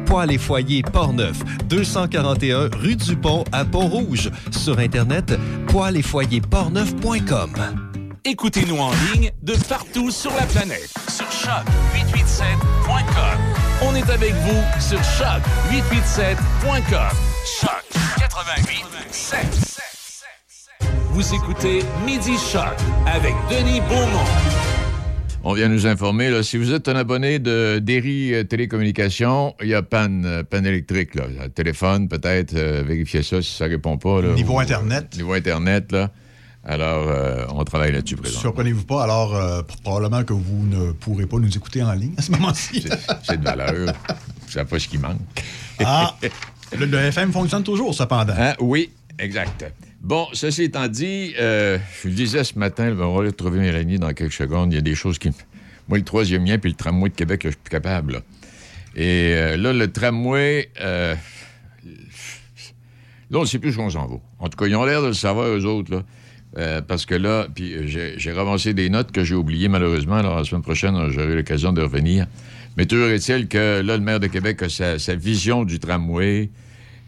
Poêles 0.08 0.32
et 0.32 0.38
foyers 0.38 0.82
Portneuf, 0.82 1.38
241 1.66 2.70
rue 2.78 2.96
du 2.96 3.14
Pont 3.14 3.44
à 3.52 3.66
Pont-Rouge. 3.66 4.30
Sur 4.50 4.78
Internet, 4.78 5.38
poêles 5.66 5.98
et 5.98 6.02
foyers 6.02 6.40
portneuf.com. 6.40 7.52
Écoutez-nous 8.24 8.78
en 8.78 8.90
ligne 9.12 9.30
de 9.42 9.52
partout 9.68 10.10
sur 10.10 10.30
la 10.30 10.46
planète. 10.46 10.88
Sur 11.08 11.26
choc887.com. 11.26 13.38
On 13.82 13.94
est 13.94 14.08
avec 14.10 14.32
vous 14.32 14.62
sur 14.80 14.98
choc887.com. 14.98 17.14
Choc 17.60 17.84
88 18.16 18.86
Vous 21.10 21.34
écoutez 21.34 21.84
Midi 22.06 22.38
Choc 22.50 22.78
avec 23.06 23.34
Denis 23.50 23.82
Beaumont. 23.82 24.24
On 25.50 25.54
vient 25.54 25.68
nous 25.70 25.87
informer, 25.87 26.28
là, 26.28 26.42
si 26.42 26.58
vous 26.58 26.74
êtes 26.74 26.88
un 26.88 26.96
abonné 26.96 27.38
de 27.38 27.78
Derry 27.78 28.34
euh, 28.34 28.44
Télécommunications, 28.44 29.54
il 29.62 29.68
y 29.68 29.74
a 29.74 29.80
panne, 29.82 30.26
euh, 30.26 30.42
panne 30.42 30.66
électrique. 30.66 31.14
Là. 31.14 31.24
Téléphone, 31.54 32.06
peut-être, 32.06 32.52
euh, 32.54 32.82
vérifiez 32.87 33.22
ça 33.22 33.40
si 33.40 33.54
ça 33.56 33.64
répond 33.64 33.96
pas. 33.96 34.20
Là, 34.20 34.34
Niveau 34.34 34.56
Ou- 34.56 34.61
Internet. 34.61 35.16
Niveau 35.16 35.32
Internet, 35.32 35.90
là. 35.90 36.11
Alors, 36.64 37.08
euh, 37.08 37.46
on 37.48 37.64
travaille 37.64 37.92
là-dessus 37.92 38.16
présentement. 38.16 38.42
Surprenez-vous 38.42 38.84
pas, 38.84 39.02
alors 39.04 39.34
euh, 39.34 39.62
probablement 39.84 40.22
que 40.22 40.34
vous 40.34 40.66
ne 40.66 40.92
pourrez 40.92 41.24
pas 41.24 41.38
nous 41.38 41.56
écouter 41.56 41.82
en 41.82 41.94
ligne 41.94 42.12
à 42.18 42.20
ce 42.20 42.30
moment-ci. 42.32 42.82
C'est- 42.82 42.98
C'est 43.22 43.40
de 43.40 43.44
valeur. 43.44 43.94
Je 44.48 44.52
sais 44.52 44.64
pas 44.66 44.78
ce 44.78 44.87
qui 44.87 44.98
manque. 44.98 45.16
ah, 45.82 46.14
le, 46.78 46.84
le 46.84 46.98
FM 46.98 47.32
fonctionne 47.32 47.62
toujours, 47.64 47.94
cependant. 47.94 48.34
Hein? 48.38 48.52
Oui, 48.61 48.90
exact. 49.18 49.64
Bon, 50.00 50.26
ceci 50.32 50.64
étant 50.64 50.87
dit, 50.87 51.34
euh, 51.40 51.78
je 52.02 52.08
le 52.08 52.14
disais 52.14 52.44
ce 52.44 52.58
matin, 52.58 52.92
on 52.98 53.14
va 53.14 53.20
aller 53.20 53.30
retrouver 53.30 53.58
Mélanie 53.58 53.98
dans 53.98 54.12
quelques 54.12 54.32
secondes. 54.32 54.72
Il 54.72 54.76
y 54.76 54.78
a 54.78 54.82
des 54.82 54.94
choses 54.94 55.18
qui... 55.18 55.30
Moi, 55.88 55.98
le 55.98 56.04
troisième 56.04 56.44
lien 56.44 56.58
puis 56.58 56.70
le 56.70 56.76
tramway 56.76 57.11
de 57.11 57.14
Québec, 57.14 57.44
là, 57.44 57.50
je 57.50 57.54
suis 57.54 57.62
plus 57.62 57.70
capable. 57.70 58.22
Et 58.94 59.32
euh, 59.34 59.56
là, 59.56 59.72
le 59.72 59.90
tramway... 59.90 60.70
euh, 60.80 61.14
Là, 63.30 63.38
on 63.38 63.42
ne 63.42 63.46
sait 63.46 63.58
plus 63.58 63.76
où 63.76 63.80
on 63.80 63.90
s'en 63.90 64.06
va. 64.06 64.16
En 64.38 64.48
tout 64.48 64.56
cas, 64.56 64.66
ils 64.66 64.76
ont 64.76 64.84
l'air 64.84 65.02
de 65.02 65.08
le 65.08 65.12
savoir, 65.12 65.48
eux 65.48 65.66
autres, 65.66 65.92
là. 65.94 66.80
Parce 66.80 67.04
que 67.04 67.14
là, 67.14 67.46
puis 67.54 67.74
j'ai 67.87 68.32
ramassé 68.32 68.72
des 68.72 68.88
notes 68.88 69.12
que 69.12 69.22
j'ai 69.22 69.34
oubliées, 69.34 69.68
malheureusement. 69.68 70.14
Alors, 70.14 70.38
la 70.38 70.44
semaine 70.44 70.62
prochaine, 70.62 70.96
j'aurai 71.11 71.34
l'occasion 71.34 71.74
de 71.74 71.82
revenir. 71.82 72.26
Mais 72.78 72.87
toujours 72.87 73.08
est-il 73.08 73.46
que 73.46 73.82
là, 73.82 73.98
le 73.98 74.02
maire 74.02 74.18
de 74.18 74.28
Québec 74.28 74.62
a 74.62 74.68
sa 74.70 75.14
vision 75.14 75.64
du 75.64 75.78
tramway. 75.78 76.48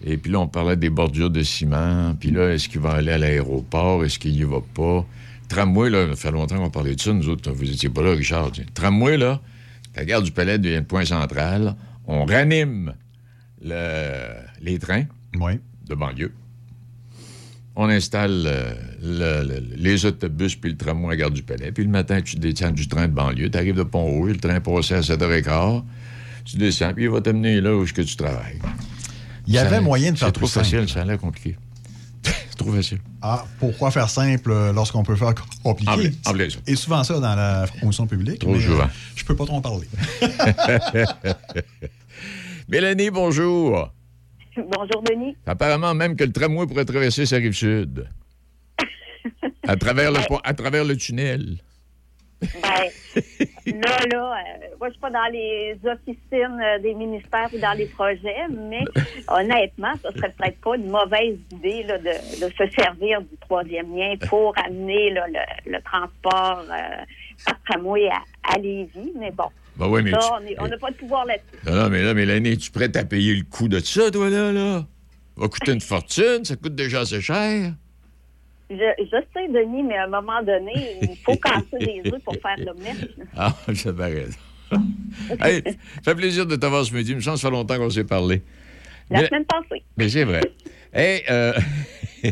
Et 0.05 0.17
puis 0.17 0.33
là, 0.33 0.41
on 0.41 0.49
parlait 0.49 0.77
des 0.77 0.91
bordures 0.91 1.31
de 1.31 1.43
ciment. 1.43 2.15
Puis 2.19 2.31
là, 2.31 2.53
est-ce 2.55 2.69
qu'il 2.69 2.81
va 2.81 2.93
aller 2.93 3.13
à 3.13 3.19
l'aéroport? 3.19 4.05
Est-ce 4.05 4.19
qu'il 4.19 4.35
y 4.37 4.43
va 4.45 4.61
pas? 4.75 5.07
Tramway, 5.49 5.91
là, 5.91 6.07
ça 6.11 6.17
fait 6.17 6.31
longtemps 6.31 6.57
qu'on 6.59 6.71
parlait 6.71 6.95
de 6.95 7.01
ça, 7.01 7.13
nous 7.13 7.29
autres. 7.29 7.51
Vous 7.53 7.71
étiez 7.71 7.89
pas 7.91 8.03
là, 8.03 8.13
Richard. 8.13 8.51
Tramway, 8.73 9.17
là, 9.17 9.41
la 9.97 10.05
gare 10.05 10.23
du 10.23 10.31
Palais 10.31 10.59
devient 10.59 10.77
le 10.77 10.85
point 10.85 11.05
central. 11.05 11.75
On 12.07 12.25
ranime 12.25 12.95
le- 13.63 14.37
les 14.63 14.79
trains 14.79 15.05
Oui. 15.39 15.53
de 15.89 15.95
banlieue. 15.95 16.33
On 17.77 17.89
installe 17.89 18.45
euh, 18.47 18.75
le- 19.03 19.47
le- 19.49 19.77
les 19.77 20.05
autobus 20.07 20.57
puis 20.57 20.71
le 20.71 20.77
tramway 20.77 21.07
à 21.07 21.11
la 21.11 21.17
gare 21.17 21.31
du 21.31 21.43
Palais. 21.43 21.73
Puis 21.73 21.85
le 21.85 21.91
matin, 21.91 22.21
tu 22.21 22.37
descends 22.37 22.71
du 22.73 22.89
train 22.89 23.07
de 23.09 23.13
banlieue. 23.15 23.49
Tu 23.51 23.57
arrives 23.59 23.77
de 23.77 23.83
Pont-Rouge, 23.85 24.33
le 24.33 24.39
train 24.39 24.61
passait 24.61 24.97
à 24.97 25.03
7h15. 25.03 25.83
Tu 26.45 26.57
descends, 26.57 26.93
puis 26.95 27.05
il 27.05 27.11
va 27.11 27.21
t'amener 27.21 27.61
là 27.61 27.75
où 27.77 27.85
que 27.85 28.03
tu 28.03 28.17
travailles. 28.17 28.59
Il 29.47 29.55
y 29.55 29.57
Ça- 29.57 29.63
avait 29.67 29.81
moyen 29.81 30.13
de 30.13 30.19
faire 30.19 30.29
C'est 30.29 30.33
plus 30.33 30.41
trop 30.41 30.47
simple. 30.49 30.67
facile, 30.67 30.89
ça 30.89 31.03
a 31.03 31.05
l'air 31.05 31.19
compliqué. 31.19 31.57
c'est 32.23 32.33
trop 32.57 32.73
facile. 32.73 32.99
Ah, 33.23 33.45
pourquoi 33.59 33.91
faire 33.91 34.09
simple 34.11 34.51
euh, 34.53 34.73
lorsqu'on 34.73 35.03
peut 35.03 35.17
faire 35.17 35.35
compliqué? 35.63 36.13
En. 36.27 36.33
Et 36.67 36.77
souvent 36.77 37.03
ça 37.05 37.19
dans 37.21 37.35
la 37.35 37.67
fonction 37.81 38.07
publique. 38.07 38.39
Trop 38.41 38.59
souvent. 38.59 38.85
euh, 38.85 38.89
je 39.17 39.25
peux 39.25 39.37
pas 39.37 39.47
trop 39.47 39.57
en 39.57 39.61
parler. 39.63 39.87
Mélanie, 42.69 43.11
bonjour. 43.11 43.91
Bonjour, 44.57 45.03
Denis. 45.09 45.37
Apparemment, 45.47 45.95
même 45.95 46.17
que 46.17 46.25
le 46.25 46.33
tramway 46.33 46.67
pourrait 46.67 46.85
traverser 46.85 47.27
sa 47.27 47.37
rive 47.37 47.53
sud. 47.53 48.07
à, 49.67 49.77
travers 49.77 50.13
le, 50.13 50.19
pont- 50.29 50.41
à 50.45 50.55
travers 50.55 50.85
le 50.85 50.97
tunnel. 50.97 51.59
Ben, 52.41 52.89
là, 53.67 53.97
là, 54.13 54.35
euh, 54.35 54.67
moi, 54.79 54.89
je 54.89 54.93
suis 54.93 55.01
pas 55.01 55.11
dans 55.11 55.31
les 55.33 55.77
officines 55.85 56.61
euh, 56.63 56.79
des 56.79 56.95
ministères 56.95 57.49
ou 57.53 57.59
dans 57.59 57.77
les 57.77 57.87
projets, 57.87 58.49
mais 58.51 58.85
honnêtement, 59.29 59.93
ce 60.03 60.11
serait 60.19 60.33
peut-être 60.39 60.59
pas 60.61 60.77
une 60.77 60.89
mauvaise 60.91 61.37
idée 61.53 61.83
là, 61.85 61.99
de, 61.99 62.05
de 62.47 62.53
se 62.53 62.71
servir 62.79 63.21
du 63.21 63.37
troisième 63.41 63.95
lien 63.95 64.15
pour 64.29 64.55
amener 64.65 65.11
là, 65.11 65.27
le, 65.29 65.71
le 65.73 65.83
transport 65.83 66.65
euh, 66.71 67.05
par 67.45 67.57
tramway 67.69 68.09
à, 68.09 68.55
à 68.55 68.59
Lévis. 68.59 69.13
Mais 69.19 69.31
bon, 69.33 69.45
Ben 69.77 70.03
mais 70.03 70.11
ça, 70.13 70.39
tu- 70.47 70.55
on 70.59 70.67
n'a 70.69 70.79
pas 70.79 70.91
de 70.91 70.97
pouvoir 70.97 71.27
là-dessus. 71.27 71.67
Non, 71.67 71.75
non, 71.75 71.89
mais 71.91 72.03
là, 72.03 72.15
Mélanie, 72.15 72.53
es-tu 72.53 72.71
prête 72.71 72.97
à 72.97 73.05
payer 73.05 73.35
le 73.35 73.45
coût 73.45 73.69
de 73.69 73.81
ça, 73.81 74.11
toi, 74.11 74.31
là, 74.31 74.51
là? 74.53 74.87
Va 75.37 75.49
coûter 75.49 75.73
une 75.73 75.81
fortune, 75.81 76.45
ça 76.45 76.57
coûte 76.57 76.75
déjà 76.75 77.01
assez 77.01 77.21
cher. 77.21 77.73
Je, 78.71 78.77
je 78.77 79.17
sais, 79.35 79.49
Denis, 79.49 79.83
mais 79.83 79.97
à 79.97 80.05
un 80.05 80.09
moment 80.09 80.43
donné, 80.43 80.97
il 81.03 81.17
faut 81.25 81.37
casser 81.37 81.79
des 81.81 82.03
œufs 82.13 82.23
pour 82.25 82.35
faire 82.35 82.57
l'omelette. 82.59 83.11
Ah, 83.37 83.55
ça 83.75 83.93
paraît. 83.93 84.27
hey, 85.41 85.63
ça 85.65 86.03
fait 86.05 86.15
plaisir 86.15 86.47
de 86.47 86.55
t'avoir 86.57 86.85
ce 86.85 86.95
midi. 86.95 87.11
Il 87.11 87.17
me 87.17 87.21
semble 87.21 87.37
que 87.37 87.41
ça 87.41 87.49
fait 87.49 87.55
longtemps 87.55 87.77
qu'on 87.77 87.91
s'est 87.91 88.05
parlé. 88.05 88.43
La 89.11 89.23
Mais- 89.23 89.27
semaine 89.27 89.45
passée. 89.45 89.83
Mais 89.97 90.09
c'est 90.09 90.23
vrai. 90.25 90.43
Hey, 90.93 91.23
euh, 91.31 91.53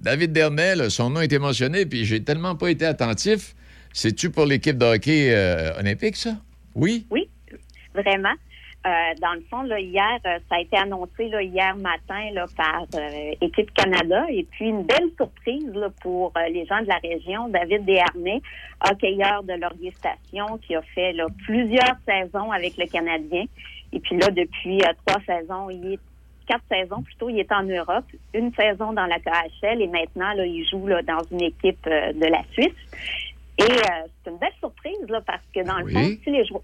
David 0.00 0.32
Dernay, 0.32 0.76
là, 0.76 0.90
son 0.90 1.10
nom 1.10 1.20
a 1.20 1.24
été 1.24 1.38
mentionné, 1.38 1.86
puis 1.86 2.04
j'ai 2.04 2.22
tellement 2.22 2.54
pas 2.54 2.70
été 2.70 2.84
attentif. 2.86 3.54
C'est-tu 3.92 4.30
pour 4.30 4.46
l'équipe 4.46 4.78
de 4.78 4.84
hockey 4.84 5.34
euh, 5.34 5.78
olympique, 5.78 6.16
ça? 6.16 6.36
Oui? 6.74 7.06
Oui, 7.10 7.28
vraiment. 7.94 8.32
Euh, 8.84 8.90
dans 9.20 9.34
le 9.34 9.42
fond, 9.48 9.62
là, 9.62 9.78
hier, 9.78 10.18
euh, 10.26 10.38
ça 10.48 10.56
a 10.56 10.60
été 10.60 10.76
annoncé 10.76 11.28
là, 11.28 11.40
hier 11.40 11.76
matin 11.76 12.30
là, 12.32 12.46
par 12.56 12.84
euh, 12.96 13.34
Équipe 13.40 13.72
Canada. 13.74 14.24
Et 14.28 14.44
puis, 14.50 14.66
une 14.66 14.82
belle 14.82 15.10
surprise 15.16 15.72
là, 15.72 15.88
pour 16.02 16.32
euh, 16.36 16.48
les 16.48 16.66
gens 16.66 16.80
de 16.80 16.88
la 16.88 16.96
région. 16.96 17.48
David 17.48 17.84
Desharnais, 17.84 18.42
hockeyeur 18.90 19.44
de 19.44 19.52
Laurier 19.52 19.92
Station, 19.92 20.58
qui 20.58 20.74
a 20.74 20.82
fait 20.82 21.12
là, 21.12 21.26
plusieurs 21.44 21.96
saisons 22.06 22.50
avec 22.50 22.76
le 22.76 22.86
Canadien. 22.86 23.44
Et 23.92 24.00
puis 24.00 24.16
là, 24.16 24.28
depuis 24.30 24.80
euh, 24.82 24.92
trois 25.04 25.20
saisons, 25.26 25.70
il 25.70 25.94
est 25.94 26.00
quatre 26.46 26.64
saisons 26.70 27.02
plutôt, 27.02 27.28
il 27.28 27.38
est 27.38 27.52
en 27.52 27.62
Europe, 27.62 28.04
une 28.34 28.52
saison 28.54 28.92
dans 28.92 29.06
la 29.06 29.18
KHL 29.18 29.80
et 29.80 29.86
maintenant, 29.86 30.32
là, 30.34 30.44
il 30.44 30.66
joue 30.68 30.86
là, 30.86 31.02
dans 31.02 31.22
une 31.30 31.42
équipe 31.42 31.86
euh, 31.86 32.12
de 32.12 32.26
la 32.26 32.42
Suisse. 32.52 32.72
Et 33.58 33.64
euh, 33.64 34.06
c'est 34.24 34.30
une 34.30 34.38
belle 34.38 34.52
surprise 34.58 35.08
là, 35.08 35.20
parce 35.20 35.42
que 35.54 35.60
dans 35.62 35.78
le 35.78 35.88
fond, 35.88 36.16
si 36.24 36.30
les 36.30 36.44
joueurs 36.46 36.62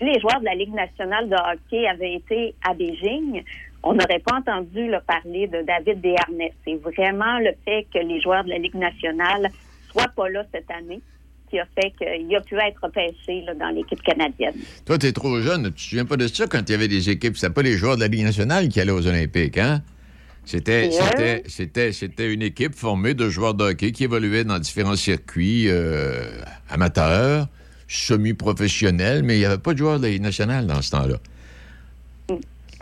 si 0.00 0.06
les 0.06 0.18
joueurs 0.18 0.40
de 0.40 0.46
la 0.46 0.54
Ligue 0.54 0.74
nationale 0.74 1.28
de 1.28 1.34
hockey 1.34 1.86
avaient 1.86 2.14
été 2.14 2.54
à 2.66 2.72
Beijing, 2.72 3.42
on 3.82 3.92
n'aurait 3.92 4.20
pas 4.20 4.36
entendu 4.36 4.88
là, 4.88 5.00
parler 5.06 5.46
de 5.46 5.62
David 5.62 6.00
Desharnais. 6.00 6.52
C'est 6.64 6.76
vraiment 6.76 7.38
le 7.38 7.50
fait 7.64 7.86
que 7.92 7.98
les 7.98 8.20
joueurs 8.20 8.44
de 8.44 8.50
la 8.50 8.58
Ligue 8.58 8.74
nationale 8.74 9.50
soient 9.90 10.10
pas 10.16 10.28
là 10.28 10.44
cette 10.52 10.70
année 10.70 11.00
qui 11.50 11.58
a 11.58 11.66
fait 11.74 11.92
qu'il 11.98 12.36
a 12.36 12.40
pu 12.40 12.56
être 12.56 12.88
pêché 12.92 13.42
là, 13.44 13.54
dans 13.54 13.70
l'équipe 13.70 14.00
canadienne. 14.02 14.54
Toi, 14.86 14.98
tu 14.98 15.06
es 15.06 15.12
trop 15.12 15.40
jeune. 15.40 15.64
Tu 15.64 15.72
te 15.72 15.80
souviens 15.80 16.04
pas 16.04 16.16
de 16.16 16.28
ça 16.28 16.46
quand 16.46 16.60
il 16.68 16.72
y 16.72 16.74
avait 16.74 16.88
des 16.88 17.10
équipes? 17.10 17.36
C'était 17.36 17.52
pas 17.52 17.62
les 17.62 17.76
joueurs 17.76 17.96
de 17.96 18.02
la 18.02 18.08
Ligue 18.08 18.24
nationale 18.24 18.68
qui 18.68 18.80
allaient 18.80 18.92
aux 18.92 19.06
Olympiques, 19.06 19.58
hein? 19.58 19.82
C'était, 20.44 20.90
c'était, 21.46 21.92
c'était 21.92 22.32
une 22.32 22.42
équipe 22.42 22.74
formée 22.74 23.14
de 23.14 23.28
joueurs 23.28 23.54
de 23.54 23.64
hockey 23.64 23.92
qui 23.92 24.04
évoluaient 24.04 24.44
dans 24.44 24.58
différents 24.58 24.96
circuits 24.96 25.66
euh, 25.68 26.24
amateurs, 26.70 27.46
semi-professionnels, 27.90 29.22
mais 29.22 29.36
il 29.36 29.38
n'y 29.40 29.44
avait 29.44 29.58
pas 29.58 29.72
de 29.72 29.78
joueurs 29.78 29.98
de 29.98 30.04
la 30.04 30.10
Ligue 30.10 30.22
nationale 30.22 30.66
dans 30.66 30.80
ce 30.80 30.90
temps-là. 30.92 31.16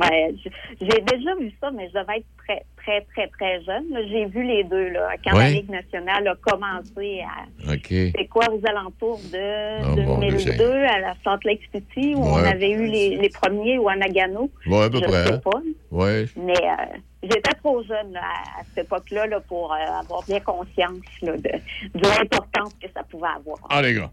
Ouais, 0.00 0.32
j'ai 0.80 0.86
déjà 0.86 1.34
vu 1.40 1.52
ça, 1.60 1.72
mais 1.72 1.88
je 1.88 1.98
devais 1.98 2.18
être 2.18 2.26
très, 2.46 2.62
très, 2.76 3.00
très, 3.12 3.26
très 3.36 3.64
jeune. 3.64 3.84
J'ai 4.08 4.26
vu 4.26 4.44
les 4.44 4.62
deux 4.62 4.90
là, 4.90 5.08
quand 5.24 5.36
la. 5.36 5.50
Ligue 5.50 5.68
nationale 5.70 6.28
a 6.28 6.36
commencé 6.36 7.20
à 7.22 7.72
OK. 7.72 7.86
C'est 7.88 8.28
quoi 8.30 8.44
aux 8.52 8.60
alentours 8.64 9.18
de 9.32 9.82
Ah, 9.82 9.94
bon, 10.06 10.18
2002 10.20 10.56
je 10.56 10.94
à 10.94 11.00
la 11.00 11.14
Salt 11.24 11.40
Lake 11.44 11.62
City 11.74 12.14
où 12.14 12.22
on 12.22 12.36
avait 12.36 12.70
eu 12.70 12.86
les, 12.86 13.16
les 13.16 13.28
premiers 13.28 13.76
ou 13.78 13.88
à 13.88 13.96
Nagano. 13.96 14.48
Ouais, 14.68 14.84
à 14.84 14.90
peu 14.90 14.98
je 14.98 15.04
près. 15.04 15.26
sais 15.26 15.40
pas. 15.40 15.60
Ouais. 15.90 16.26
Mais 16.36 16.52
euh, 16.52 16.96
j'étais 17.24 17.54
trop 17.60 17.82
jeune 17.82 18.12
là, 18.12 18.20
à, 18.22 18.60
à 18.60 18.64
cette 18.72 18.84
époque-là 18.84 19.26
là, 19.26 19.40
pour 19.40 19.72
euh, 19.72 19.76
avoir 20.00 20.22
bien 20.28 20.38
conscience 20.38 21.00
là, 21.22 21.32
de, 21.32 21.40
de 21.42 22.00
l'importance 22.02 22.72
que 22.80 22.86
ça 22.94 23.02
pouvait 23.02 23.26
avoir. 23.36 23.58
Ah, 23.68 23.82
les 23.82 23.94
gars. 23.94 24.12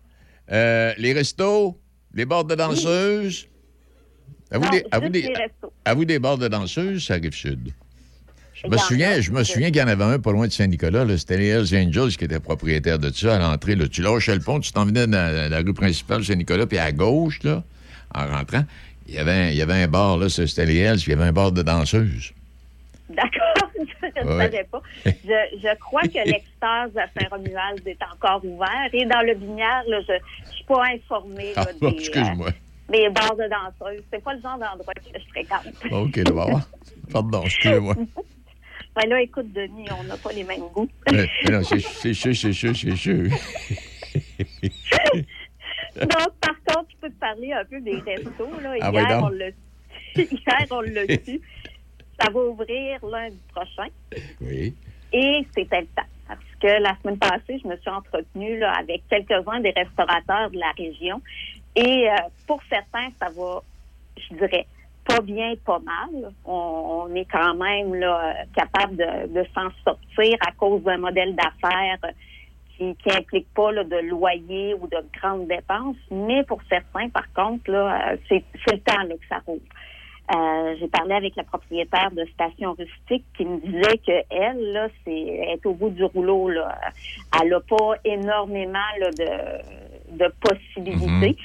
Euh, 0.51 0.93
les 0.97 1.13
restos, 1.13 1.77
les 2.13 2.25
bars 2.25 2.45
de 2.45 2.55
danseuses. 2.55 3.47
À 4.51 4.57
vous, 4.57 4.65
Non, 4.65 4.71
des, 4.71 4.85
à, 4.91 4.99
vous 4.99 5.09
des, 5.09 5.33
à 5.85 5.93
vous 5.93 6.05
des 6.05 6.19
bars 6.19 6.37
de 6.37 6.47
danseuses, 6.47 7.05
ça 7.05 7.15
arrive 7.15 7.33
sud. 7.33 7.73
Je 8.53 8.69
me 8.69 8.77
souviens, 8.77 9.19
je 9.19 9.31
me 9.31 9.43
souviens 9.43 9.67
qu'il 9.67 9.81
y 9.81 9.83
en 9.83 9.87
avait 9.87 10.03
un 10.03 10.19
pas 10.19 10.31
loin 10.31 10.47
de 10.47 10.51
Saint-Nicolas. 10.51 11.05
C'était 11.17 11.37
les 11.37 11.47
Hells 11.47 11.75
Angels 11.75 12.15
qui 12.15 12.23
étaient 12.25 12.39
propriétaires 12.39 12.99
de 12.99 13.11
ça 13.11 13.35
à 13.35 13.39
l'entrée. 13.39 13.75
Tu 13.89 14.01
lâchais 14.01 14.33
le 14.33 14.41
pont, 14.41 14.59
tu 14.59 14.71
t'en 14.71 14.85
venais 14.85 15.07
dans 15.07 15.11
la, 15.11 15.49
la 15.49 15.57
rue 15.57 15.73
principale 15.73 16.19
de 16.19 16.25
Saint-Nicolas, 16.25 16.65
puis 16.65 16.77
à 16.77 16.91
gauche, 16.91 17.43
là, 17.43 17.63
en 18.13 18.25
rentrant, 18.27 18.63
il 19.07 19.15
y 19.15 19.17
avait 19.17 19.31
un, 19.31 19.49
il 19.49 19.55
y 19.55 19.61
avait 19.61 19.73
un 19.83 19.87
bar, 19.87 20.17
là, 20.17 20.29
c'était 20.29 20.65
les 20.65 20.77
Hells, 20.77 20.97
puis 20.97 21.11
il 21.11 21.15
y 21.15 21.17
avait 21.17 21.29
un 21.29 21.33
bar 21.33 21.51
de 21.51 21.61
danseuses. 21.63 22.31
D'accord, 23.09 23.69
je 23.75 24.21
ne 24.21 24.27
Ouais. 24.35 24.43
savais 24.45 24.63
pas. 24.71 24.81
Je, 25.05 25.11
je 25.61 25.77
crois 25.79 26.01
que 26.03 26.13
l'extase 26.29 26.91
à 26.97 27.05
Saint-Romuald 27.19 27.87
est 27.87 27.99
encore 28.13 28.43
ouvert. 28.43 28.89
Et 28.93 29.05
dans 29.05 29.21
le 29.21 29.35
Binière, 29.35 29.83
là, 29.87 30.01
je 30.07 30.13
ne 30.13 30.51
suis 30.51 30.63
pas 30.65 30.83
informée 30.93 31.53
Ah, 31.55 31.65
bon, 31.79 31.91
des, 31.91 31.97
excuse-moi. 31.97 32.47
euh, 32.47 32.91
des 32.91 33.09
bars 33.09 33.35
de 33.35 33.47
danseuses. 33.47 34.03
C'est 34.11 34.23
pas 34.23 34.33
le 34.33 34.41
genre 34.41 34.57
d'endroit 34.57 34.93
que 34.95 35.19
je 35.19 35.25
fréquente. 35.29 35.67
OK, 35.91 36.15
là, 36.17 36.31
voir. 36.31 36.67
Pardon, 37.11 37.43
excusez-moi. 37.43 37.95
Ben 38.95 39.09
là, 39.09 39.21
écoute, 39.21 39.51
Denis, 39.53 39.85
on 39.99 40.03
n'a 40.05 40.17
pas 40.17 40.31
les 40.31 40.43
mêmes 40.43 40.67
goûts. 40.73 40.87
Mais- 41.11 41.27
mais 41.43 41.51
non, 41.51 41.63
c'est 41.63 41.79
sûr, 41.79 41.91
c'est 42.35 42.53
sûr, 42.53 42.75
c'est 42.75 42.95
sûr. 42.95 43.29
Donc, 45.95 46.33
par 46.41 46.55
contre, 46.67 46.89
je 46.91 46.95
peux 47.01 47.09
te 47.09 47.19
parler 47.19 47.53
un 47.53 47.65
peu 47.65 47.79
des 47.81 47.97
restos. 47.99 48.49
Là. 48.61 48.73
Ah, 48.81 48.89
Hier, 48.91 49.19
on 49.23 49.29
l'a 49.29 49.49
Hier, 50.15 50.67
on 50.71 50.81
l'a 50.81 51.01
su. 51.23 51.41
Ça 52.19 52.29
va 52.31 52.39
ouvrir 52.39 53.05
lundi 53.05 53.39
prochain. 53.53 53.89
Oui. 54.41 54.73
Et 55.11 55.45
c'était 55.55 55.81
le 55.81 55.87
temps. 55.87 56.09
Parce 56.27 56.39
que 56.59 56.81
la 56.81 56.95
semaine 57.01 57.19
passée, 57.19 57.59
je 57.61 57.67
me 57.67 57.77
suis 57.77 57.89
entretenue 57.89 58.57
là, 58.57 58.73
avec 58.79 59.03
quelques-uns 59.09 59.59
des 59.59 59.71
restaurateurs 59.71 60.49
de 60.49 60.57
la 60.57 60.71
région. 60.77 61.21
Et 61.75 62.09
euh, 62.09 62.15
pour 62.47 62.61
certains, 62.69 63.09
ça 63.19 63.27
va, 63.35 63.61
je 64.17 64.35
dirais, 64.35 64.65
pas 65.05 65.21
bien, 65.21 65.53
pas 65.63 65.79
mal. 65.79 66.31
On, 66.45 67.07
on 67.07 67.15
est 67.15 67.25
quand 67.25 67.53
même 67.53 67.93
là, 67.93 68.33
capable 68.55 68.95
de, 68.95 69.27
de 69.27 69.45
s'en 69.53 69.69
sortir 69.83 70.37
à 70.47 70.51
cause 70.53 70.81
d'un 70.83 70.97
modèle 70.97 71.35
d'affaires 71.35 71.99
euh, 72.05 72.11
qui 72.75 72.95
qui 72.95 73.15
implique 73.15 73.47
pas 73.53 73.71
là, 73.71 73.83
de 73.83 73.97
loyer 74.09 74.73
ou 74.73 74.87
de 74.87 74.97
grandes 75.19 75.47
dépenses. 75.47 75.97
Mais 76.09 76.43
pour 76.43 76.59
certains, 76.67 77.09
par 77.09 77.31
contre, 77.33 77.69
là, 77.69 78.13
euh, 78.13 78.17
c'est 78.27 78.43
c'est 78.65 78.73
le 78.73 78.81
temps 78.81 79.03
là, 79.03 79.15
que 79.15 79.27
ça 79.29 79.41
roule. 79.45 79.59
Euh, 80.33 80.75
j'ai 80.79 80.87
parlé 80.87 81.13
avec 81.13 81.35
la 81.35 81.43
propriétaire 81.43 82.09
de 82.11 82.25
Station 82.33 82.73
Rustique 82.73 83.25
qui 83.37 83.45
me 83.45 83.59
disait 83.59 83.97
que 83.99 84.25
elle, 84.31 84.71
là, 84.71 84.87
c'est 85.03 85.11
est 85.11 85.63
au 85.65 85.73
bout 85.73 85.89
du 85.89 86.03
rouleau. 86.03 86.49
Là. 86.49 86.75
Elle 87.39 87.49
n'a 87.49 87.59
pas 87.59 87.93
énormément 88.03 88.79
là, 88.99 89.09
de, 89.11 90.17
de 90.17 90.33
possibilités. 90.41 91.37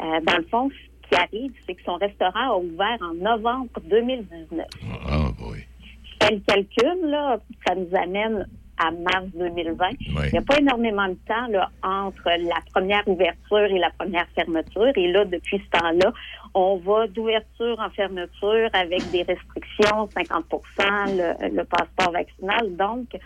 Euh, 0.00 0.20
dans 0.22 0.36
le 0.36 0.44
fond, 0.44 0.70
ce 0.70 1.08
qui 1.08 1.14
arrive, 1.16 1.52
c'est 1.66 1.74
que 1.74 1.82
son 1.82 1.96
restaurant 1.96 2.52
a 2.52 2.56
ouvert 2.56 2.98
en 3.02 3.14
novembre 3.14 3.70
2019. 3.84 4.66
Ah, 5.08 5.28
oui. 5.40 5.58
Je 6.04 6.26
fais 6.26 6.34
le 6.34 6.40
calcul, 6.40 7.10
là, 7.10 7.40
ça 7.66 7.74
nous 7.74 7.96
amène 7.96 8.46
à 8.80 8.90
mars 8.92 9.26
2020. 9.34 9.88
Il 10.00 10.14
n'y 10.32 10.38
a 10.38 10.42
pas 10.42 10.58
énormément 10.58 11.08
de 11.08 11.18
temps 11.26 11.46
là, 11.50 11.70
entre 11.82 12.24
la 12.24 12.60
première 12.72 13.06
ouverture 13.06 13.64
et 13.64 13.78
la 13.78 13.90
première 13.90 14.26
fermeture. 14.34 14.92
Et 14.96 15.12
là, 15.12 15.24
depuis 15.24 15.58
ce 15.58 15.78
temps-là, 15.78 16.12
on 16.54 16.76
va 16.76 17.06
d'ouverture 17.06 17.78
en 17.78 17.90
fermeture 17.90 18.70
avec 18.72 19.08
des 19.10 19.22
restrictions, 19.22 20.08
50 20.14 20.44
le, 20.78 21.56
le 21.56 21.64
passeport 21.64 22.12
vaccinal. 22.12 22.76
Donc, 22.76 23.16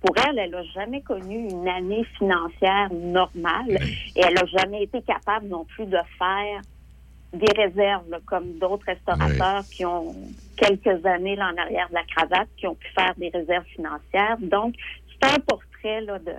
pour 0.00 0.14
elle, 0.26 0.38
elle 0.38 0.50
n'a 0.50 0.62
jamais 0.64 1.00
connu 1.00 1.48
une 1.48 1.66
année 1.66 2.04
financière 2.18 2.92
normale 2.92 3.78
et 4.14 4.20
elle 4.20 4.34
n'a 4.34 4.46
jamais 4.46 4.82
été 4.82 5.00
capable 5.00 5.48
non 5.48 5.64
plus 5.64 5.86
de 5.86 5.98
faire 6.18 6.60
des 7.32 7.52
réserves, 7.56 8.08
là, 8.10 8.18
comme 8.26 8.58
d'autres 8.58 8.86
restaurateurs 8.86 9.64
qui 9.70 9.84
ont 9.84 10.14
quelques 10.56 11.04
années 11.04 11.36
là, 11.36 11.50
en 11.52 11.60
arrière 11.60 11.88
de 11.88 11.94
la 11.94 12.04
cravate, 12.04 12.48
qui 12.56 12.66
ont 12.66 12.74
pu 12.74 12.86
faire 12.88 13.14
des 13.16 13.30
réserves 13.30 13.64
financières. 13.64 14.36
Donc, 14.40 14.74
c'est 15.08 15.30
un 15.30 15.40
portrait 15.40 16.02
là, 16.02 16.18
de, 16.18 16.32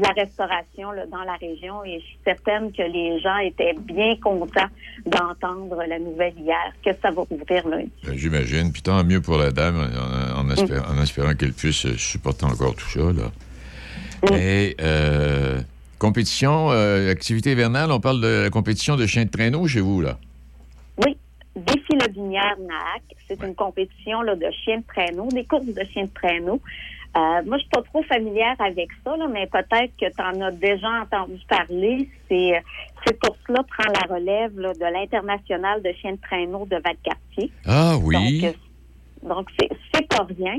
de 0.00 0.06
la 0.06 0.22
restauration 0.22 0.90
là, 0.92 1.06
dans 1.06 1.22
la 1.22 1.34
région 1.34 1.84
et 1.84 2.00
je 2.00 2.04
suis 2.06 2.18
certaine 2.24 2.72
que 2.72 2.82
les 2.82 3.20
gens 3.20 3.36
étaient 3.38 3.74
bien 3.80 4.16
contents 4.16 4.68
d'entendre 5.06 5.84
la 5.86 5.98
nouvelle 5.98 6.34
hier 6.38 6.72
que 6.84 6.90
ça 7.02 7.10
va 7.10 7.22
ouvrir 7.30 7.68
lundi. 7.68 7.90
Ben, 8.04 8.16
J'imagine. 8.16 8.72
Puis 8.72 8.82
tant 8.82 9.02
mieux 9.04 9.20
pour 9.20 9.36
la 9.38 9.50
dame, 9.50 9.76
en, 9.78 10.40
en 10.40 10.48
espé- 10.50 10.80
en 10.80 11.00
espérant 11.02 11.34
qu'elle 11.34 11.52
puisse 11.52 11.86
supporter 11.96 12.44
encore 12.46 12.74
tout 12.74 12.88
ça. 12.88 13.00
Là. 13.12 14.36
Et 14.36 14.76
euh, 14.80 15.60
compétition, 15.98 16.70
euh, 16.72 17.10
activité 17.10 17.52
hivernale, 17.52 17.90
on 17.92 18.00
parle 18.00 18.20
de 18.20 18.42
la 18.44 18.50
compétition 18.50 18.96
de 18.96 19.06
chiens 19.06 19.24
de 19.24 19.30
traîneau 19.30 19.66
chez 19.66 19.80
vous, 19.80 20.00
là. 20.02 20.18
Oui, 21.04 21.16
Défi 21.56 21.92
le 21.92 22.06
Binière 22.08 22.56
NAC, 22.58 23.02
c'est 23.26 23.42
une 23.42 23.54
compétition 23.54 24.20
là, 24.22 24.34
de 24.36 24.46
chiens 24.64 24.78
de 24.78 24.84
traîneau, 24.86 25.28
des 25.32 25.44
courses 25.44 25.64
de 25.66 25.82
chiens 25.92 26.04
de 26.04 26.10
traîneau. 26.14 26.60
Euh, 27.16 27.42
moi, 27.44 27.56
je 27.56 27.62
suis 27.62 27.70
pas 27.70 27.82
trop 27.82 28.02
familière 28.04 28.54
avec 28.60 28.88
ça, 29.04 29.16
là, 29.16 29.26
mais 29.26 29.46
peut-être 29.46 29.92
que 30.00 30.06
tu 30.06 30.22
en 30.22 30.40
as 30.42 30.52
déjà 30.52 30.88
entendu 31.02 31.40
parler. 31.48 32.08
C'est 32.28 32.56
euh, 32.56 32.60
cette 33.04 33.18
course-là 33.20 33.64
prend 33.64 33.92
la 33.92 34.14
relève 34.14 34.58
là, 34.58 34.72
de 34.72 34.92
l'international 34.92 35.82
de 35.82 35.92
chiens 36.00 36.12
de 36.12 36.20
traîneau 36.20 36.66
de 36.66 36.76
Valcartier. 36.76 37.50
Ah 37.66 37.96
oui. 38.00 38.46
Donc, 39.22 39.48
euh, 39.60 39.66
c'est 39.92 40.06
pas 40.06 40.24
rien. 40.24 40.56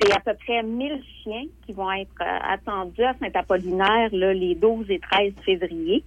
C'est 0.00 0.12
à 0.12 0.20
peu 0.20 0.34
près 0.34 0.62
1000 0.62 1.02
chiens 1.22 1.44
qui 1.66 1.72
vont 1.72 1.90
être 1.90 2.10
euh, 2.20 2.38
attendus 2.48 3.02
à 3.02 3.14
Saint-Apollinaire 3.20 4.10
les 4.12 4.54
12 4.54 4.86
et 4.90 5.00
13 5.00 5.32
février. 5.44 6.04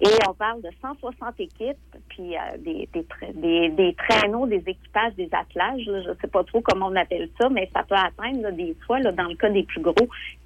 Et 0.00 0.08
on 0.28 0.34
parle 0.34 0.60
de 0.60 0.68
160 0.82 1.38
équipes, 1.38 1.76
puis 2.08 2.34
euh, 2.36 2.58
des, 2.58 2.88
des, 2.92 3.68
des, 3.70 3.96
traîneaux, 3.96 4.46
des 4.46 4.62
équipages, 4.66 5.14
des 5.16 5.28
attelages. 5.32 5.80
je 5.86 6.10
ne 6.10 6.14
sais 6.20 6.26
pas 6.26 6.42
trop 6.44 6.60
comment 6.62 6.88
on 6.88 6.96
appelle 6.96 7.28
ça, 7.40 7.48
mais 7.48 7.70
ça 7.72 7.84
peut 7.88 7.94
atteindre 7.94 8.50
des 8.56 8.76
fois, 8.86 8.98
là, 8.98 9.12
dans 9.12 9.28
le 9.28 9.36
cas 9.36 9.48
des 9.50 9.62
plus 9.62 9.80
gros, 9.80 9.94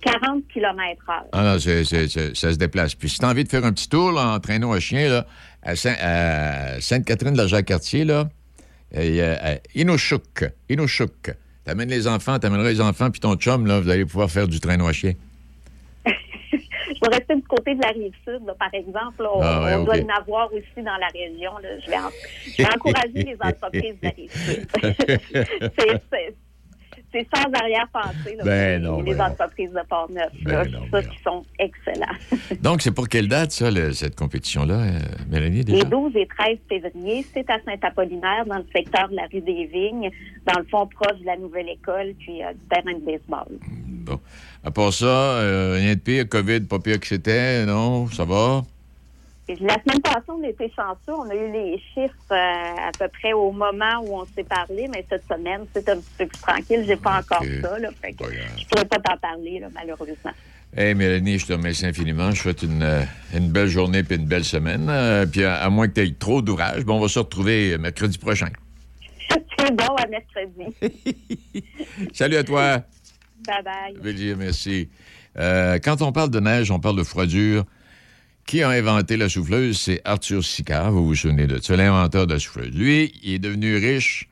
40 0.03 0.47
km 0.53 1.03
heure. 1.11 1.25
Ah 1.33 1.43
non, 1.43 1.59
ça 1.59 2.53
se 2.53 2.57
déplace. 2.59 2.95
Puis 2.95 3.09
si 3.09 3.19
tu 3.19 3.25
as 3.25 3.29
envie 3.31 3.45
de 3.45 3.49
faire 3.49 3.65
un 3.65 3.73
petit 3.73 3.89
tour 3.89 4.19
en 4.21 4.39
traîneau 4.39 4.73
à 4.75 4.81
chien, 4.81 5.09
là, 5.09 5.27
à, 5.63 5.75
Saint- 5.77 5.97
à 6.01 6.81
Sainte-Catherine 6.81 7.33
de 7.33 7.39
la 7.39 7.47
Jacques-Cartier, 7.47 8.05
là, 8.05 8.29
a- 8.95 9.01
à 9.01 9.55
Inushouk. 9.75 10.45
Inushouk. 10.69 11.35
T'amènes 11.65 11.89
les 11.91 12.07
enfants, 12.07 12.39
t'amèneras 12.39 12.69
les 12.71 12.81
enfants, 12.83 13.11
puis 13.11 13.21
ton 13.21 13.35
chum, 13.37 13.67
là, 13.67 13.81
vous 13.81 13.89
allez 13.89 14.05
pouvoir 14.05 14.31
faire 14.31 14.47
du 14.47 14.61
traîneau 14.61 14.87
à 14.87 14.93
chien. 14.93 15.15
Je 17.03 17.09
vais 17.11 17.17
rester 17.17 17.37
du 17.37 17.43
côté 17.43 17.75
de 17.75 17.83
la 17.83 17.91
rive 17.91 18.13
sud, 18.25 18.45
là, 18.47 18.55
par 18.59 18.73
exemple. 18.75 19.23
là, 19.23 19.29
on 19.33 19.41
Ah 19.41 19.65
ouais, 19.65 19.75
on 19.77 19.85
doit 19.85 19.97
en 19.99 20.09
avoir 20.21 20.53
aussi 20.53 20.67
dans 20.83 20.97
la 20.97 21.07
région. 21.09 21.53
là. 21.63 21.79
Je, 21.85 21.91
vais 21.91 21.97
en- 21.97 22.11
je 22.47 22.63
vais 22.63 22.69
encourager 22.75 23.13
les 23.15 23.37
entreprises 23.41 23.95
de 24.01 24.05
la 24.05 24.11
rive 24.11 24.31
sud. 24.33 24.67
C'est- 26.11 26.37
c'est- 27.13 27.27
sans 27.35 27.51
arrière-pensée 27.53 28.37
Ben 28.45 28.83
les 28.83 29.03
ben 29.03 29.17
non. 29.17 29.25
entreprises 29.25 29.71
de 29.71 29.81
Port-Neuf. 29.89 30.31
Ben 30.45 30.65
ça, 30.91 31.03
qui 31.03 31.19
sont 31.23 31.45
excellents. 31.59 32.07
Donc, 32.63 32.83
c'est 32.83 32.91
pour 32.93 33.09
quelle 33.09 33.29
date, 33.29 33.51
ça, 33.53 33.71
le- 33.71 33.93
cette 33.93 34.17
compétition-là, 34.17 34.75
euh, 34.75 34.99
Mélanie, 35.31 35.65
déjà? 35.65 35.79
Les 35.85 35.85
12 35.91 36.13
et 36.17 36.27
13 36.27 36.59
février, 36.69 37.25
c'est 37.33 37.49
à 37.51 37.59
Saint-Apollinaire, 37.65 38.45
dans 38.47 38.59
le 38.59 38.67
secteur 38.75 39.09
de 39.09 39.17
la 39.17 39.23
rue 39.33 39.41
des 39.41 39.67
Vignes, 39.67 40.11
dans 40.47 40.59
le 40.59 40.65
fond 40.71 40.87
proche 40.87 41.19
de 41.21 41.27
la 41.27 41.37
nouvelle 41.37 41.69
école, 41.69 42.15
puis 42.19 42.43
euh, 42.43 42.53
du 42.53 42.61
terrain 42.71 42.99
de 42.99 43.05
baseball. 43.05 43.59
Bon. 43.61 44.21
À 44.65 44.71
part 44.71 44.93
ça, 44.93 45.07
euh, 45.07 45.75
rien 45.77 45.95
de 45.95 46.01
pire, 46.01 46.29
COVID, 46.29 46.61
pas 46.61 46.79
pire 46.79 46.99
que 47.01 47.07
c'était, 47.07 47.65
non? 47.67 48.07
Ça 48.09 48.25
va? 48.25 48.63
La 49.49 49.81
semaine 49.83 50.03
passée, 50.03 50.29
on 50.29 50.43
était 50.43 50.71
chanceux. 50.77 51.15
On 51.19 51.31
a 51.31 51.35
eu 51.35 51.51
les 51.51 51.79
chiffres 51.95 52.15
euh, 52.33 52.35
à 52.35 52.91
peu 52.99 53.09
près 53.09 53.33
au 53.33 53.51
moment 53.51 54.03
où 54.03 54.21
on 54.21 54.27
s'est 54.27 54.45
parlé, 54.45 54.89
mais 54.93 55.07
cette 55.09 55.25
semaine, 55.27 55.63
c'est 55.73 55.89
un 55.89 55.97
petit 55.97 56.11
peu 56.19 56.27
plus 56.27 56.41
tranquille. 56.41 56.85
J'ai 56.87 56.97
pas 56.97 57.21
encore 57.21 57.43
ça. 57.63 57.79
Là, 57.79 57.89
fait 58.01 58.13
que 58.13 58.25
je 58.25 58.67
pourrais 58.67 58.85
pas 58.85 58.99
t'en 58.99 59.17
parler, 59.17 59.59
là, 59.59 59.69
malheureusement. 59.73 60.33
Hey 60.77 60.95
Mélanie, 60.95 61.39
je 61.39 61.47
te 61.47 61.55
remercie 61.55 61.87
infiniment. 61.87 62.31
Je 62.31 62.43
souhaite 62.43 62.63
une, 62.63 62.83
euh, 62.83 63.03
une 63.35 63.49
belle 63.49 63.69
journée 63.69 64.03
et 64.09 64.15
une 64.15 64.27
belle 64.27 64.45
semaine. 64.45 64.87
Euh, 64.91 65.25
puis 65.25 65.43
à, 65.45 65.63
à, 65.63 65.71
moins 65.71 65.89
que 65.89 65.95
tu 65.95 66.03
aies 66.03 66.13
trop 66.13 66.43
d'ouvrage, 66.43 66.85
bon, 66.85 66.99
on 66.99 67.01
va 67.01 67.09
se 67.09 67.19
retrouver 67.19 67.79
mercredi 67.79 68.19
prochain. 68.19 68.51
c'est 69.31 69.75
bon, 69.75 69.95
à 69.97 70.07
mercredi. 70.07 71.65
Salut 72.13 72.37
à 72.37 72.45
toi. 72.45 72.83
Bye 73.47 73.63
bye. 73.65 73.95
Je 73.97 74.03
veux 74.03 74.13
dire 74.13 74.37
merci. 74.37 74.91
Euh, 75.39 75.79
quand 75.83 76.03
on 76.03 76.13
parle 76.13 76.31
de 76.31 76.41
neige, 76.41 76.71
on 76.71 76.81
parle 76.81 76.97
de 76.97 77.03
froidure. 77.03 77.65
Qui 78.49 78.63
a 78.63 78.71
inventé 78.71 79.19
la 79.19 79.29
souffleuse? 79.29 79.79
C'est 79.79 80.01
Arthur 80.07 80.43
Sicard, 80.43 80.91
vous 80.91 81.05
vous 81.05 81.15
souvenez 81.15 81.47
de 81.47 81.61
ça, 81.61 81.77
l'inventeur 81.77 82.27
de 82.27 82.33
la 82.33 82.41
souffleuse. 82.41 82.75
Lui, 82.75 83.13
il 83.23 83.35
est 83.35 83.39
devenu 83.39 83.77
riche 83.77 84.27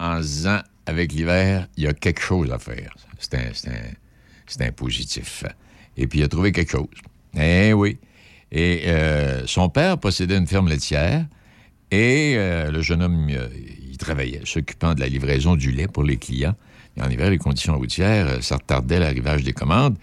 en 0.00 0.20
se 0.20 0.26
disant, 0.26 0.58
avec 0.84 1.12
l'hiver, 1.12 1.68
il 1.76 1.84
y 1.84 1.86
a 1.86 1.92
quelque 1.92 2.20
chose 2.20 2.50
à 2.50 2.58
faire. 2.58 2.96
C'est 3.20 3.36
un, 3.36 3.70
un, 3.70 4.66
un, 4.66 4.72
positif. 4.72 5.44
Et 5.96 6.08
puis, 6.08 6.18
il 6.18 6.22
a 6.24 6.28
trouvé 6.28 6.50
quelque 6.50 6.72
chose. 6.72 6.88
Eh 7.38 7.72
oui. 7.72 7.98
Et 8.50 8.82
euh, 8.86 9.46
son 9.46 9.68
père 9.68 9.96
possédait 9.98 10.38
une 10.38 10.48
ferme 10.48 10.68
laitière 10.68 11.24
et 11.92 12.34
euh, 12.36 12.72
le 12.72 12.82
jeune 12.82 13.00
homme, 13.00 13.28
euh, 13.30 13.46
il 13.88 13.96
travaillait, 13.96 14.40
s'occupant 14.44 14.92
de 14.92 14.98
la 14.98 15.06
livraison 15.06 15.54
du 15.54 15.70
lait 15.70 15.86
pour 15.86 16.02
les 16.02 16.16
clients. 16.16 16.56
Et 16.96 17.00
en 17.00 17.08
hiver, 17.08 17.30
les 17.30 17.38
conditions 17.38 17.78
routières, 17.78 18.42
ça 18.42 18.56
retardait 18.56 18.98
l'arrivage 18.98 19.44
des 19.44 19.52
commandes. 19.52 19.96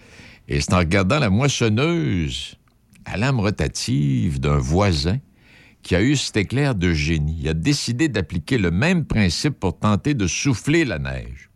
Et 0.48 0.62
c'est 0.62 0.72
en 0.72 0.78
regardant 0.78 1.18
la 1.18 1.28
moissonneuse 1.28 2.56
à 3.04 3.16
l'âme 3.16 3.40
rotative 3.40 4.40
d'un 4.40 4.58
voisin 4.58 5.18
qui 5.82 5.94
a 5.94 6.02
eu 6.02 6.16
cet 6.16 6.36
éclair 6.36 6.74
de 6.74 6.92
génie. 6.92 7.36
Il 7.40 7.48
a 7.48 7.54
décidé 7.54 8.08
d'appliquer 8.08 8.58
le 8.58 8.70
même 8.70 9.04
principe 9.04 9.60
pour 9.60 9.78
tenter 9.78 10.14
de 10.14 10.26
souffler 10.26 10.84
la 10.84 10.98
neige. 10.98 11.50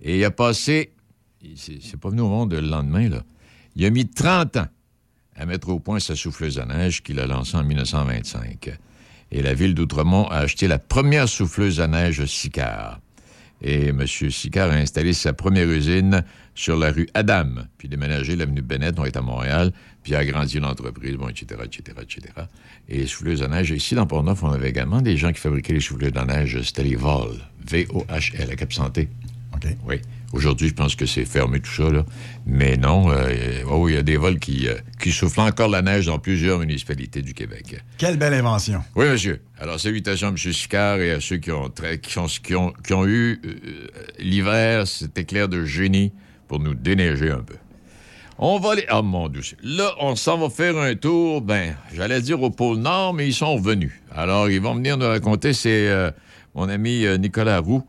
Et 0.00 0.18
il 0.18 0.24
a 0.24 0.30
passé, 0.30 0.92
c'est 1.56 1.98
pas 1.98 2.10
venu 2.10 2.22
au 2.22 2.28
monde 2.28 2.54
le 2.54 2.60
lendemain, 2.60 3.08
là. 3.08 3.24
Il 3.74 3.84
a 3.84 3.90
mis 3.90 4.08
30 4.08 4.56
ans 4.56 4.66
à 5.36 5.46
mettre 5.46 5.68
au 5.68 5.78
point 5.78 6.00
sa 6.00 6.16
souffleuse 6.16 6.58
à 6.58 6.66
neige 6.66 7.02
qu'il 7.02 7.20
a 7.20 7.26
lancée 7.26 7.56
en 7.56 7.64
1925. 7.64 8.76
Et 9.30 9.42
la 9.42 9.54
ville 9.54 9.74
d'Outremont 9.74 10.26
a 10.28 10.38
acheté 10.38 10.66
la 10.68 10.78
première 10.78 11.28
souffleuse 11.28 11.80
à 11.80 11.86
neige 11.86 12.24
Sicard. 12.26 13.00
Et 13.60 13.88
M. 13.88 14.06
Sicard 14.06 14.70
a 14.70 14.74
installé 14.74 15.12
sa 15.12 15.32
première 15.32 15.68
usine 15.68 16.24
sur 16.54 16.76
la 16.76 16.90
rue 16.90 17.08
Adam, 17.14 17.54
puis 17.76 17.88
déménagé 17.88 18.36
l'avenue 18.36 18.62
Bennett, 18.62 18.98
on 18.98 19.04
est 19.04 19.16
à 19.16 19.20
Montréal, 19.20 19.72
puis 20.02 20.14
a 20.14 20.18
agrandi 20.18 20.60
l'entreprise, 20.60 21.14
bon, 21.16 21.28
etc., 21.28 21.60
etc., 21.64 21.82
etc. 22.02 22.22
Et 22.88 22.98
les 22.98 23.06
souffleuses 23.06 23.42
à 23.42 23.48
neige, 23.48 23.70
ici, 23.70 23.94
dans 23.94 24.06
Port-Neuf, 24.06 24.42
on 24.42 24.50
avait 24.50 24.70
également 24.70 25.00
des 25.00 25.16
gens 25.16 25.32
qui 25.32 25.40
fabriquaient 25.40 25.74
les 25.74 25.80
souffleuses 25.80 26.16
à 26.16 26.24
neige, 26.24 26.60
c'était 26.62 26.84
les 26.84 26.96
VOL, 26.96 27.36
V-O-H-L, 27.70 28.50
à 28.50 28.56
Cap 28.56 28.72
Santé. 28.72 29.08
OK. 29.54 29.66
Oui. 29.86 30.00
Aujourd'hui, 30.34 30.68
je 30.68 30.74
pense 30.74 30.94
que 30.94 31.06
c'est 31.06 31.24
fermé 31.24 31.58
tout 31.58 31.70
ça, 31.70 31.90
là. 31.90 32.04
Mais 32.44 32.76
non, 32.76 33.10
euh, 33.10 33.62
oh, 33.66 33.88
il 33.88 33.94
y 33.94 33.98
a 33.98 34.02
des 34.02 34.18
vols 34.18 34.38
qui, 34.38 34.68
euh, 34.68 34.74
qui 35.00 35.10
soufflent 35.10 35.40
encore 35.40 35.68
la 35.68 35.80
neige 35.80 36.04
dans 36.04 36.18
plusieurs 36.18 36.58
municipalités 36.58 37.22
du 37.22 37.32
Québec. 37.32 37.82
Quelle 37.96 38.18
belle 38.18 38.34
invention. 38.34 38.82
Oui, 38.94 39.06
monsieur. 39.06 39.40
Alors, 39.58 39.80
salutations 39.80 40.28
à 40.28 40.30
M. 40.30 40.36
Sicard 40.36 41.00
et 41.00 41.12
à 41.12 41.20
ceux 41.20 41.38
qui 41.38 41.50
ont, 41.50 41.70
qui 42.02 42.18
ont, 42.18 42.26
qui 42.26 42.54
ont, 42.54 42.72
qui 42.84 42.92
ont 42.92 43.06
eu 43.06 43.40
euh, 43.42 43.86
l'hiver, 44.18 44.86
cet 44.86 45.16
éclair 45.16 45.48
de 45.48 45.64
génie 45.64 46.12
pour 46.46 46.60
nous 46.60 46.74
déneiger 46.74 47.30
un 47.30 47.42
peu. 47.42 47.56
On 48.36 48.58
va 48.58 48.72
aller... 48.72 48.86
Oh, 48.92 49.02
mon 49.02 49.28
Dieu. 49.28 49.40
Là, 49.62 49.94
on 49.98 50.14
s'en 50.14 50.36
va 50.36 50.50
faire 50.50 50.76
un 50.76 50.94
tour, 50.94 51.40
ben, 51.40 51.74
j'allais 51.94 52.20
dire 52.20 52.40
au 52.42 52.50
pôle 52.50 52.76
Nord, 52.76 53.14
mais 53.14 53.26
ils 53.26 53.34
sont 53.34 53.58
venus. 53.58 53.92
Alors, 54.14 54.50
ils 54.50 54.60
vont 54.60 54.74
venir 54.74 54.98
nous 54.98 55.08
raconter, 55.08 55.54
c'est 55.54 55.90
mon 56.54 56.68
ami 56.68 57.04
Nicolas 57.18 57.58
Roux, 57.58 57.82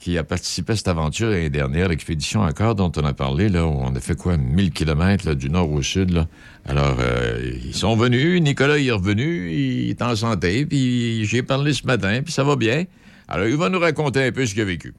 qui 0.00 0.16
a 0.16 0.24
participé 0.24 0.72
à 0.72 0.76
cette 0.76 0.88
aventure 0.88 1.28
l'année 1.28 1.50
dernière, 1.50 1.88
l'expédition 1.88 2.40
encore 2.40 2.74
dont 2.74 2.90
on 2.96 3.04
a 3.04 3.12
parlé, 3.12 3.50
là, 3.50 3.66
où 3.66 3.70
on 3.70 3.94
a 3.94 4.00
fait 4.00 4.16
quoi, 4.16 4.38
1000 4.38 4.70
kilomètres 4.72 5.34
du 5.34 5.50
nord 5.50 5.70
au 5.70 5.82
sud. 5.82 6.10
Là. 6.10 6.26
Alors, 6.64 6.96
euh, 7.00 7.52
ils 7.66 7.74
sont 7.74 7.94
venus, 7.96 8.40
Nicolas 8.40 8.78
est 8.78 8.90
revenu, 8.90 9.52
il 9.52 9.90
est 9.90 10.00
en 10.00 10.16
santé, 10.16 10.64
puis 10.64 11.26
j'ai 11.26 11.42
parlé 11.42 11.74
ce 11.74 11.86
matin, 11.86 12.22
puis 12.24 12.32
ça 12.32 12.42
va 12.44 12.56
bien. 12.56 12.84
Alors, 13.28 13.46
il 13.46 13.56
va 13.56 13.68
nous 13.68 13.78
raconter 13.78 14.24
un 14.24 14.32
peu 14.32 14.46
ce 14.46 14.54
qu'il 14.54 14.62
a 14.62 14.64
vécu. 14.64 14.94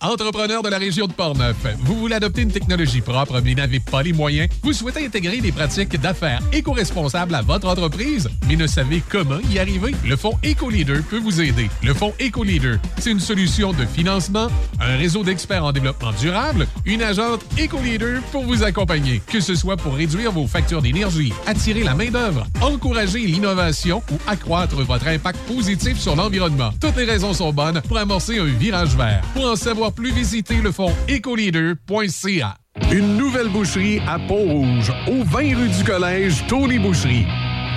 Entrepreneur 0.00 0.62
de 0.62 0.68
la 0.68 0.78
région 0.78 1.08
de 1.08 1.12
Portneuf, 1.12 1.56
vous 1.80 1.96
voulez 1.96 2.14
adopter 2.14 2.42
une 2.42 2.52
technologie 2.52 3.00
propre 3.00 3.40
mais 3.44 3.56
n'avez 3.56 3.80
pas 3.80 4.00
les 4.00 4.12
moyens? 4.12 4.48
Vous 4.62 4.72
souhaitez 4.72 5.04
intégrer 5.04 5.40
des 5.40 5.50
pratiques 5.50 6.00
d'affaires 6.00 6.40
éco-responsables 6.52 7.34
à 7.34 7.42
votre 7.42 7.66
entreprise 7.66 8.30
mais 8.48 8.54
ne 8.54 8.68
savez 8.68 9.02
comment 9.08 9.40
y 9.50 9.58
arriver? 9.58 9.92
Le 10.06 10.14
Fonds 10.14 10.38
EcoLeader 10.44 11.00
peut 11.10 11.18
vous 11.18 11.40
aider. 11.40 11.68
Le 11.82 11.94
Fonds 11.94 12.14
EcoLeader, 12.20 12.76
c'est 12.98 13.10
une 13.10 13.18
solution 13.18 13.72
de 13.72 13.84
financement, 13.86 14.46
un 14.80 14.96
réseau 14.96 15.24
d'experts 15.24 15.64
en 15.64 15.72
développement 15.72 16.12
durable, 16.12 16.68
une 16.84 17.02
agente 17.02 17.44
EcoLeader 17.58 18.20
pour 18.30 18.44
vous 18.44 18.62
accompagner, 18.62 19.20
que 19.26 19.40
ce 19.40 19.56
soit 19.56 19.76
pour 19.76 19.94
réduire 19.94 20.30
vos 20.30 20.46
factures 20.46 20.80
d'énergie, 20.80 21.32
attirer 21.44 21.82
la 21.82 21.96
main-d'œuvre, 21.96 22.46
encourager 22.60 23.26
l'innovation 23.26 24.00
ou 24.12 24.18
accroître 24.28 24.76
votre 24.76 25.08
impact 25.08 25.40
positif 25.48 25.98
sur 25.98 26.14
l'environnement. 26.14 26.70
Toutes 26.80 26.96
les 26.96 27.04
raisons 27.04 27.34
sont 27.34 27.52
bonnes 27.52 27.82
pour 27.88 27.98
amorcer 27.98 28.38
un 28.38 28.44
virage 28.44 28.94
vert. 28.96 29.22
Pour 29.34 29.50
en 29.50 29.56
savoir 29.56 29.87
plus, 29.92 30.12
visitez 30.12 30.60
le 30.60 30.72
fonds 30.72 30.94
ecoleader.ca. 31.08 32.56
Une 32.92 33.16
nouvelle 33.16 33.48
boucherie 33.48 34.00
à 34.06 34.18
Pont-Rouge, 34.18 34.92
au 35.08 35.24
20 35.24 35.56
rue 35.56 35.68
du 35.68 35.84
Collège, 35.84 36.44
Tony 36.48 36.78
Boucherie. 36.78 37.26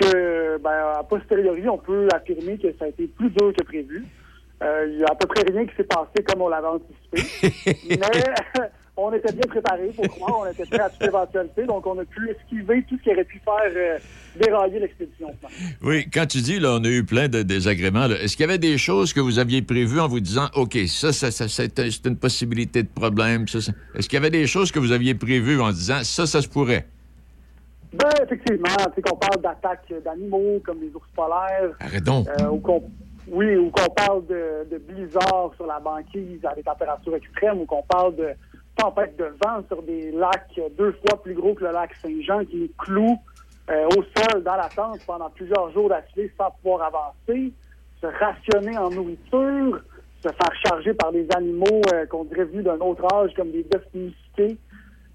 que, 0.00 0.58
ben, 0.58 0.92
à 0.98 1.04
posteriori, 1.04 1.68
on 1.68 1.78
peut 1.78 2.08
affirmer 2.12 2.58
que 2.58 2.72
ça 2.78 2.86
a 2.86 2.88
été 2.88 3.06
plus 3.06 3.30
dur 3.30 3.52
que 3.56 3.62
prévu. 3.62 4.04
Euh, 4.62 4.86
il 4.88 4.98
y 4.98 5.04
a 5.04 5.08
à 5.10 5.14
peu 5.14 5.26
près 5.26 5.42
rien 5.42 5.64
qui 5.66 5.74
s'est 5.76 5.84
passé 5.84 6.24
comme 6.26 6.42
on 6.42 6.48
l'avait 6.48 6.66
anticipé. 6.66 7.78
Mais 7.88 8.66
on 8.96 9.12
était 9.12 9.32
bien 9.32 9.48
préparé 9.48 9.88
pour 9.88 10.06
croire, 10.08 10.40
on 10.40 10.46
était 10.46 10.66
prêt 10.66 10.80
à 10.80 10.88
toute 10.88 11.02
éventualité, 11.02 11.64
donc 11.64 11.86
on 11.86 11.98
a 11.98 12.04
pu 12.04 12.30
esquiver 12.30 12.84
tout 12.88 12.96
ce 12.98 13.02
qui 13.02 13.10
aurait 13.10 13.24
pu 13.24 13.40
faire 13.44 13.72
euh, 13.74 13.98
dérailler 14.36 14.78
l'expédition. 14.78 15.30
Oui, 15.82 16.08
quand 16.12 16.26
tu 16.26 16.38
dis, 16.38 16.60
là, 16.60 16.76
on 16.80 16.84
a 16.84 16.88
eu 16.88 17.04
plein 17.04 17.28
de 17.28 17.42
désagréments, 17.42 18.06
est-ce 18.06 18.36
qu'il 18.36 18.46
y 18.46 18.48
avait 18.48 18.58
des 18.58 18.78
choses 18.78 19.12
que 19.12 19.20
vous 19.20 19.38
aviez 19.38 19.62
prévues 19.62 20.00
en 20.00 20.06
vous 20.06 20.20
disant, 20.20 20.48
OK, 20.54 20.78
ça, 20.86 21.12
ça, 21.12 21.30
ça 21.30 21.48
c'est 21.48 22.06
une 22.06 22.16
possibilité 22.16 22.82
de 22.82 22.88
problème, 22.88 23.44
Est-ce 23.44 24.08
qu'il 24.08 24.14
y 24.14 24.22
avait 24.22 24.30
des 24.30 24.46
choses 24.46 24.70
que 24.70 24.78
vous 24.78 24.92
aviez 24.92 25.14
prévues 25.14 25.60
en 25.60 25.70
disant, 25.70 26.04
ça, 26.04 26.26
ça 26.26 26.40
se 26.40 26.48
pourrait? 26.48 26.86
Ben, 27.92 28.10
effectivement, 28.24 28.74
tu 28.86 28.94
sais 28.96 29.02
qu'on 29.02 29.16
parle 29.16 29.40
d'attaques 29.40 29.92
d'animaux 30.04 30.60
comme 30.64 30.80
les 30.80 30.90
ours 30.94 31.08
polaires. 31.14 31.70
Arrête 31.78 32.02
donc. 32.02 32.26
Euh, 32.40 32.48
ou 32.48 32.60
oui, 33.28 33.56
ou 33.56 33.70
qu'on 33.70 33.88
parle 33.90 34.26
de, 34.26 34.66
de 34.70 34.78
blizzards 34.78 35.52
sur 35.56 35.66
la 35.66 35.80
banquise 35.80 36.44
à 36.44 36.54
des 36.54 36.62
températures 36.62 37.14
extrêmes, 37.16 37.60
ou 37.60 37.66
qu'on 37.66 37.82
parle 37.82 38.16
de 38.16 38.28
tempêtes 38.76 39.16
de 39.16 39.24
vent 39.44 39.62
sur 39.68 39.82
des 39.82 40.10
lacs 40.12 40.60
deux 40.76 40.92
fois 40.92 41.22
plus 41.22 41.34
gros 41.34 41.54
que 41.54 41.64
le 41.64 41.72
lac 41.72 41.94
Saint-Jean 42.02 42.44
qui 42.44 42.56
nous 42.56 42.70
cloue 42.78 43.18
euh, 43.70 43.86
au 43.96 44.02
sol 44.02 44.42
dans 44.42 44.56
la 44.56 44.68
tente 44.68 45.00
pendant 45.06 45.30
plusieurs 45.30 45.70
jours 45.72 45.88
d'affilée 45.88 46.30
sans 46.36 46.50
pouvoir 46.62 46.88
avancer, 46.88 47.52
se 48.00 48.06
rationner 48.06 48.76
en 48.76 48.90
nourriture, 48.90 49.80
se 50.24 50.28
faire 50.28 50.52
charger 50.66 50.94
par 50.94 51.12
des 51.12 51.26
animaux 51.36 51.82
euh, 51.92 52.06
qu'on 52.06 52.24
dirait 52.24 52.44
venus 52.44 52.64
d'un 52.64 52.78
autre 52.80 53.04
âge 53.14 53.32
comme 53.36 53.50
des 53.50 53.62
bœufs 53.64 54.56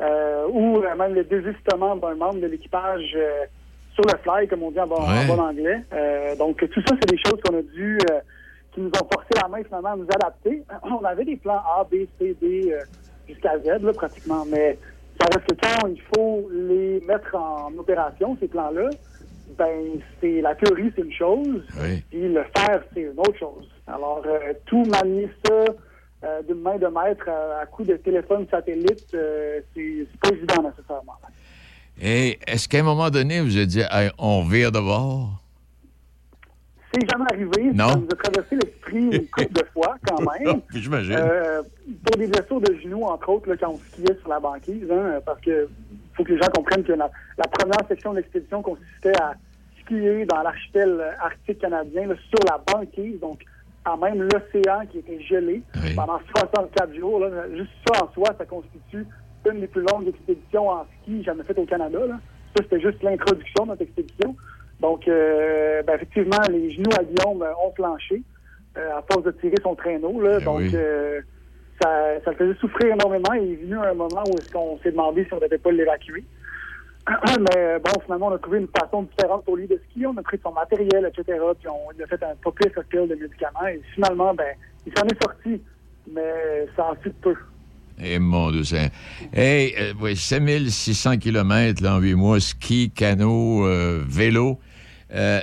euh, 0.02 0.48
ou 0.50 0.78
euh, 0.78 0.96
même 0.96 1.14
le 1.14 1.24
désistement 1.24 1.96
d'un 1.96 2.16
membre 2.16 2.40
de 2.40 2.48
l'équipage 2.48 3.18
sur 3.94 4.04
le 4.06 4.18
fly, 4.24 4.48
comme 4.48 4.64
on 4.64 4.72
dit 4.72 4.80
en 4.80 4.88
bon, 4.88 4.96
anglais. 4.96 5.84
donc, 6.38 6.58
tout 6.58 6.82
ça, 6.88 6.96
c'est 7.02 7.10
des 7.10 7.18
choses 7.18 7.40
qu'on 7.44 7.58
a 7.58 7.62
dû, 7.62 7.98
qui 8.72 8.82
nous 8.82 8.90
ont 8.90 9.08
forcé 9.12 9.30
la 9.42 9.48
main 9.50 9.64
finalement 9.64 9.94
à 9.94 9.96
nous 9.98 10.08
adapter. 10.14 10.64
On 10.84 11.04
avait 11.04 11.26
des 11.26 11.36
plans 11.36 11.62
A, 11.76 11.84
B, 11.84 12.06
C, 12.18 12.36
D 12.40 12.74
jusqu'à 13.30 13.58
Z, 13.60 13.82
là, 13.82 13.94
pratiquement, 13.94 14.46
mais 14.46 14.78
ça 15.20 15.28
reste 15.28 15.48
que 15.48 15.56
quand 15.56 15.88
il 15.88 16.02
faut 16.16 16.50
les 16.52 17.02
mettre 17.08 17.36
en 17.36 17.72
opération, 17.78 18.38
ces 18.40 18.48
plans-là, 18.48 18.90
ben, 19.58 20.00
c'est 20.22 20.42
la 20.42 20.56
théorie, 20.56 20.92
c'est 20.96 21.02
une 21.02 21.14
chose, 21.14 21.64
puis 22.10 22.30
le 22.30 22.44
faire, 22.56 22.82
c'est 22.94 23.02
une 23.02 23.20
autre 23.20 23.38
chose. 23.38 23.68
Alors, 23.88 24.24
tout 24.66 24.84
manier 24.86 25.30
ça, 25.46 25.66
euh, 26.22 26.42
d'une 26.44 26.62
main 26.62 26.78
de 26.78 26.88
maître 26.88 27.30
à, 27.30 27.66
coup 27.66 27.84
de 27.86 27.96
téléphone 27.96 28.46
satellite, 28.52 29.08
euh, 29.14 29.62
c'est 29.74 30.06
pas 30.22 30.30
évident 30.30 30.64
nécessairement. 30.64 31.14
Et 32.02 32.40
est-ce 32.46 32.68
qu'à 32.68 32.80
un 32.80 32.84
moment 32.84 33.10
donné, 33.10 33.40
vous 33.40 33.56
avez 33.56 33.66
dit 33.66 33.82
on 34.18 34.44
vire 34.44 34.72
de 34.72 34.80
bord? 34.80 35.42
C'est 36.92 37.10
jamais 37.10 37.26
arrivé. 37.32 37.72
Non. 37.74 37.90
Ça 37.90 37.96
nous 37.98 38.08
a 38.12 38.16
traversé 38.16 38.56
l'esprit 38.56 38.98
une 38.98 39.28
couple 39.28 39.54
de 39.54 39.64
fois, 39.74 39.96
quand 40.08 40.22
même. 40.40 40.62
J'imagine. 40.74 41.16
Euh, 41.18 41.62
pour 42.06 42.18
des 42.18 42.28
blessures 42.28 42.62
de 42.62 42.74
genoux, 42.82 43.04
entre 43.04 43.30
autres, 43.30 43.50
là, 43.50 43.56
quand 43.58 43.72
on 43.72 43.78
skiait 43.78 44.18
sur 44.20 44.30
la 44.30 44.40
banquise, 44.40 44.90
hein, 44.92 45.20
parce 45.26 45.40
que 45.42 45.68
faut 46.16 46.24
que 46.24 46.34
les 46.34 46.42
gens 46.42 46.50
comprennent 46.54 46.84
que 46.84 46.94
la, 46.94 47.10
première 47.52 47.88
section 47.88 48.12
de 48.12 48.18
l'expédition 48.18 48.62
consistait 48.62 49.18
à 49.22 49.34
skier 49.82 50.26
dans 50.26 50.42
l'archipel 50.42 51.02
arctique 51.22 51.60
canadien 51.60 52.08
sur 52.30 52.40
la 52.46 52.62
banquise, 52.74 53.20
donc 53.20 53.44
à 53.86 53.96
même 53.96 54.24
l'océan 54.24 54.86
qui 54.92 55.00
était 55.00 55.22
gelé 55.22 55.62
pendant 55.96 56.20
64 56.36 56.94
jours. 56.96 57.24
Juste 57.56 57.72
ça 57.88 58.04
en 58.04 58.12
soi, 58.14 58.36
ça 58.38 58.46
constitue 58.46 59.06
une 59.46 59.62
des 59.62 59.68
plus 59.68 59.82
longues 59.82 60.08
expéditions 60.08 60.70
en 60.70 60.86
ski 61.02 61.24
jamais 61.24 61.44
faites 61.44 61.58
au 61.58 61.66
Canada. 61.66 62.00
Ça, 62.56 62.64
c'était 62.64 62.82
juste 62.82 63.02
l'introduction 63.04 63.64
de 63.64 63.70
notre 63.70 63.82
expédition. 63.84 64.36
Donc, 64.80 65.08
euh, 65.08 65.84
ben, 65.84 65.96
effectivement, 65.96 66.38
les 66.50 66.72
genoux 66.72 66.92
à 66.98 67.04
Guillaume 67.04 67.42
euh, 67.42 67.52
ont 67.66 67.74
flanché 67.74 68.22
euh, 68.78 68.98
à 68.98 69.04
force 69.12 69.24
de 69.26 69.32
tirer 69.32 69.58
son 69.62 69.76
traîneau. 69.76 70.22
Là, 70.22 70.38
eh 70.40 70.44
donc, 70.44 70.62
ça, 71.82 72.20
ça 72.24 72.32
le 72.32 72.38
faisait 72.38 72.60
souffrir 72.60 72.94
énormément. 72.94 73.34
Il 73.34 73.54
est 73.54 73.56
venu 73.56 73.78
un 73.78 73.94
moment 73.94 74.24
où 74.28 74.38
est-ce 74.38 74.52
qu'on 74.52 74.78
s'est 74.84 74.92
demandé 74.92 75.26
si 75.26 75.34
on 75.34 75.38
ne 75.38 75.42
devait 75.42 75.58
pas 75.58 75.72
l'évacuer. 75.72 76.24
Mais 77.10 77.80
bon, 77.80 77.92
finalement, 78.04 78.28
on 78.28 78.34
a 78.34 78.38
trouvé 78.38 78.60
une 78.60 78.68
façon 78.68 79.04
différente 79.04 79.44
au 79.48 79.56
lit 79.56 79.68
de 79.68 79.82
ski. 79.90 80.06
On 80.06 80.18
a 80.18 80.22
pris 80.22 80.40
son 80.44 80.52
matériel, 80.52 81.10
etc. 81.10 81.40
Puis 81.58 81.70
on 81.70 82.04
a 82.04 82.08
fait 82.08 82.22
un 82.22 82.36
papier 82.44 82.70
cocktail 82.72 83.08
de 83.08 83.16
médicaments. 83.16 83.68
Et 83.68 83.82
finalement, 83.94 84.34
ben, 84.34 84.54
il 84.86 84.94
s'en 84.98 85.06
est 85.06 85.24
sorti. 85.24 85.62
Mais 86.14 86.68
ça 86.76 86.92
en 86.92 86.96
fait 86.96 87.14
peu. 87.22 87.36
Eh 88.02 88.18
mon 88.18 88.52
Dieu, 88.52 88.64
c'est... 88.64 88.92
Hey, 89.34 89.76
euh, 89.78 89.94
oui, 90.00 90.16
5600 90.16 91.18
km 91.18 91.86
en 91.86 92.00
8 92.00 92.16
mois, 92.16 92.40
ski, 92.40 92.92
canot, 92.92 93.66
euh, 93.66 94.04
vélo. 94.08 94.58
Euh, 95.14 95.40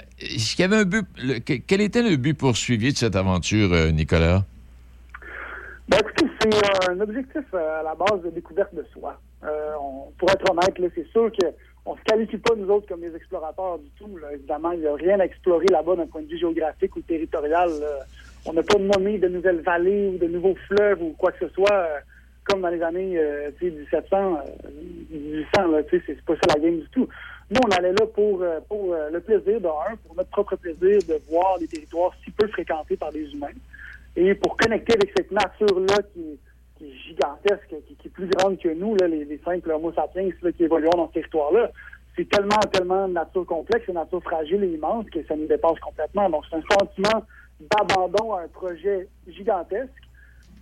quel 1.67 1.81
était 1.81 2.03
le 2.03 2.17
but 2.17 2.35
poursuivi 2.35 2.93
de 2.93 2.99
cette 2.99 3.17
aventure, 3.17 3.71
Nicolas? 3.93 4.45
Ben, 5.89 5.99
c'est 6.41 6.91
un 6.91 7.01
objectif 7.01 7.55
à 7.55 7.83
la 7.83 7.95
base 7.95 8.23
de 8.23 8.31
découverte 8.31 8.75
de 8.75 8.85
soi. 8.93 9.21
Euh, 9.45 9.73
pour 10.19 10.31
être 10.31 10.51
honnête, 10.51 10.75
c'est 10.95 11.07
sûr 11.09 11.31
qu'on 11.31 11.93
ne 11.93 11.99
se 11.99 12.05
qualifie 12.05 12.39
pas, 12.39 12.55
nous 12.57 12.69
autres, 12.69 12.89
comme 12.89 13.01
des 13.01 13.14
explorateurs 13.14 13.79
du 13.79 13.89
tout. 13.99 14.11
Évidemment, 14.33 14.73
il 14.73 14.81
n'y 14.81 14.87
a 14.87 14.95
rien 14.95 15.21
à 15.21 15.25
explorer 15.25 15.67
là-bas 15.67 15.97
d'un 15.97 16.07
point 16.07 16.23
de 16.23 16.27
vue 16.27 16.39
géographique 16.39 16.97
ou 16.97 17.01
territorial. 17.03 17.71
On 18.45 18.53
n'a 18.53 18.62
pas 18.62 18.79
nommé 18.79 19.19
de 19.19 19.29
nouvelles 19.29 19.61
vallées 19.61 20.09
ou 20.09 20.19
de 20.19 20.27
nouveaux 20.27 20.57
fleuves 20.67 21.03
ou 21.03 21.14
quoi 21.19 21.33
que 21.33 21.47
ce 21.47 21.55
soit, 21.55 21.73
euh, 21.73 21.99
comme 22.45 22.62
dans 22.62 22.69
les 22.69 22.83
années 22.83 23.21
1700, 23.61 24.41
1800. 25.11 25.61
C'est 25.91 26.23
pas 26.23 26.35
ça 26.35 26.55
la 26.55 26.61
game 26.61 26.79
du 26.79 26.89
tout. 26.91 27.09
Nous, 27.51 27.61
on 27.64 27.70
allait 27.70 27.92
là 27.92 28.07
pour, 28.12 28.42
euh, 28.42 28.61
pour 28.68 28.94
le 28.94 29.20
plaisir 29.20 29.61
d'un, 29.61 29.97
pour 30.05 30.16
notre 30.16 30.30
propre 30.30 30.57
plaisir 30.57 30.99
de 31.09 31.20
voir 31.28 31.59
des 31.59 31.68
territoires 31.68 32.12
si 32.24 32.30
peu 32.32 32.47
fréquentés 32.49 32.97
par 32.97 33.11
les 33.12 33.32
humains 33.32 33.55
et 34.16 34.34
pour 34.34 34.57
connecter 34.57 34.94
avec 34.94 35.12
cette 35.16 35.30
nature-là 35.30 35.99
qui 36.12 36.38
est 36.84 36.92
gigantesque, 37.07 37.74
qui, 37.86 38.07
est 38.07 38.11
plus 38.11 38.28
grande 38.28 38.59
que 38.59 38.68
nous, 38.68 38.97
les, 38.97 39.24
les 39.24 39.40
simples 39.44 39.70
Homo 39.70 39.92
sapiens 39.92 40.28
qui 40.57 40.64
évoluent 40.64 40.88
dans 40.90 41.09
ce 41.09 41.14
territoire-là. 41.14 41.70
C'est 42.16 42.28
tellement, 42.28 42.59
tellement 42.72 43.07
nature 43.09 43.44
complexe, 43.44 43.86
une 43.88 43.94
nature 43.94 44.22
fragile 44.22 44.64
et 44.64 44.72
immense 44.72 45.05
que 45.11 45.22
ça 45.26 45.36
nous 45.36 45.47
dépasse 45.47 45.78
complètement. 45.80 46.30
Donc, 46.30 46.44
c'est 46.51 46.57
un 46.57 46.62
sentiment 46.78 47.24
d'abandon 47.61 48.34
à 48.34 48.42
un 48.42 48.49
projet 48.49 49.07
gigantesque 49.28 49.90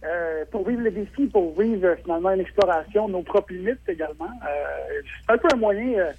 euh, 0.04 0.44
pour 0.50 0.66
vivre 0.68 0.82
le 0.82 0.90
défi, 0.90 1.26
pour 1.26 1.58
vivre 1.58 1.94
finalement 2.02 2.30
une 2.30 2.40
exploration 2.40 3.06
de 3.06 3.12
nos 3.12 3.22
propres 3.22 3.52
limites 3.52 3.88
également. 3.88 4.30
Euh, 4.46 5.00
c'est 5.26 5.32
un 5.32 5.38
peu 5.38 5.48
un 5.52 5.56
moyen 5.56 5.98
euh, 5.98 6.12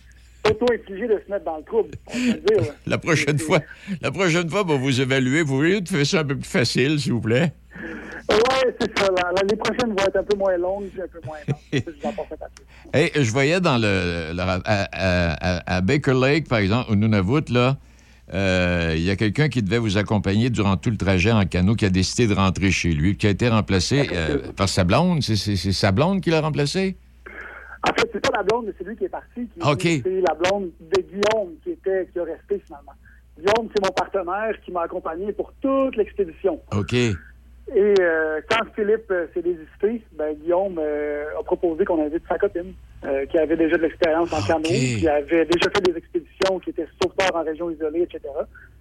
auto-infligé 0.46 1.08
de 1.08 1.22
se 1.26 1.32
mettre 1.32 1.46
dans 1.46 1.58
le 1.58 1.64
trouble. 1.64 1.92
la 2.88 2.98
prochaine 2.98 3.40
fois, 3.40 3.60
la 4.02 4.12
prochaine 4.12 4.50
fois, 4.50 4.66
pour 4.66 4.78
vous 4.78 5.02
évaluer, 5.02 5.42
vous 5.42 5.58
voulez 5.58 5.82
faire 5.86 6.06
ça 6.06 6.20
un 6.22 6.26
peu 6.26 6.36
plus 6.36 6.50
facile, 6.50 7.00
s'il 7.00 7.14
vous 7.14 7.22
plaît? 7.22 7.54
Oui, 8.30 8.72
c'est 8.80 8.98
ça. 8.98 9.08
les 9.50 9.56
prochaines 9.56 9.90
vont 9.90 10.06
être 10.08 10.18
un 10.18 10.24
peu 10.24 10.38
moins 10.38 10.58
longues 10.58 10.90
et 10.98 11.02
un 11.02 11.08
peu 11.08 11.22
moins 11.26 11.38
longues. 11.48 13.10
je 13.24 13.32
voyais 13.32 13.60
dans 13.60 13.78
le, 13.78 14.34
à, 14.40 15.82
Baker 15.82 16.14
Lake, 16.14 16.48
par 16.48 16.60
exemple, 16.60 16.92
au 16.92 16.96
Nunavut, 16.96 17.50
là, 17.50 17.78
euh, 18.34 18.94
il 18.96 19.04
y 19.04 19.12
a 19.12 19.16
quelqu'un 19.16 19.50
qui 19.50 19.62
devait 19.62 19.78
vous 19.78 19.98
accompagner 19.98 20.50
durant 20.50 20.78
tout 20.78 20.90
le 20.90 20.98
trajet 20.98 21.32
en 21.32 21.46
canot 21.46 21.76
qui 21.76 21.86
a 21.86 21.90
décidé 21.90 22.28
de 22.28 22.34
rentrer 22.34 22.72
chez 22.72 22.92
lui, 22.92 23.18
qui 23.18 23.28
a 23.28 23.30
été 23.30 23.48
remplacé 23.48 24.10
euh, 24.12 24.52
par 24.56 24.68
sa 24.68 24.84
blonde. 24.84 25.22
C'est 25.22 25.56
sa 25.72 25.92
blonde 25.92 26.22
qui 26.22 26.32
l'a 26.32 26.42
remplacé? 26.42 26.98
En 27.88 27.94
fait, 27.94 28.10
c'est 28.12 28.22
pas 28.22 28.38
la 28.38 28.44
blonde, 28.44 28.66
mais 28.68 28.74
c'est 28.78 28.88
lui 28.88 28.96
qui 28.96 29.06
est 29.06 29.10
parti. 29.10 29.48
C'est 30.04 30.22
la 30.22 30.34
blonde 30.34 30.72
de 30.80 31.02
Guillaume 31.02 31.56
qui, 31.64 31.72
était, 31.72 32.08
qui 32.12 32.20
a 32.20 32.24
resté 32.24 32.60
finalement. 32.66 32.94
Guillaume, 33.38 33.70
c'est 33.76 33.86
mon 33.86 33.92
partenaire 33.92 34.60
qui 34.64 34.72
m'a 34.72 34.82
accompagné 34.82 35.32
pour 35.34 35.54
toute 35.62 35.96
l'expédition. 35.98 36.60
OK. 36.76 36.94
Et 37.74 37.96
euh, 38.00 38.42
quand 38.50 38.64
Philippe 38.76 39.10
euh, 39.10 39.26
s'est 39.34 39.42
désisté, 39.42 40.04
ben, 40.14 40.36
Guillaume 40.36 40.78
euh, 40.78 41.40
a 41.40 41.44
proposé 41.44 41.84
qu'on 41.84 42.04
invite 42.04 42.24
sa 42.28 42.38
copine, 42.38 42.74
qui 43.30 43.38
avait 43.38 43.56
déjà 43.56 43.78
de 43.78 43.84
l'expérience 43.84 44.34
en 44.34 44.42
canot, 44.42 44.64
qui 44.64 45.08
avait 45.08 45.46
déjà 45.46 45.70
fait 45.70 45.82
des 45.82 45.96
expéditions, 45.96 46.60
qui 46.60 46.72
était 46.72 46.88
sauveteur 47.00 47.36
en 47.36 47.44
région 47.44 47.70
isolée, 47.70 48.02
etc. 48.02 48.22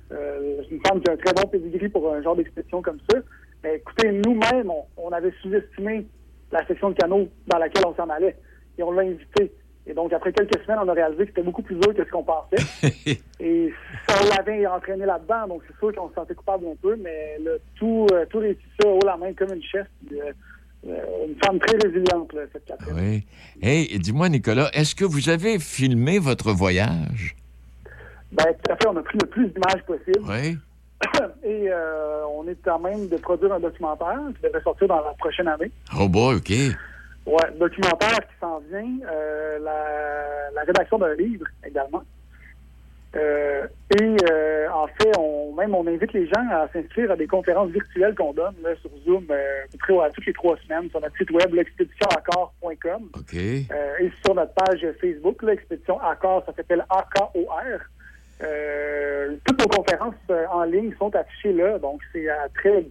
c'est 0.09 0.75
une 0.75 0.81
femme 0.87 1.03
qui 1.03 1.11
a 1.11 1.13
un 1.13 1.17
très 1.17 1.35
bon 1.35 1.47
pedigree 1.47 1.91
pour 1.91 2.11
un 2.11 2.23
genre 2.23 2.35
d'expédition 2.35 2.81
comme 2.81 2.97
ça. 3.11 3.19
Mais 3.63 3.77
écoutez, 3.77 4.13
nous-mêmes, 4.13 4.71
on, 4.97 5.11
avait 5.11 5.33
sous-estimé 5.43 6.07
la 6.53 6.67
section 6.67 6.91
de 6.91 6.95
canot 6.95 7.29
dans 7.49 7.59
laquelle 7.59 7.85
on 7.87 7.95
s'en 7.95 8.09
allait. 8.09 8.35
Et 8.79 8.83
on 8.83 8.93
l'a 8.93 9.03
invité. 9.03 9.53
Et 9.87 9.93
donc, 9.93 10.12
après 10.12 10.33
quelques 10.33 10.62
semaines, 10.62 10.79
on 10.83 10.89
a 10.89 10.95
réalisé 10.95 11.25
que 11.25 11.31
c'était 11.31 11.43
beaucoup 11.43 11.62
plus 11.62 11.77
dur 11.77 11.95
que 11.95 12.05
ce 12.05 12.11
qu'on 12.11 12.22
pensait. 12.22 12.57
et 13.41 13.72
ça 14.09 14.16
l'avait 14.25 14.66
entraîné 14.66 15.05
là-dedans, 15.05 15.49
donc 15.49 15.62
c'est 15.66 15.77
sûr 15.79 15.95
qu'on 15.95 16.09
se 16.09 16.14
sentait 16.14 16.35
coupable 16.35 16.66
un 16.72 16.77
peu, 16.81 16.97
mais 16.97 17.39
le, 17.45 17.61
tout, 17.75 18.07
euh, 18.12 18.25
tout 18.31 18.39
réussi 18.39 18.62
ça 18.81 18.89
haut 18.89 19.05
la 19.05 19.16
main 19.16 19.33
comme 19.35 19.53
une 19.53 19.62
chef. 19.62 19.87
Euh, 20.12 20.33
euh, 20.87 21.27
une 21.29 21.35
femme 21.43 21.59
très 21.59 21.77
résiliente, 21.83 22.31
cette 22.53 22.64
Catherine. 22.64 22.95
Oui. 22.95 23.27
Hey, 23.62 23.99
dis-moi, 23.99 24.29
Nicolas, 24.29 24.70
est-ce 24.72 24.95
que 24.95 25.05
vous 25.05 25.29
avez 25.29 25.59
filmé 25.59 26.18
votre 26.18 26.53
voyage? 26.53 27.37
Ben, 28.33 28.45
tout 28.62 28.72
à 28.72 28.77
fait. 28.77 28.87
On 28.89 28.97
a 28.97 29.03
pris 29.03 29.18
le 29.20 29.29
plus 29.29 29.49
d'images 29.49 29.83
possible. 29.87 30.20
Oui. 30.29 30.59
Et 31.43 31.70
on 32.37 32.47
est 32.49 32.68
en 32.68 32.79
même 32.81 33.09
de 33.09 33.16
produire 33.16 33.55
un 33.55 33.61
documentaire 33.61 34.20
qui 34.37 34.43
devrait 34.43 34.62
sortir 34.62 34.89
dans 34.89 35.03
la 35.03 35.14
prochaine 35.14 35.49
année. 35.49 35.70
Oh 35.99 36.07
boy, 36.07 36.37
OK. 36.37 36.53
Oui, 37.27 37.43
documentaire 37.59 38.18
qui 38.18 38.35
s'en 38.39 38.61
vient, 38.70 38.99
euh, 39.11 39.59
la, 39.59 40.62
rédaction 40.62 40.99
d'un 40.99 41.14
livre 41.14 41.47
également. 41.66 42.03
Euh, 43.16 43.66
et 44.01 44.16
euh, 44.29 44.68
en 44.70 44.87
fait, 44.89 45.16
on, 45.18 45.55
même 45.55 45.75
on 45.75 45.87
invite 45.87 46.12
les 46.12 46.27
gens 46.27 46.47
à 46.51 46.68
s'inscrire 46.72 47.12
à 47.12 47.16
des 47.16 47.27
conférences 47.27 47.70
virtuelles 47.70 48.14
qu'on 48.14 48.33
donne 48.33 48.55
là, 48.62 48.70
sur 48.81 48.91
Zoom 49.05 49.27
à 49.31 50.11
toutes 50.11 50.27
les 50.27 50.33
trois 50.33 50.57
semaines 50.66 50.91
sur 50.91 51.01
notre 51.01 51.16
site 51.16 51.31
web, 51.31 51.55
l'expéditionaccord.com. 51.55 53.11
et 53.33 54.11
sur 54.25 54.35
notre 54.35 54.53
page 54.55 54.87
Facebook, 55.01 55.43
l'expédition 55.43 56.01
Accord, 56.01 56.43
ça 56.45 56.53
s'appelle 56.55 56.85
AKOR. 56.91 57.33
toutes 59.45 59.61
nos 59.61 59.68
conférences 59.68 60.14
en 60.51 60.64
ligne 60.64 60.93
sont 60.99 61.14
affichées 61.14 61.53
là, 61.53 61.79
donc 61.79 62.01
c'est 62.12 62.29
à 62.29 62.49
très 62.55 62.85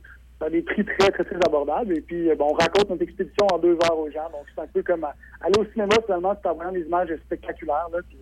à 0.43 0.49
des 0.49 0.61
prix 0.61 0.85
très, 0.85 1.11
très, 1.11 1.23
très 1.23 1.35
abordables. 1.45 1.97
Et 1.97 2.01
puis, 2.01 2.29
bon, 2.37 2.49
on 2.51 2.53
raconte 2.53 2.89
notre 2.89 3.03
expédition 3.03 3.47
en 3.51 3.57
deux 3.59 3.75
heures 3.83 3.97
aux 3.97 4.11
gens. 4.11 4.29
Donc, 4.31 4.45
c'est 4.53 4.61
un 4.61 4.67
peu 4.67 4.83
comme 4.83 5.05
aller 5.05 5.59
au 5.59 5.65
cinéma, 5.73 5.95
finalement, 6.05 6.35
c'est 6.41 6.49
vraiment 6.49 6.71
des 6.71 6.81
images 6.81 7.09
spectaculaires. 7.25 7.87
Là, 7.91 7.99
puis, 8.07 8.17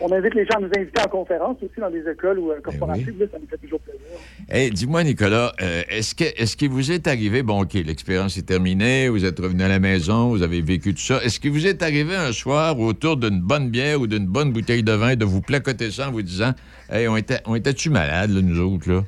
on 0.00 0.12
invite 0.12 0.34
les 0.34 0.44
gens 0.44 0.58
à 0.58 0.60
nous 0.60 0.70
inviter 0.76 1.00
en 1.00 1.08
conférence 1.08 1.56
aussi 1.62 1.80
dans 1.80 1.90
des 1.90 2.06
écoles 2.08 2.38
ou 2.38 2.50
euh, 2.50 2.60
corporatives. 2.60 3.14
ça 3.32 3.38
nous 3.38 3.46
fait 3.48 3.56
toujours 3.56 3.80
plaisir. 3.80 4.00
Hey, 4.48 4.70
dis-moi, 4.70 5.04
Nicolas, 5.04 5.52
euh, 5.62 5.82
est-ce 5.88 6.14
que 6.14 6.24
est-ce 6.24 6.56
qu'il 6.56 6.68
vous 6.68 6.92
est 6.92 7.06
arrivé, 7.06 7.42
bon, 7.42 7.62
OK, 7.62 7.72
l'expérience 7.74 8.36
est 8.36 8.46
terminée, 8.46 9.08
vous 9.08 9.24
êtes 9.24 9.38
revenu 9.38 9.62
à 9.62 9.68
la 9.68 9.78
maison, 9.78 10.28
vous 10.28 10.42
avez 10.42 10.60
vécu 10.60 10.92
tout 10.92 11.00
ça. 11.00 11.22
Est-ce 11.22 11.40
qu'il 11.40 11.50
vous 11.50 11.66
est 11.66 11.82
arrivé 11.82 12.14
un 12.14 12.32
soir, 12.32 12.78
autour 12.78 13.16
d'une 13.16 13.40
bonne 13.40 13.70
bière 13.70 14.00
ou 14.00 14.06
d'une 14.06 14.26
bonne 14.26 14.52
bouteille 14.52 14.82
de 14.82 14.92
vin, 14.92 15.16
de 15.16 15.24
vous 15.24 15.40
placoter 15.40 15.90
ça 15.90 16.08
en 16.08 16.12
vous 16.12 16.22
disant 16.22 16.52
Hey, 16.90 17.08
on 17.08 17.16
était, 17.16 17.38
on 17.46 17.54
était-tu 17.54 17.88
malades, 17.88 18.30
nous 18.30 18.60
autres, 18.60 18.90
là? 18.90 19.02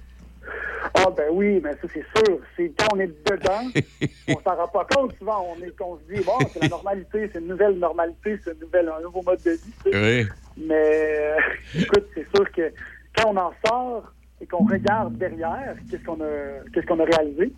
Ah 0.94 1.10
ben 1.16 1.28
oui, 1.30 1.60
mais 1.62 1.72
ça 1.72 1.88
c'est 1.92 2.04
sûr. 2.16 2.38
C'est 2.56 2.72
quand 2.78 2.86
on 2.94 3.00
est 3.00 3.08
dedans, 3.30 3.70
on 4.28 4.40
s'en 4.40 4.56
rend 4.56 4.68
pas 4.68 4.86
compte 4.90 5.16
souvent. 5.18 5.54
On 5.56 5.62
est 5.62 5.76
qu'on 5.76 5.98
se 5.98 6.14
dit 6.14 6.22
bon, 6.24 6.38
c'est 6.52 6.62
la 6.62 6.68
normalité, 6.68 7.30
c'est 7.32 7.38
une 7.40 7.48
nouvelle 7.48 7.78
normalité, 7.78 8.38
c'est 8.44 8.50
un 8.50 9.00
nouveau 9.02 9.22
mode 9.22 9.42
de 9.42 9.52
vie. 9.52 9.72
Oui. 9.86 10.26
Mais 10.56 11.18
euh, 11.20 11.36
écoute, 11.78 12.06
c'est 12.14 12.26
sûr 12.34 12.50
que 12.52 12.72
quand 13.16 13.32
on 13.32 13.36
en 13.36 13.52
sort 13.64 14.12
et 14.40 14.46
qu'on 14.46 14.64
regarde 14.66 15.16
derrière 15.18 15.76
qu'est-ce 15.90 16.04
qu'on 16.04 16.20
a 16.20 16.62
qu'est-ce 16.72 16.86
qu'on 16.86 17.00
a 17.00 17.04
réalisé, 17.04 17.52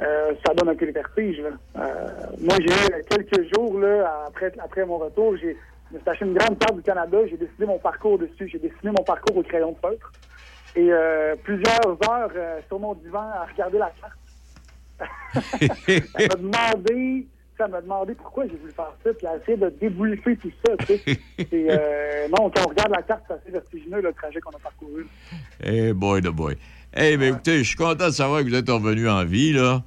euh, 0.00 0.32
ça 0.46 0.54
donne 0.54 0.68
un 0.68 0.74
peu 0.74 0.86
le 0.86 0.92
vertige. 0.92 1.40
Euh, 1.40 1.80
moi, 2.40 2.56
j'ai 2.60 2.72
eu 2.72 3.02
quelques 3.08 3.54
jours 3.54 3.78
là, 3.78 4.24
après, 4.26 4.52
après 4.62 4.84
mon 4.84 4.98
retour, 4.98 5.36
j'ai 5.36 5.56
je 5.90 5.96
me 5.96 6.00
suis 6.00 6.10
acheté 6.10 6.24
une 6.26 6.34
grande 6.34 6.58
carte 6.58 6.76
du 6.76 6.82
Canada, 6.82 7.18
j'ai 7.30 7.36
dessiné 7.36 7.66
mon 7.66 7.78
parcours 7.78 8.18
dessus, 8.18 8.48
j'ai 8.48 8.58
dessiné 8.58 8.92
mon 8.96 9.04
parcours 9.04 9.36
au 9.36 9.42
crayon 9.42 9.72
de 9.72 9.78
feutre. 9.78 10.12
Et 10.78 10.90
plusieurs 11.42 11.98
heures 12.08 12.30
sur 12.68 12.78
mon 12.78 12.94
divan 12.94 13.30
à 13.34 13.46
regarder 13.50 13.78
la 13.78 13.92
carte. 14.00 14.14
Elle 15.88 16.28
m'a 16.28 16.36
demandé 16.36 17.26
ça 17.58 17.66
m'a 17.66 17.80
demandé 17.80 18.14
pourquoi 18.14 18.44
j'ai 18.46 18.56
voulu 18.56 18.72
faire 18.72 18.92
ça, 19.02 19.10
puis 19.12 19.26
à 19.26 19.36
essayer 19.36 19.56
de 19.56 19.68
débouliffer 19.80 20.36
tout 20.36 20.52
ça. 20.64 20.76
Tu 20.86 20.96
sais. 20.96 21.18
euh, 21.52 22.28
non, 22.28 22.50
quand 22.50 22.66
on 22.66 22.68
regarde 22.68 22.92
la 22.92 23.02
carte, 23.02 23.24
c'est 23.26 23.34
assez 23.34 23.50
vertigineux 23.50 24.00
le 24.00 24.12
trajet 24.12 24.40
qu'on 24.40 24.50
a 24.50 24.60
parcouru. 24.60 25.06
Eh 25.62 25.92
boy, 25.92 26.22
de 26.22 26.30
boy. 26.30 26.56
Eh 26.96 27.16
bien, 27.16 27.30
écoutez, 27.30 27.58
je 27.58 27.64
suis 27.64 27.76
content 27.76 28.06
de 28.06 28.12
savoir 28.12 28.40
que 28.40 28.48
vous 28.48 28.54
êtes 28.54 28.70
revenu 28.70 29.08
en 29.08 29.24
vie, 29.24 29.52
là. 29.52 29.82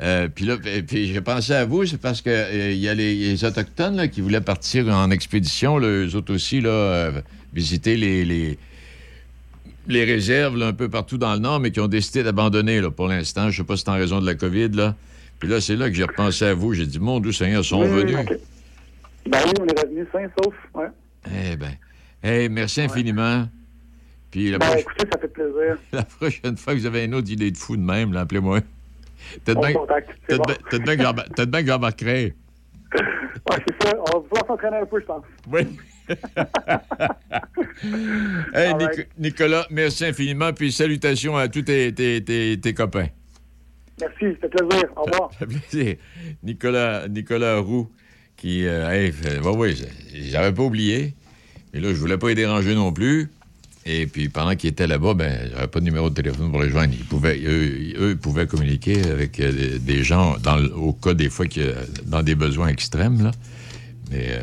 Euh, 0.00 0.28
puis 0.28 0.46
là, 0.46 0.56
puis 0.56 1.12
j'ai 1.12 1.20
pensé 1.20 1.52
à 1.52 1.64
vous, 1.64 1.86
c'est 1.86 2.00
parce 2.00 2.22
qu'il 2.22 2.32
euh, 2.32 2.72
y 2.72 2.88
a 2.88 2.94
les, 2.94 3.44
Autochtones 3.44 3.96
là, 3.96 4.08
qui 4.08 4.20
voulaient 4.20 4.40
partir 4.40 4.88
en 4.88 5.10
expédition, 5.10 5.78
là, 5.78 5.86
eux 5.86 6.16
autres 6.16 6.34
aussi, 6.34 6.60
là, 6.60 6.70
euh, 6.70 7.12
visiter 7.52 7.96
les, 7.96 8.24
les, 8.24 8.58
les 9.86 10.04
réserves 10.04 10.60
un 10.62 10.72
peu 10.72 10.88
partout 10.88 11.18
dans 11.18 11.32
le 11.34 11.40
Nord, 11.40 11.60
mais 11.60 11.70
qui 11.70 11.80
ont 11.80 11.88
décidé 11.88 12.22
d'abandonner 12.22 12.80
pour 12.94 13.08
l'instant. 13.08 13.42
Je 13.42 13.46
ne 13.48 13.52
sais 13.52 13.64
pas 13.64 13.76
si 13.76 13.84
c'est 13.84 13.90
en 13.90 13.94
raison 13.94 14.20
de 14.20 14.26
la 14.26 14.34
COVID. 14.34 14.70
Là. 14.70 14.94
Puis 15.38 15.48
là, 15.48 15.60
c'est 15.60 15.76
là 15.76 15.88
que 15.88 15.94
j'ai 15.94 16.04
repensé 16.04 16.44
à 16.44 16.54
vous. 16.54 16.72
J'ai 16.72 16.86
dit, 16.86 17.00
mon 17.00 17.20
Dieu 17.20 17.32
Seigneur, 17.32 17.64
sont 17.64 17.82
venus. 17.82 18.16
Ben 19.26 19.38
oui, 19.44 19.52
on 19.60 19.66
est 19.66 19.80
revenus 19.80 20.06
sains, 20.12 20.28
sauf. 20.40 20.54
Ouais. 20.74 20.88
Eh 21.26 21.56
bien. 21.56 21.74
Hey, 22.22 22.48
merci 22.48 22.80
infiniment. 22.80 23.46
Puis 24.30 24.50
la 24.50 24.58
ben, 24.58 24.78
écoutez, 24.78 25.06
ça 25.12 25.18
fait 25.18 25.28
plaisir. 25.28 25.76
La 25.92 26.04
prochaine 26.04 26.56
fois 26.56 26.72
que 26.74 26.78
vous 26.78 26.86
avez 26.86 27.04
une 27.04 27.14
autre 27.14 27.30
idée 27.30 27.50
de 27.50 27.56
fou 27.56 27.76
de 27.76 27.82
même, 27.82 28.16
appelez-moi. 28.16 28.60
Peut-être 29.44 29.60
bien 31.50 31.62
que 31.62 31.66
j'embarquerai. 31.66 32.34
Oui, 33.50 33.56
c'est 33.66 33.88
ça. 33.88 33.96
On 34.14 34.20
va 34.20 34.46
s'entraîner 34.46 34.76
un 34.76 34.86
peu, 34.86 35.00
je 35.00 35.06
pense. 35.06 35.24
Oui. 35.50 35.62
hey, 38.54 38.74
Nicolas, 39.18 39.66
merci 39.70 40.04
infiniment. 40.04 40.52
Puis 40.52 40.72
salutations 40.72 41.36
à 41.36 41.48
tous 41.48 41.62
tes, 41.62 41.92
tes, 41.92 42.22
tes, 42.22 42.58
tes 42.60 42.74
copains. 42.74 43.08
Merci, 44.00 44.36
c'était 44.40 44.48
plaisir. 44.48 44.84
Au 44.96 45.02
revoir. 45.02 45.30
Nicolas, 46.42 47.08
Nicolas 47.08 47.58
Roux, 47.58 47.90
qui. 48.36 48.66
Euh, 48.66 49.10
oui, 49.56 49.80
j'avais 50.30 50.52
pas 50.52 50.62
oublié. 50.62 51.14
Mais 51.72 51.80
là, 51.80 51.88
je 51.88 51.94
voulais 51.94 52.18
pas 52.18 52.28
les 52.28 52.34
déranger 52.34 52.74
non 52.74 52.92
plus. 52.92 53.30
Et 53.84 54.06
puis, 54.06 54.28
pendant 54.28 54.54
qu'il 54.54 54.70
était 54.70 54.86
là-bas, 54.86 55.14
ben, 55.14 55.50
j'avais 55.52 55.66
pas 55.66 55.80
de 55.80 55.84
numéro 55.84 56.08
de 56.08 56.14
téléphone 56.14 56.50
pour 56.50 56.62
les 56.62 56.70
joindre. 56.70 56.94
Ils 56.96 57.04
pouvaient, 57.04 57.40
eux, 57.44 58.16
pouvaient 58.20 58.46
communiquer 58.46 59.02
avec 59.10 59.40
euh, 59.40 59.78
des 59.78 60.04
gens, 60.04 60.36
dans, 60.38 60.62
au 60.76 60.92
cas 60.92 61.14
des 61.14 61.28
fois, 61.28 61.46
que, 61.46 61.74
dans 62.04 62.22
des 62.22 62.36
besoins 62.36 62.68
extrêmes. 62.68 63.22
Là. 63.22 63.32
Mais, 64.10 64.28
euh, 64.30 64.40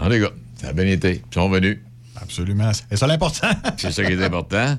non, 0.00 0.08
les 0.08 0.20
gars, 0.20 0.32
ça 0.62 0.68
a 0.68 0.72
bien 0.72 0.86
été. 0.86 1.22
Ils 1.30 1.34
sont 1.34 1.48
venus. 1.48 1.78
Absolument. 2.16 2.70
C'est 2.72 2.96
ça 2.96 3.06
l'important. 3.06 3.50
C'est 3.76 3.90
ça 3.90 4.04
qui 4.04 4.12
est 4.12 4.24
important. 4.24 4.78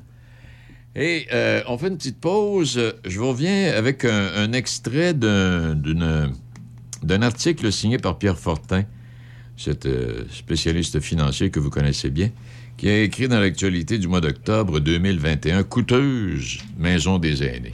Et 0.95 1.27
euh, 1.33 1.61
on 1.67 1.77
fait 1.77 1.87
une 1.87 1.97
petite 1.97 2.19
pause. 2.19 2.79
Je 3.05 3.19
vous 3.19 3.29
reviens 3.29 3.73
avec 3.73 4.05
un, 4.05 4.53
extrait 4.53 5.13
d'un 5.13 5.81
article 7.21 7.71
signé 7.71 7.97
par 7.97 8.17
Pierre 8.17 8.37
Fortin, 8.39 8.83
cet 9.57 9.85
euh, 9.85 10.23
spécialiste 10.31 10.99
financier 10.99 11.49
que 11.49 11.59
vous 11.59 11.71
connaissez 11.71 12.09
bien, 12.09 12.29
qui 12.77 12.89
a 12.89 13.01
écrit 13.01 13.27
dans 13.27 13.39
l'actualité 13.39 13.97
du 13.97 14.07
mois 14.07 14.21
d'octobre 14.21 14.79
2021 14.79 15.63
Coûteuse 15.63 16.59
maison 16.77 17.17
des 17.17 17.43
aînés. 17.43 17.73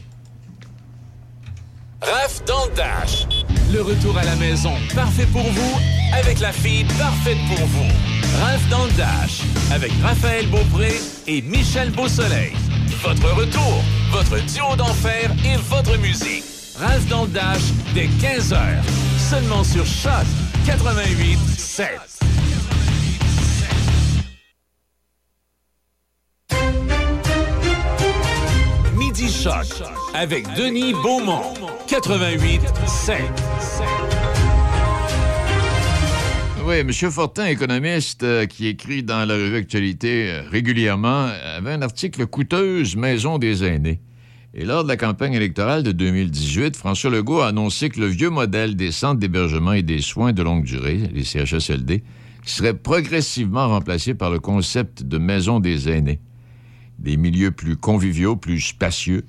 Raph 2.01 2.43
dans 2.45 2.65
le 2.65 2.75
Dash. 2.75 3.27
Le 3.71 3.81
retour 3.83 4.17
à 4.17 4.23
la 4.23 4.35
maison 4.35 4.73
parfait 4.95 5.27
pour 5.27 5.43
vous 5.43 5.79
avec 6.13 6.39
la 6.39 6.51
fille 6.51 6.85
parfaite 6.97 7.37
pour 7.47 7.65
vous. 7.67 7.87
Raph 8.41 8.67
dans 8.69 8.85
le 8.85 8.91
Dash 8.93 9.41
avec 9.71 9.91
Raphaël 10.01 10.47
Beaupré 10.47 10.99
et 11.27 11.41
Michel 11.43 11.91
Beausoleil. 11.91 12.53
Votre 13.03 13.31
retour, 13.31 13.83
votre 14.11 14.43
duo 14.45 14.75
d'enfer 14.75 15.31
et 15.45 15.57
votre 15.69 15.97
musique. 15.99 16.43
Ralph 16.79 17.07
dans 17.09 17.23
le 17.23 17.29
Dash 17.29 17.61
dès 17.93 18.07
15h. 18.07 18.57
Seulement 19.29 19.63
sur 19.63 19.85
Choc 19.85 20.25
88 20.65 21.37
7. 21.57 21.87
Avec 30.13 30.53
Denis 30.53 30.91
Beaumont 30.91 31.53
88 31.87 32.61
7. 32.85 33.15
Oui, 36.65 36.75
M. 36.79 36.91
Fortin, 36.91 37.45
économiste 37.45 38.23
euh, 38.23 38.45
qui 38.45 38.67
écrit 38.67 39.01
dans 39.01 39.25
la 39.25 39.35
revue 39.35 39.55
Actualité 39.55 40.29
euh, 40.29 40.41
régulièrement, 40.49 41.29
avait 41.55 41.71
un 41.71 41.81
article 41.81 42.25
Coûteuse 42.27 42.97
maison 42.97 43.37
des 43.37 43.63
aînés. 43.63 44.01
Et 44.53 44.65
lors 44.65 44.83
de 44.83 44.89
la 44.89 44.97
campagne 44.97 45.33
électorale 45.33 45.83
de 45.83 45.93
2018, 45.93 46.75
François 46.75 47.09
Legault 47.09 47.39
a 47.39 47.47
annoncé 47.47 47.87
que 47.89 48.01
le 48.01 48.07
vieux 48.07 48.29
modèle 48.29 48.75
des 48.75 48.91
centres 48.91 49.21
d'hébergement 49.21 49.71
et 49.71 49.83
des 49.83 50.01
soins 50.01 50.33
de 50.33 50.43
longue 50.43 50.65
durée, 50.65 50.99
les 51.13 51.23
CHSLD, 51.23 52.03
serait 52.43 52.73
progressivement 52.73 53.69
remplacé 53.69 54.15
par 54.15 54.31
le 54.31 54.39
concept 54.39 55.03
de 55.03 55.17
maison 55.17 55.61
des 55.61 55.89
aînés. 55.89 56.19
Des 56.99 57.17
milieux 57.17 57.51
plus 57.51 57.77
conviviaux, 57.77 58.35
plus 58.35 58.61
spacieux, 58.61 59.23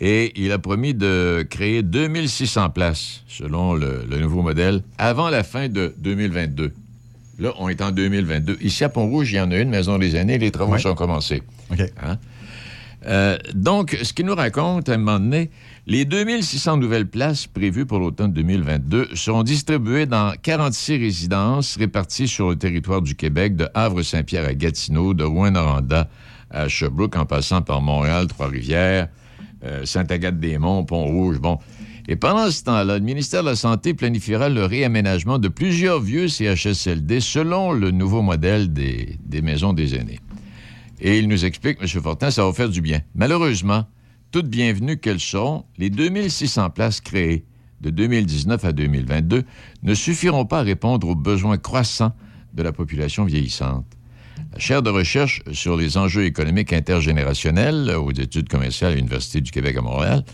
et 0.00 0.32
il 0.36 0.52
a 0.52 0.58
promis 0.58 0.94
de 0.94 1.46
créer 1.48 1.82
2600 1.82 2.70
places, 2.70 3.22
selon 3.28 3.74
le, 3.74 4.04
nouveau 4.20 4.42
modèle, 4.42 4.82
avant 4.98 5.30
la 5.30 5.42
fin 5.42 5.68
de 5.68 5.94
2022. 5.98 6.72
Là, 7.38 7.52
on 7.58 7.68
est 7.68 7.80
en 7.80 7.90
2022. 7.90 8.58
Ici, 8.60 8.84
à 8.84 8.88
Pont-Rouge, 8.88 9.32
il 9.32 9.36
y 9.36 9.40
en 9.40 9.50
a 9.50 9.56
une, 9.56 9.70
Maison 9.70 9.98
des 9.98 10.16
aînés, 10.16 10.38
les 10.38 10.50
travaux 10.50 10.78
sont 10.78 10.94
commencés. 10.94 11.42
OK. 11.70 11.80
Hein? 12.02 12.18
Euh, 13.06 13.38
donc, 13.54 13.96
ce 14.02 14.12
qu'il 14.12 14.26
nous 14.26 14.34
raconte, 14.34 14.88
à 14.88 14.94
un 14.94 14.98
moment 14.98 15.20
donné, 15.20 15.50
les 15.86 16.04
2600 16.04 16.78
nouvelles 16.78 17.06
places 17.06 17.46
prévues 17.46 17.86
pour 17.86 17.98
l'automne 17.98 18.32
2022 18.32 19.10
seront 19.14 19.44
distribuées 19.44 20.06
dans 20.06 20.32
46 20.42 20.96
résidences 20.98 21.76
réparties 21.76 22.26
sur 22.26 22.50
le 22.50 22.56
territoire 22.56 23.02
du 23.02 23.14
Québec, 23.14 23.54
de 23.54 23.68
Havre-Saint-Pierre 23.74 24.46
à 24.46 24.54
Gatineau, 24.54 25.14
de 25.14 25.24
Rouen-Noranda 25.24 26.08
à 26.56 26.68
Sherbrooke, 26.68 27.16
en 27.16 27.26
passant 27.26 27.62
par 27.62 27.82
Montréal, 27.82 28.26
Trois-Rivières, 28.26 29.08
euh, 29.64 29.84
Sainte-Agathe-des-Monts, 29.84 30.84
Pont-Rouge, 30.84 31.38
bon. 31.38 31.58
Et 32.08 32.16
pendant 32.16 32.50
ce 32.50 32.62
temps-là, 32.64 32.98
le 32.98 33.04
ministère 33.04 33.42
de 33.42 33.48
la 33.48 33.56
Santé 33.56 33.92
planifiera 33.92 34.48
le 34.48 34.64
réaménagement 34.64 35.38
de 35.38 35.48
plusieurs 35.48 36.00
vieux 36.00 36.28
CHSLD 36.28 37.20
selon 37.20 37.72
le 37.72 37.90
nouveau 37.90 38.22
modèle 38.22 38.72
des, 38.72 39.18
maisons 39.42 39.72
des 39.72 39.96
aînés. 39.96 40.20
Et 41.00 41.18
il 41.18 41.28
nous 41.28 41.44
explique, 41.44 41.78
M. 41.80 41.88
Fortin, 41.88 42.30
ça 42.30 42.44
va 42.44 42.52
faire 42.52 42.68
du 42.68 42.80
bien. 42.80 43.00
Malheureusement, 43.14 43.86
toutes 44.30 44.48
bienvenues 44.48 44.98
qu'elles 44.98 45.20
sont, 45.20 45.64
les 45.78 45.90
2600 45.90 46.70
places 46.70 47.00
créées 47.00 47.44
de 47.80 47.90
2019 47.90 48.64
à 48.64 48.72
2022 48.72 49.42
ne 49.82 49.94
suffiront 49.94 50.46
pas 50.46 50.60
à 50.60 50.62
répondre 50.62 51.08
aux 51.08 51.16
besoins 51.16 51.58
croissants 51.58 52.12
de 52.54 52.62
la 52.62 52.72
population 52.72 53.24
vieillissante. 53.24 53.95
Chaire 54.58 54.82
de 54.82 54.90
recherche 54.90 55.42
sur 55.52 55.76
les 55.76 55.98
enjeux 55.98 56.24
économiques 56.24 56.72
intergénérationnels 56.72 57.90
aux 57.90 58.12
études 58.12 58.48
commerciales 58.48 58.92
à 58.92 58.94
l'Université 58.96 59.40
du 59.42 59.50
Québec 59.50 59.76
à 59.76 59.82
Montréal 59.82 60.24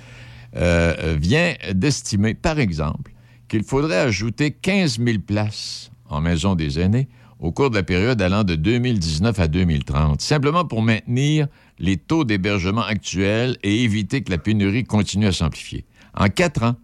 euh, 0.54 1.16
vient 1.18 1.54
d'estimer, 1.74 2.34
par 2.34 2.60
exemple, 2.60 3.12
qu'il 3.48 3.64
faudrait 3.64 3.96
ajouter 3.96 4.52
15 4.52 4.98
000 5.04 5.18
places 5.26 5.90
en 6.08 6.20
maison 6.20 6.54
des 6.54 6.78
aînés 6.78 7.08
au 7.40 7.50
cours 7.50 7.70
de 7.70 7.74
la 7.74 7.82
période 7.82 8.22
allant 8.22 8.44
de 8.44 8.54
2019 8.54 9.40
à 9.40 9.48
2030, 9.48 10.20
simplement 10.20 10.64
pour 10.64 10.82
maintenir 10.82 11.48
les 11.80 11.96
taux 11.96 12.24
d'hébergement 12.24 12.84
actuels 12.84 13.56
et 13.64 13.82
éviter 13.82 14.22
que 14.22 14.30
la 14.30 14.38
pénurie 14.38 14.84
continue 14.84 15.26
à 15.26 15.32
s'amplifier. 15.32 15.84
En 16.14 16.28
quatre 16.28 16.62
ans, 16.62 16.76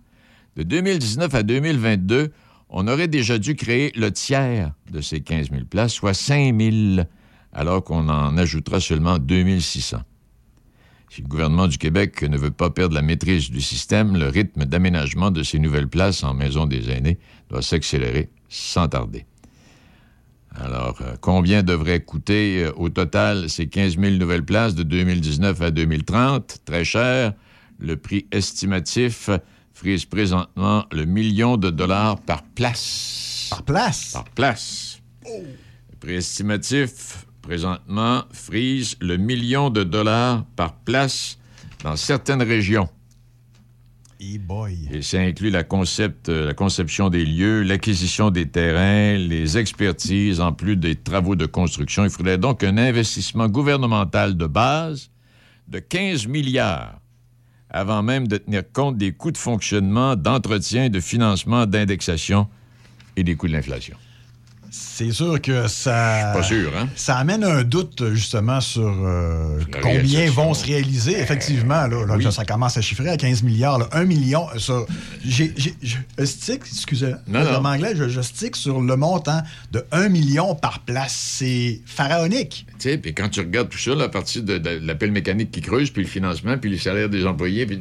de 0.57 0.65
2019 0.65 1.33
à 1.33 1.45
2022, 1.45 2.33
on 2.71 2.89
aurait 2.89 3.07
déjà 3.07 3.39
dû 3.39 3.55
créer 3.55 3.93
le 3.95 4.11
tiers 4.11 4.73
de 4.91 5.01
ces 5.01 5.21
15 5.21 5.51
000 5.51 5.63
places, 5.71 5.93
soit 5.93 6.15
5 6.15 6.61
000, 6.61 7.05
alors 7.59 7.83
qu'on 7.83 8.09
en 8.09 8.39
ajoutera 8.39 8.79
seulement 8.79 9.19
2 9.19 9.59
600. 9.59 9.99
Si 11.11 11.23
le 11.23 11.27
gouvernement 11.27 11.67
du 11.67 11.77
Québec 11.77 12.23
ne 12.23 12.39
veut 12.39 12.53
pas 12.53 12.71
perdre 12.71 12.95
la 12.95 13.03
maîtrise 13.03 13.51
du 13.51 13.61
système, 13.61 14.17
le 14.17 14.29
rythme 14.29 14.65
d'aménagement 14.65 15.33
de 15.33 15.43
ces 15.43 15.59
nouvelles 15.59 15.89
places 15.89 16.23
en 16.23 16.35
maison 16.35 16.67
des 16.67 16.89
aînés 16.91 17.19
doit 17.51 17.63
s'accélérer 17.63 18.29
sans 18.49 18.87
tarder. 18.87 19.27
Alors, 20.55 20.99
euh, 21.01 21.17
combien 21.21 21.65
devrait 21.65 22.01
coûter 22.01 22.65
euh, 22.65 22.73
au 22.77 22.91
total 22.91 23.51
ces 23.51 23.67
15 23.67 23.99
000 23.99 24.17
nouvelles 24.17 24.45
places 24.45 24.77
de 24.77 24.85
2019 24.85 25.61
à 25.61 25.71
2030? 25.73 26.61
Très 26.65 26.85
cher. 26.85 27.33
Le 27.81 27.97
prix 27.97 28.27
estimatif 28.31 29.31
frise 29.73 30.05
présentement 30.05 30.85
le 30.93 31.05
million 31.07 31.57
de 31.57 31.71
dollars 31.71 32.21
par 32.21 32.43
place. 32.43 33.49
Par 33.51 33.63
place? 33.65 34.13
Par 34.13 34.25
place. 34.25 35.01
Le 35.25 35.97
prix 35.99 36.15
estimatif 36.15 37.27
présentement 37.49 38.25
frise 38.31 38.97
le 39.01 39.17
million 39.17 39.71
de 39.71 39.83
dollars 39.83 40.45
par 40.55 40.75
place 40.75 41.39
dans 41.83 41.97
certaines 41.97 42.43
régions. 42.43 42.91
boy. 44.21 44.77
Et 44.93 45.01
ça 45.01 45.21
inclut 45.21 45.49
la, 45.49 45.65
concept, 45.65 46.29
euh, 46.29 46.45
la 46.45 46.53
conception 46.53 47.09
des 47.09 47.25
lieux, 47.25 47.63
l'acquisition 47.63 48.31
des 48.31 48.47
terrains, 48.51 49.17
les 49.17 49.57
expertises, 49.57 50.43
en 50.43 50.53
plus 50.53 50.77
des 50.77 50.95
travaux 50.95 51.37
de 51.37 51.47
construction. 51.47 52.05
Il 52.05 52.11
faudrait 52.11 52.37
donc 52.37 52.63
un 52.63 52.77
investissement 52.77 53.49
gouvernemental 53.49 54.37
de 54.37 54.47
base 54.47 55.11
de 55.69 55.79
15 55.79 56.27
milliards 56.27 57.01
avant 57.71 58.03
même 58.03 58.29
de 58.29 58.37
tenir 58.37 58.63
compte 58.71 58.99
des 58.99 59.13
coûts 59.13 59.33
de 59.33 59.39
fonctionnement, 59.39 60.17
d'entretien, 60.17 60.91
de 60.91 61.01
financement, 61.01 61.65
d'indexation 61.65 62.47
et 63.17 63.25
des 63.25 63.37
coûts 63.37 63.49
de 63.49 63.53
l'inflation. 63.53 63.97
C'est 64.71 65.13
sûr 65.13 65.41
que 65.41 65.67
ça. 65.69 66.33
Pas 66.35 66.43
sûr, 66.43 66.71
hein? 66.77 66.89
Ça 66.95 67.17
amène 67.17 67.43
un 67.43 67.63
doute, 67.63 68.13
justement, 68.13 68.61
sur 68.61 68.83
euh, 68.87 69.61
combien 69.83 70.31
vont 70.31 70.53
se 70.55 70.67
réaliser. 70.67 71.19
Effectivement, 71.19 71.87
là, 71.87 72.31
ça 72.31 72.45
commence 72.45 72.77
à 72.77 72.81
chiffrer 72.81 73.09
à 73.09 73.17
15 73.17 73.43
milliards. 73.43 73.89
1 73.93 74.05
million. 74.05 74.47
Ça, 74.59 74.85
j'ai, 75.25 75.55
je 75.83 76.25
stick, 76.25 76.63
excusez, 76.67 77.15
moi 77.27 77.59
en 77.59 77.65
anglais, 77.65 77.95
je, 77.95 78.09
je 78.09 78.21
stick 78.21 78.57
sur 78.57 78.81
le 78.81 78.97
montant 78.97 79.43
de 79.73 79.85
1 79.93 80.09
million 80.09 80.55
par 80.55 80.81
place. 80.81 81.15
C'est 81.39 81.81
pharaonique. 81.87 82.67
Tu 82.79 82.91
sais, 82.91 82.99
puis 82.99 83.15
quand 83.15 83.29
tu 83.29 83.41
regardes 83.41 83.69
tout 83.69 83.79
ça, 83.79 83.95
la 83.95 84.09
partie 84.09 84.43
de, 84.43 84.61
l'appel 84.83 85.13
mécanique 85.13 85.51
qui 85.51 85.61
creuse, 85.61 85.91
puis 85.91 86.03
le 86.03 86.09
financement, 86.09 86.59
puis 86.59 86.71
les 86.71 86.79
salaires 86.79 87.09
des 87.09 87.27
employés, 87.27 87.67
puis. 87.67 87.81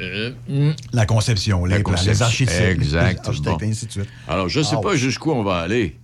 Euh, 0.00 0.30
euh, 0.50 0.72
la 0.92 1.06
conception, 1.06 1.64
les, 1.64 1.82
les 2.06 2.22
architectes, 2.22 2.80
exact, 2.80 3.28
et 3.60 3.64
ainsi 3.64 3.86
de 3.86 3.92
suite. 3.92 4.08
Alors, 4.28 4.48
je 4.48 4.60
ne 4.60 4.64
sais 4.64 4.76
pas 4.82 4.96
jusqu'où 4.96 5.32
on 5.32 5.42
va 5.42 5.58
aller. 5.58 5.96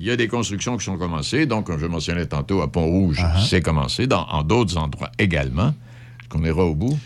Il 0.00 0.06
y 0.06 0.10
a 0.10 0.16
des 0.16 0.28
constructions 0.28 0.78
qui 0.78 0.84
sont 0.86 0.96
commencées. 0.96 1.44
Donc, 1.44 1.66
comme 1.66 1.78
je 1.78 1.84
mentionnais 1.84 2.24
tantôt, 2.24 2.62
à 2.62 2.72
Pont-Rouge, 2.72 3.20
uh-huh. 3.20 3.46
c'est 3.46 3.60
commencé. 3.60 4.06
Dans, 4.06 4.26
en 4.28 4.42
d'autres 4.42 4.78
endroits 4.78 5.10
également. 5.18 5.74
Est-ce 6.20 6.28
qu'on 6.30 6.42
ira 6.42 6.64
au 6.64 6.74
bout? 6.74 6.98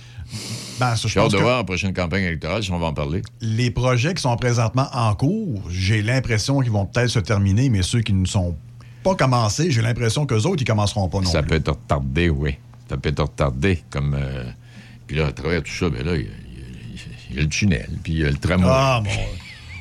Ben, 0.78 0.94
ça, 0.94 1.08
je 1.08 1.18
hâte 1.18 1.32
de 1.32 1.38
voir 1.38 1.58
la 1.58 1.64
prochaine 1.64 1.92
campagne 1.92 2.22
électorale 2.22 2.62
si 2.62 2.70
on 2.70 2.78
va 2.78 2.86
en 2.86 2.94
parler. 2.94 3.22
Les 3.40 3.72
projets 3.72 4.14
qui 4.14 4.22
sont 4.22 4.36
présentement 4.36 4.86
en 4.92 5.12
cours, 5.16 5.60
j'ai 5.70 6.02
l'impression 6.02 6.60
qu'ils 6.60 6.70
vont 6.70 6.86
peut-être 6.86 7.10
se 7.10 7.18
terminer, 7.18 7.68
mais 7.68 7.82
ceux 7.82 8.00
qui 8.00 8.12
ne 8.12 8.26
sont 8.26 8.56
pas 9.02 9.16
commencés, 9.16 9.72
j'ai 9.72 9.82
l'impression 9.82 10.24
qu'eux 10.24 10.42
autres, 10.42 10.62
ils 10.62 10.66
commenceront 10.66 11.08
pas 11.08 11.18
non 11.18 11.28
Ça 11.28 11.42
peut 11.42 11.56
être 11.56 11.70
retardé, 11.70 12.30
oui. 12.30 12.54
Ça 12.88 12.96
peut 12.96 13.08
être 13.08 13.22
retardé. 13.22 13.82
Comme, 13.90 14.14
euh, 14.16 14.44
Puis 15.08 15.16
là, 15.16 15.26
à 15.26 15.32
travers 15.32 15.64
tout 15.64 15.72
ça, 15.72 15.88
ben 15.88 16.06
là, 16.06 16.14
il 16.14 16.28
y, 17.34 17.38
a 17.40 17.42
le 17.42 17.48
tunnel, 17.48 17.90
puis 18.04 18.12
il 18.12 18.18
y 18.20 18.24
a 18.24 18.30
le 18.30 18.36
tramway. 18.36 18.68
Ah, 18.68 19.02
bon. 19.02 19.10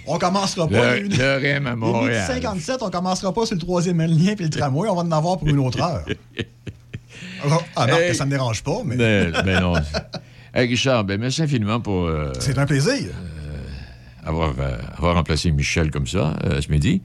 On 0.08 0.18
commencera 0.18 0.68
pas. 0.68 0.96
Le, 0.96 1.08
le 1.08 1.56
REM 1.56 1.68
à 1.68 1.76
Montréal. 1.76 2.26
57, 2.28 2.78
on 2.82 2.90
commencera 2.90 3.34
pas 3.34 3.46
sur 3.46 3.56
le 3.56 3.62
troisième 3.62 4.02
lien 4.02 4.36
puis 4.36 4.46
le 4.46 4.50
tramway. 4.50 4.90
On 4.90 4.96
va 4.96 5.02
en 5.02 5.12
avoir 5.12 5.38
pour 5.38 5.48
une 5.48 5.60
autre 5.60 5.82
heure. 5.82 6.06
Ah 7.76 7.88
non, 7.88 7.98
ça 8.14 8.24
ne 8.24 8.30
me 8.30 8.36
dérange 8.38 8.64
pas, 8.64 8.82
mais... 8.86 8.96
mais, 8.96 9.60
non. 9.60 9.74
Hey, 10.54 10.68
Richard, 10.70 11.04
ben, 11.04 11.20
merci 11.20 11.42
infiniment 11.42 11.82
pour... 11.82 12.06
Euh, 12.06 12.32
C'est 12.40 12.58
un 12.58 12.66
plaisir. 12.66 13.10
Euh, 13.12 14.28
avoir, 14.28 14.54
euh, 14.60 14.78
avoir 14.96 15.16
remplacé 15.16 15.52
Michel 15.52 15.92
comme 15.92 16.08
ça 16.08 16.36
ce 16.62 16.72
midi. 16.72 17.02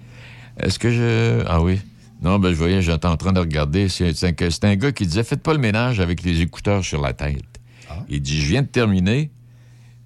Est-ce 0.61 0.79
que 0.79 0.91
je... 0.91 1.43
Ah 1.47 1.61
oui. 1.61 1.81
Non, 2.23 2.39
ben 2.39 2.51
je 2.51 2.57
voyais, 2.57 2.83
j'étais 2.83 3.07
en 3.07 3.17
train 3.17 3.33
de 3.33 3.41
regarder. 3.41 3.89
C'est 3.89 4.13
un, 4.25 4.69
un, 4.69 4.77
gars 4.77 4.93
qui 4.93 5.07
disait, 5.07 5.25
faites 5.25 5.43
pas 5.43 5.53
le 5.53 5.61
ménage 5.61 6.01
avec 6.01 6.23
les 6.23 6.41
écouteurs 6.41 6.85
sur 6.85 7.01
la 7.01 7.13
tête. 7.13 7.43
Ah. 7.89 7.95
Il 8.09 8.21
dit, 8.21 8.41
je 8.41 8.49
viens 8.49 8.63
de 8.63 8.67
terminer 8.67 9.31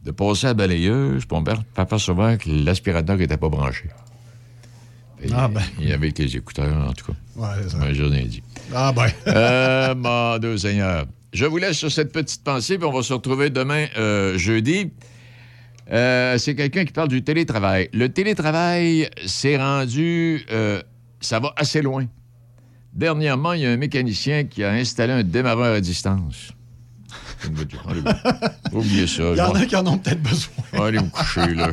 de 0.05 0.11
passer 0.11 0.47
à 0.47 0.51
la 0.51 0.55
balayeuse 0.55 1.25
pour 1.25 1.41
me 1.41 1.47
faire 1.47 2.01
souvent 2.01 2.37
que 2.37 2.49
l'aspirateur 2.49 3.17
n'était 3.17 3.37
pas 3.37 3.49
branché. 3.49 3.85
ah 5.33 5.49
ben. 5.49 5.63
Il 5.81 5.89
y 5.89 5.93
avait 5.93 6.13
les 6.17 6.37
écouteurs, 6.37 6.89
en 6.89 6.93
tout 6.93 7.07
cas. 7.07 7.19
Ouais, 7.37 7.49
c'est 7.63 7.71
ça. 7.71 7.93
Je 7.93 8.05
dit. 8.05 8.43
Ah 8.75 8.93
ben. 8.93 9.07
euh, 9.29 9.95
mon 9.95 10.39
Dieu 10.39 10.59
Seigneur. 10.59 11.07
Je 11.33 11.47
vous 11.47 11.57
laisse 11.57 11.79
sur 11.79 11.91
cette 11.91 12.13
petite 12.13 12.45
pensée, 12.45 12.77
puis 12.77 12.87
on 12.87 12.93
va 12.93 13.03
se 13.03 13.13
retrouver 13.13 13.49
demain, 13.49 13.87
euh, 13.97 14.37
jeudi. 14.37 14.91
Euh, 15.91 16.39
c'est 16.39 16.55
quelqu'un 16.55 16.85
qui 16.85 16.93
parle 16.93 17.09
du 17.09 17.23
télétravail. 17.23 17.89
Le 17.93 18.09
télétravail 18.09 19.09
s'est 19.27 19.57
rendu... 19.57 20.45
Euh, 20.51 20.83
ça 21.21 21.39
va 21.39 21.53
assez 21.57 21.83
loin. 21.83 22.07
Dernièrement, 22.93 23.53
il 23.53 23.63
y 23.63 23.67
a 23.67 23.71
un 23.71 23.77
mécanicien 23.77 24.45
qui 24.45 24.65
a 24.65 24.73
installé 24.73 25.13
un 25.13 25.23
démarreur 25.23 25.75
à 25.75 25.81
distance. 25.81 26.53
Oubliez 28.73 29.07
ça. 29.07 29.23
Il 29.33 29.37
y 29.37 29.41
en 29.41 29.55
a 29.55 29.67
qui 29.67 29.77
en 29.77 29.87
ont 29.87 29.99
peut-être 29.99 30.23
besoin. 30.23 30.87
Allez 30.87 30.99
vous 30.99 31.11
coucher, 31.11 31.55
là. 31.55 31.71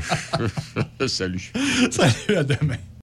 Salut. 1.08 1.52
Salut, 1.92 2.38
à 2.38 2.44
demain. 2.44 2.78